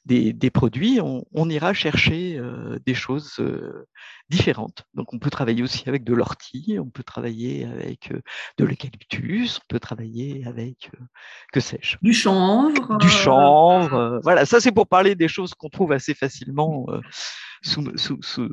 des, 0.05 0.33
des 0.33 0.49
produits, 0.51 0.99
on, 1.01 1.25
on 1.33 1.49
ira 1.49 1.73
chercher 1.73 2.37
euh, 2.37 2.77
des 2.85 2.93
choses 2.93 3.35
euh, 3.39 3.87
différentes. 4.29 4.83
Donc, 4.93 5.13
on 5.13 5.19
peut 5.19 5.29
travailler 5.29 5.63
aussi 5.63 5.87
avec 5.89 6.03
de 6.03 6.13
l'ortie, 6.13 6.77
on 6.79 6.89
peut 6.89 7.03
travailler 7.03 7.65
avec 7.65 8.11
euh, 8.11 8.21
de 8.57 8.65
l'eucalyptus, 8.65 9.57
on 9.59 9.65
peut 9.67 9.79
travailler 9.79 10.45
avec, 10.45 10.91
euh, 10.93 11.03
que 11.51 11.59
sais-je, 11.59 11.97
Du 12.01 12.13
chanvre. 12.13 12.97
du 12.99 13.07
euh, 13.07 13.09
chanvre. 13.09 13.93
euh, 13.95 14.19
voilà, 14.23 14.45
ça 14.45 14.59
c'est 14.61 14.71
pour 14.71 14.87
parler 14.87 15.15
des 15.15 15.27
choses 15.27 15.53
qu'on 15.53 15.69
trouve 15.69 15.91
assez 15.91 16.13
facilement 16.13 16.85
euh, 16.89 16.99
sous, 17.61 17.83
sous, 17.97 18.17
sous, 18.21 18.49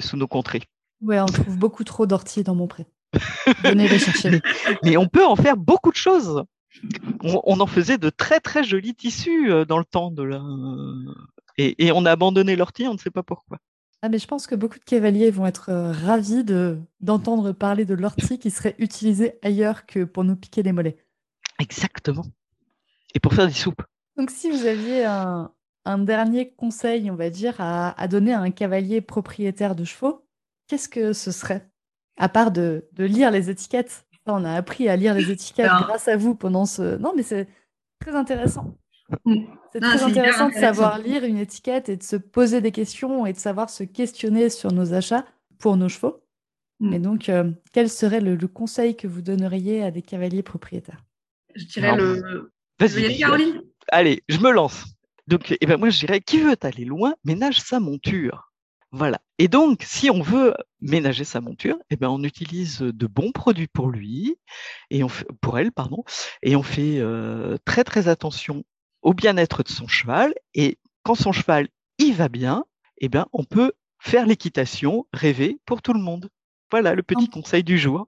sous 0.00 0.16
nos 0.16 0.28
contrées. 0.28 0.62
Ouais, 1.00 1.20
on 1.20 1.26
trouve 1.26 1.56
beaucoup 1.56 1.84
trop 1.84 2.06
d'orties 2.06 2.42
dans 2.42 2.56
mon 2.56 2.66
pré. 2.66 2.86
Venez 3.64 3.88
les 3.88 3.98
chercher. 3.98 4.40
Mais 4.84 4.96
on 4.96 5.06
peut 5.06 5.24
en 5.24 5.36
faire 5.36 5.56
beaucoup 5.56 5.90
de 5.90 5.96
choses. 5.96 6.44
On, 7.22 7.40
on 7.44 7.60
en 7.60 7.66
faisait 7.66 7.98
de 7.98 8.10
très 8.10 8.40
très 8.40 8.62
jolis 8.62 8.94
tissus 8.94 9.50
euh, 9.50 9.64
dans 9.64 9.78
le 9.78 9.84
temps 9.84 10.10
de 10.10 10.22
la... 10.22 10.42
et, 11.56 11.86
et 11.86 11.92
on 11.92 12.04
a 12.04 12.12
abandonné 12.12 12.54
l'ortie, 12.56 12.86
on 12.86 12.92
ne 12.92 12.98
sait 12.98 13.10
pas 13.10 13.22
pourquoi. 13.22 13.58
Ah, 14.00 14.08
mais 14.08 14.18
je 14.18 14.28
pense 14.28 14.46
que 14.46 14.54
beaucoup 14.54 14.78
de 14.78 14.84
cavaliers 14.84 15.30
vont 15.30 15.46
être 15.46 15.70
euh, 15.70 15.90
ravis 15.90 16.44
de, 16.44 16.78
d'entendre 17.00 17.50
parler 17.50 17.84
de 17.84 17.94
l'ortie 17.94 18.38
qui 18.38 18.50
serait 18.52 18.76
utilisée 18.78 19.38
ailleurs 19.42 19.86
que 19.86 20.04
pour 20.04 20.22
nous 20.22 20.36
piquer 20.36 20.62
les 20.62 20.70
mollets. 20.70 20.98
Exactement. 21.58 22.24
Et 23.14 23.18
pour 23.18 23.34
faire 23.34 23.48
des 23.48 23.52
soupes. 23.52 23.82
Donc, 24.16 24.30
si 24.30 24.50
vous 24.50 24.66
aviez 24.66 25.04
un, 25.04 25.50
un 25.84 25.98
dernier 25.98 26.50
conseil, 26.50 27.10
on 27.10 27.16
va 27.16 27.30
dire, 27.30 27.56
à, 27.58 28.00
à 28.00 28.06
donner 28.06 28.32
à 28.32 28.40
un 28.40 28.52
cavalier 28.52 29.00
propriétaire 29.00 29.74
de 29.74 29.84
chevaux, 29.84 30.24
qu'est-ce 30.68 30.88
que 30.88 31.12
ce 31.12 31.32
serait? 31.32 31.68
À 32.18 32.28
part 32.28 32.50
de, 32.50 32.86
de 32.92 33.04
lire 33.04 33.30
les 33.30 33.50
étiquettes. 33.50 34.04
Ça, 34.26 34.34
On 34.34 34.44
a 34.44 34.52
appris 34.52 34.88
à 34.88 34.96
lire 34.96 35.14
les 35.14 35.30
étiquettes 35.30 35.66
grâce 35.66 36.08
à 36.08 36.16
vous 36.16 36.34
pendant 36.34 36.66
ce. 36.66 36.96
Non, 36.98 37.12
mais 37.16 37.22
c'est 37.22 37.48
très 38.00 38.14
intéressant. 38.14 38.74
Mm. 39.24 39.44
C'est 39.72 39.80
très 39.80 40.02
intéressant 40.02 40.48
de 40.48 40.54
savoir 40.54 40.98
lire 40.98 41.24
une 41.24 41.38
étiquette 41.38 41.88
et 41.88 41.96
de 41.96 42.02
se 42.02 42.16
poser 42.16 42.60
des 42.60 42.72
questions 42.72 43.24
et 43.26 43.32
de 43.32 43.38
savoir 43.38 43.70
se 43.70 43.84
questionner 43.84 44.50
sur 44.50 44.72
nos 44.72 44.92
achats 44.92 45.24
pour 45.58 45.76
nos 45.76 45.88
chevaux. 45.88 46.22
Mm. 46.80 46.92
Et 46.92 46.98
donc, 46.98 47.28
euh, 47.28 47.50
quel 47.72 47.88
serait 47.88 48.20
le, 48.20 48.34
le 48.36 48.48
conseil 48.48 48.96
que 48.96 49.06
vous 49.06 49.22
donneriez 49.22 49.82
à 49.82 49.90
des 49.90 50.02
cavaliers 50.02 50.42
propriétaires? 50.42 51.04
Je 51.54 51.64
dirais 51.64 51.96
Non. 51.96 51.96
le. 51.96 52.52
Vas-y. 52.78 53.18
Caroline 53.18 53.62
Allez, 53.90 54.22
je 54.28 54.38
me 54.38 54.50
lance. 54.50 54.84
Donc, 55.26 55.56
eh 55.60 55.66
ben, 55.66 55.76
moi, 55.76 55.90
je 55.90 55.98
dirais, 55.98 56.20
qui 56.20 56.40
veut 56.40 56.56
aller 56.60 56.84
loin, 56.84 57.14
ménage 57.24 57.60
sa 57.60 57.80
monture. 57.80 58.47
Voilà. 58.90 59.20
Et 59.38 59.48
donc, 59.48 59.82
si 59.84 60.10
on 60.10 60.22
veut 60.22 60.54
ménager 60.80 61.24
sa 61.24 61.40
monture, 61.40 61.76
eh 61.90 61.96
ben, 61.96 62.08
on 62.08 62.22
utilise 62.24 62.78
de 62.80 63.06
bons 63.06 63.32
produits 63.32 63.68
pour 63.68 63.88
lui, 63.88 64.36
et 64.90 65.04
on 65.04 65.08
fait, 65.08 65.26
pour 65.40 65.58
elle, 65.58 65.72
pardon, 65.72 66.04
et 66.42 66.56
on 66.56 66.62
fait 66.62 66.98
euh, 66.98 67.58
très, 67.64 67.84
très 67.84 68.08
attention 68.08 68.64
au 69.02 69.12
bien-être 69.14 69.62
de 69.62 69.68
son 69.68 69.86
cheval. 69.86 70.34
Et 70.54 70.78
quand 71.02 71.14
son 71.14 71.32
cheval, 71.32 71.68
il 71.98 72.14
va 72.14 72.28
bien, 72.28 72.64
eh 72.98 73.08
ben, 73.08 73.26
on 73.32 73.44
peut 73.44 73.72
faire 73.98 74.26
l'équitation 74.26 75.06
rêver 75.12 75.58
pour 75.66 75.82
tout 75.82 75.92
le 75.92 76.00
monde. 76.00 76.30
Voilà 76.70 76.94
le 76.94 77.02
petit 77.02 77.28
Oh. 77.28 77.40
conseil 77.40 77.64
du 77.64 77.78
jour. 77.78 78.06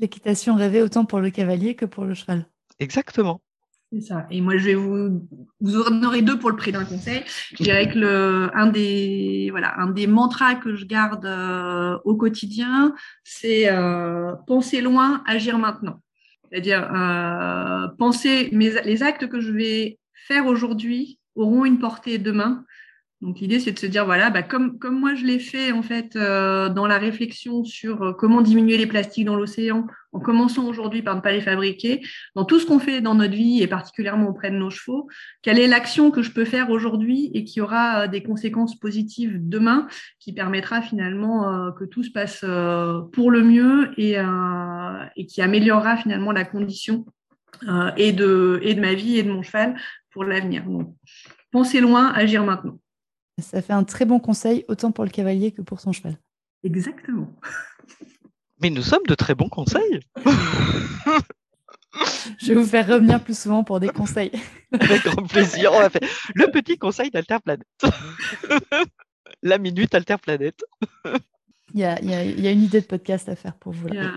L'équitation 0.00 0.56
rêvée 0.56 0.82
autant 0.82 1.04
pour 1.04 1.20
le 1.20 1.30
cavalier 1.30 1.76
que 1.76 1.84
pour 1.84 2.04
le 2.04 2.14
cheval. 2.14 2.46
Exactement. 2.80 3.40
C'est 3.90 4.02
ça. 4.02 4.26
Et 4.30 4.42
moi, 4.42 4.58
je 4.58 4.66
vais 4.66 4.74
vous, 4.74 5.26
vous 5.60 5.80
en 5.80 6.02
aurez 6.02 6.20
deux 6.20 6.38
pour 6.38 6.50
le 6.50 6.56
prix 6.56 6.72
d'un 6.72 6.84
conseil. 6.84 7.22
Je 7.54 7.62
dirais 7.62 7.88
que 7.90 7.98
le, 7.98 8.50
un 8.54 8.66
des, 8.66 9.48
voilà, 9.50 9.78
un 9.78 9.88
des 9.88 10.06
mantras 10.06 10.56
que 10.56 10.74
je 10.74 10.84
garde 10.84 11.24
euh, 11.24 11.98
au 12.04 12.14
quotidien, 12.14 12.94
c'est 13.24 13.70
euh, 13.70 14.34
penser 14.46 14.82
loin, 14.82 15.22
agir 15.26 15.58
maintenant. 15.58 16.02
C'est-à-dire 16.50 16.90
euh, 16.94 17.88
penser 17.98 18.50
mes, 18.52 18.72
les 18.82 19.02
actes 19.02 19.26
que 19.26 19.40
je 19.40 19.52
vais 19.52 19.98
faire 20.12 20.46
aujourd'hui 20.46 21.18
auront 21.34 21.64
une 21.64 21.78
portée 21.78 22.18
demain. 22.18 22.64
Donc 23.20 23.40
l'idée 23.40 23.58
c'est 23.58 23.72
de 23.72 23.78
se 23.80 23.86
dire 23.86 24.04
voilà 24.04 24.30
bah, 24.30 24.44
comme 24.44 24.78
comme 24.78 25.00
moi 25.00 25.16
je 25.16 25.24
l'ai 25.24 25.40
fait 25.40 25.72
en 25.72 25.82
fait 25.82 26.14
euh, 26.14 26.68
dans 26.68 26.86
la 26.86 26.98
réflexion 26.98 27.64
sur 27.64 28.00
euh, 28.02 28.12
comment 28.12 28.42
diminuer 28.42 28.76
les 28.76 28.86
plastiques 28.86 29.24
dans 29.24 29.34
l'océan 29.34 29.88
en 30.12 30.20
commençant 30.20 30.68
aujourd'hui 30.68 31.02
par 31.02 31.16
ne 31.16 31.20
pas 31.20 31.32
les 31.32 31.40
fabriquer 31.40 32.00
dans 32.36 32.44
tout 32.44 32.60
ce 32.60 32.66
qu'on 32.66 32.78
fait 32.78 33.00
dans 33.00 33.16
notre 33.16 33.34
vie 33.34 33.60
et 33.60 33.66
particulièrement 33.66 34.28
auprès 34.28 34.52
de 34.52 34.56
nos 34.56 34.70
chevaux 34.70 35.08
quelle 35.42 35.58
est 35.58 35.66
l'action 35.66 36.12
que 36.12 36.22
je 36.22 36.30
peux 36.30 36.44
faire 36.44 36.70
aujourd'hui 36.70 37.32
et 37.34 37.42
qui 37.42 37.60
aura 37.60 38.04
euh, 38.04 38.06
des 38.06 38.22
conséquences 38.22 38.78
positives 38.78 39.36
demain 39.40 39.88
qui 40.20 40.32
permettra 40.32 40.80
finalement 40.80 41.72
que 41.72 41.84
tout 41.84 42.04
se 42.04 42.10
passe 42.10 42.44
pour 43.12 43.30
le 43.30 43.42
mieux 43.42 43.90
et 43.96 44.16
et 45.16 45.26
qui 45.26 45.42
améliorera 45.42 45.96
finalement 45.96 46.32
la 46.32 46.44
condition 46.44 47.04
et 47.96 48.12
de 48.12 48.60
et 48.62 48.74
de 48.74 48.80
ma 48.80 48.94
vie 48.94 49.18
et 49.18 49.22
de 49.22 49.30
mon 49.30 49.42
cheval 49.42 49.76
pour 50.10 50.24
l'avenir. 50.24 50.64
Donc 50.64 50.94
pensez 51.50 51.80
loin 51.80 52.12
agir 52.12 52.44
maintenant 52.44 52.78
Ça 53.40 53.62
fait 53.62 53.72
un 53.72 53.84
très 53.84 54.04
bon 54.04 54.18
conseil, 54.18 54.64
autant 54.68 54.90
pour 54.92 55.04
le 55.04 55.10
cavalier 55.10 55.52
que 55.52 55.62
pour 55.62 55.80
son 55.80 55.92
cheval. 55.92 56.16
Exactement. 56.64 57.28
Mais 58.60 58.70
nous 58.70 58.82
sommes 58.82 59.04
de 59.06 59.14
très 59.14 59.34
bons 59.34 59.48
conseils. 59.48 60.00
Je 62.38 62.48
vais 62.48 62.54
vous 62.54 62.66
faire 62.66 62.86
revenir 62.86 63.22
plus 63.22 63.36
souvent 63.38 63.64
pour 63.64 63.80
des 63.80 63.88
conseils. 63.88 64.30
Avec 64.72 65.02
grand 65.04 65.26
plaisir. 65.26 65.72
On 65.72 65.78
va 65.80 65.90
faire 65.90 66.06
le 66.34 66.46
petit 66.50 66.76
conseil 66.78 67.10
d'Alterplanète. 67.10 67.66
La 69.42 69.58
minute 69.58 69.94
Alterplanète. 69.94 70.64
Il 71.74 71.80
y 71.80 71.84
a, 71.84 72.00
il 72.00 72.10
y 72.10 72.14
a- 72.14 72.24
il 72.24 72.40
y 72.40 72.46
a 72.48 72.50
une 72.50 72.62
idée 72.62 72.80
de 72.80 72.86
podcast 72.86 73.28
à 73.28 73.36
faire 73.36 73.54
pour 73.54 73.72
vous. 73.72 73.88
là. 73.88 74.10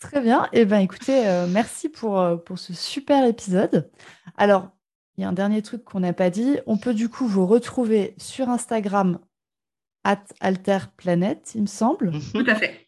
Très 0.00 0.20
bien. 0.20 0.48
Eh 0.52 0.64
ben, 0.64 0.78
écoutez, 0.80 1.26
euh, 1.26 1.46
merci 1.48 1.88
pour, 1.88 2.20
euh, 2.20 2.36
pour 2.36 2.58
ce 2.58 2.74
super 2.74 3.24
épisode. 3.26 3.90
Alors, 4.36 4.70
il 5.16 5.22
y 5.22 5.24
a 5.24 5.28
un 5.28 5.32
dernier 5.32 5.62
truc 5.62 5.84
qu'on 5.84 6.00
n'a 6.00 6.12
pas 6.12 6.30
dit. 6.30 6.58
On 6.66 6.76
peut 6.76 6.94
du 6.94 7.08
coup 7.08 7.26
vous 7.26 7.46
retrouver 7.46 8.14
sur 8.18 8.48
Instagram, 8.48 9.18
at 10.04 10.22
alterplanet, 10.40 11.42
il 11.54 11.62
me 11.62 11.66
semble. 11.66 12.12
Tout 12.32 12.44
à 12.46 12.54
fait. 12.54 12.86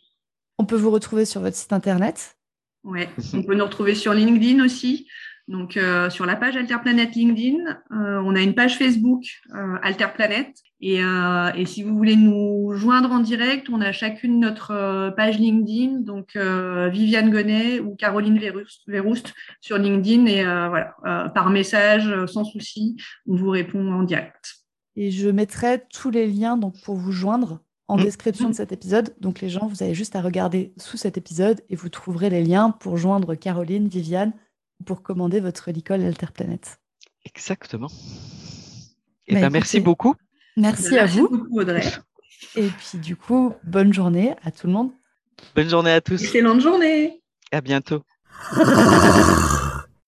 On 0.59 0.65
peut 0.65 0.77
vous 0.77 0.91
retrouver 0.91 1.25
sur 1.25 1.41
votre 1.41 1.57
site 1.57 1.73
internet. 1.73 2.37
Ouais. 2.85 3.09
On 3.35 3.43
peut 3.43 3.55
nous 3.55 3.65
retrouver 3.65 3.95
sur 3.95 4.13
LinkedIn 4.13 4.65
aussi. 4.65 5.09
Donc, 5.49 5.77
euh, 5.77 6.11
sur 6.11 6.27
la 6.27 6.37
page 6.37 6.57
Alterplanète 6.57 7.15
LinkedIn, 7.15 7.81
euh, 7.93 8.23
on 8.25 8.35
a 8.37 8.41
une 8.41 8.55
page 8.55 8.77
Facebook 8.77 9.25
euh, 9.55 9.77
Alterplanète. 9.83 10.55
Et, 10.81 11.03
euh, 11.03 11.51
et 11.55 11.67
si 11.67 11.83
vous 11.83 11.97
voulez 11.97 12.15
nous 12.15 12.73
joindre 12.75 13.11
en 13.11 13.19
direct, 13.19 13.69
on 13.69 13.81
a 13.81 13.91
chacune 13.91 14.39
notre 14.39 14.71
euh, 14.71 15.11
page 15.11 15.39
LinkedIn, 15.39 16.01
donc 16.03 16.37
euh, 16.37 16.89
Viviane 16.89 17.31
Gonnet 17.31 17.81
ou 17.81 17.97
Caroline 17.97 18.39
Véroust, 18.39 18.83
Véroust 18.87 19.35
sur 19.61 19.77
LinkedIn. 19.77 20.27
Et 20.27 20.45
euh, 20.47 20.69
voilà, 20.69 20.95
euh, 21.05 21.29
par 21.31 21.51
message, 21.51 22.09
sans 22.27 22.45
souci, 22.45 22.97
on 23.27 23.35
vous 23.35 23.51
répond 23.51 23.93
en 23.93 24.05
direct. 24.05 24.59
Et 24.95 25.11
je 25.11 25.29
mettrai 25.29 25.83
tous 25.93 26.11
les 26.11 26.27
liens 26.29 26.57
donc, 26.57 26.81
pour 26.83 26.95
vous 26.97 27.13
joindre 27.13 27.61
en 27.89 27.97
Mm. 27.97 28.03
description 28.05 28.49
de 28.49 28.55
cet 28.55 28.71
épisode. 28.71 29.15
Donc 29.21 29.41
les 29.41 29.49
gens, 29.49 29.67
vous 29.67 29.83
avez 29.83 29.95
juste 29.95 30.15
à 30.15 30.21
regarder 30.21 30.75
sous 30.77 30.97
cet 30.97 31.17
épisode 31.19 31.61
et 31.71 31.75
vous 31.77 31.89
trouverez 31.89 32.31
les 32.31 32.45
liens 32.45 32.71
pour 32.71 32.97
joindre 32.99 33.35
Caroline, 33.35 33.89
Viviane, 33.89 34.33
ou 34.81 34.85
pour 34.85 35.03
commander 35.03 35.41
votre 35.41 35.71
licol 35.73 36.03
Alterplanète. 36.03 36.79
Exactement. 37.25 37.89
Eh 39.27 39.35
Bah, 39.35 39.41
ben, 39.41 39.51
merci 39.51 39.79
écoutez, 39.79 39.85
Merci 40.59 40.99
à 40.99 41.07
vous. 41.07 41.29
beaucoup, 41.29 41.61
Audrey. 41.61 41.85
Et 42.57 42.67
puis 42.67 42.99
du 42.99 43.15
coup, 43.17 43.55
bonne 43.65 43.93
journée 43.93 44.35
à 44.45 44.51
tout 44.51 44.67
le 44.67 44.73
monde. 44.73 44.91
Bonne 45.55 45.69
journée 45.69 45.93
à 45.93 46.01
tous. 46.01 46.21
Excellente 46.21 46.61
journée. 46.61 47.23
À 47.53 47.61
bientôt. 47.61 48.03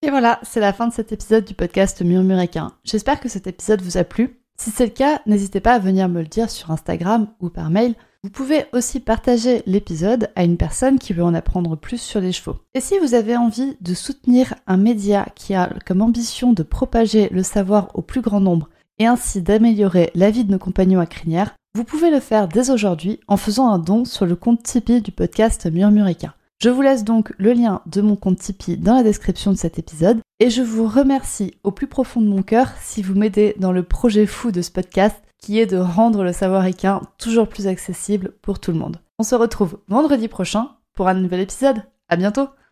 Et 0.03 0.11
voilà, 0.11 0.41
c'est 0.43 0.61
la 0.61 0.73
fin 0.73 0.89
de 0.89 0.93
cet 0.93 1.13
épisode 1.13 1.45
du 1.45 1.55
podcast 1.55 2.03
Murmuréquin. 2.03 2.73
J'espère 2.85 3.21
que 3.21 3.29
cet 3.29 3.47
épisode 3.47 3.83
vous 3.83 3.97
a 3.97 4.05
plu. 4.05 4.41
Si 4.59 4.71
c'est 4.71 4.87
le 4.87 4.93
cas, 4.93 5.21
n'hésitez 5.27 5.61
pas 5.61 5.75
à 5.75 5.79
venir 5.79 6.09
me 6.09 6.21
le 6.21 6.27
dire 6.27 6.51
sur 6.51 6.71
Instagram 6.71 7.29
ou 7.41 7.49
par 7.49 7.71
mail 7.71 7.95
Vous 8.25 8.31
pouvez 8.31 8.65
aussi 8.73 8.99
partager 8.99 9.63
l'épisode 9.67 10.31
à 10.37 10.45
une 10.45 10.57
personne 10.57 10.99
qui 10.99 11.13
veut 11.13 11.23
en 11.23 11.35
apprendre 11.35 11.77
plus 11.77 12.01
sur 12.01 12.21
les 12.21 12.33
chevaux. 12.33 12.57
Et 12.75 12.81
si 12.81 12.99
vous 12.99 13.15
avez 13.15 13.37
envie 13.37 13.77
de 13.81 13.95
soutenir 13.95 14.55
un 14.67 14.79
média 14.79 15.27
qui 15.35 15.55
a 15.55 15.71
comme 15.87 16.03
ambition 16.03 16.53
de 16.53 16.63
propager 16.63 17.29
le 17.31 17.43
savoir 17.43 17.91
au 17.95 18.03
plus 18.03 18.21
grand 18.21 18.41
nombre 18.41 18.69
et 19.01 19.07
ainsi 19.07 19.43
d'améliorer 19.43 20.11
la 20.15 20.31
vie 20.31 20.45
de 20.45 20.53
nos 20.53 20.59
compagnons 20.59 21.01
à 21.01 21.07
crinière, 21.07 21.55
vous 21.75 21.85
pouvez 21.85 22.11
le 22.11 22.21
faire 22.21 22.47
dès 22.47 22.71
aujourd'hui 22.71 23.19
en 23.27 23.39
faisant 23.39 23.71
un 23.71 23.79
don 23.79 24.05
sur 24.05 24.27
le 24.27 24.37
compte 24.37 24.63
Tipeee 24.63 25.01
du 25.01 25.11
podcast 25.11 25.67
Murmurica. 25.67 26.35
Je 26.63 26.69
vous 26.69 26.83
laisse 26.83 27.03
donc 27.03 27.33
le 27.39 27.55
lien 27.55 27.81
de 27.87 28.03
mon 28.03 28.15
compte 28.15 28.39
Tipeee 28.39 28.77
dans 28.77 28.95
la 28.95 29.03
description 29.03 29.53
de 29.53 29.57
cet 29.57 29.79
épisode 29.79 30.21
et 30.39 30.51
je 30.51 30.61
vous 30.61 30.87
remercie 30.87 31.55
au 31.65 31.71
plus 31.71 31.87
profond 31.87 32.21
de 32.21 32.29
mon 32.29 32.43
cœur 32.43 32.69
si 32.83 33.01
vous 33.01 33.15
m'aidez 33.15 33.55
dans 33.59 33.73
le 33.73 33.83
projet 33.83 34.27
fou 34.27 34.51
de 34.51 34.61
ce 34.61 34.71
podcast 34.71 35.17
qui 35.39 35.59
est 35.59 35.67
de 35.67 35.79
rendre 35.79 36.23
le 36.23 36.35
savoir 36.35 36.67
équin 36.67 37.01
toujours 37.17 37.49
plus 37.49 37.67
accessible 37.67 38.35
pour 38.43 38.59
tout 38.59 38.73
le 38.73 38.79
monde. 38.79 38.99
On 39.19 39.23
se 39.23 39.35
retrouve 39.35 39.79
vendredi 39.89 40.29
prochain 40.29 40.73
pour 40.95 41.09
un 41.09 41.15
nouvel 41.15 41.41
épisode. 41.41 41.83
À 42.11 42.17
bientôt! 42.17 42.51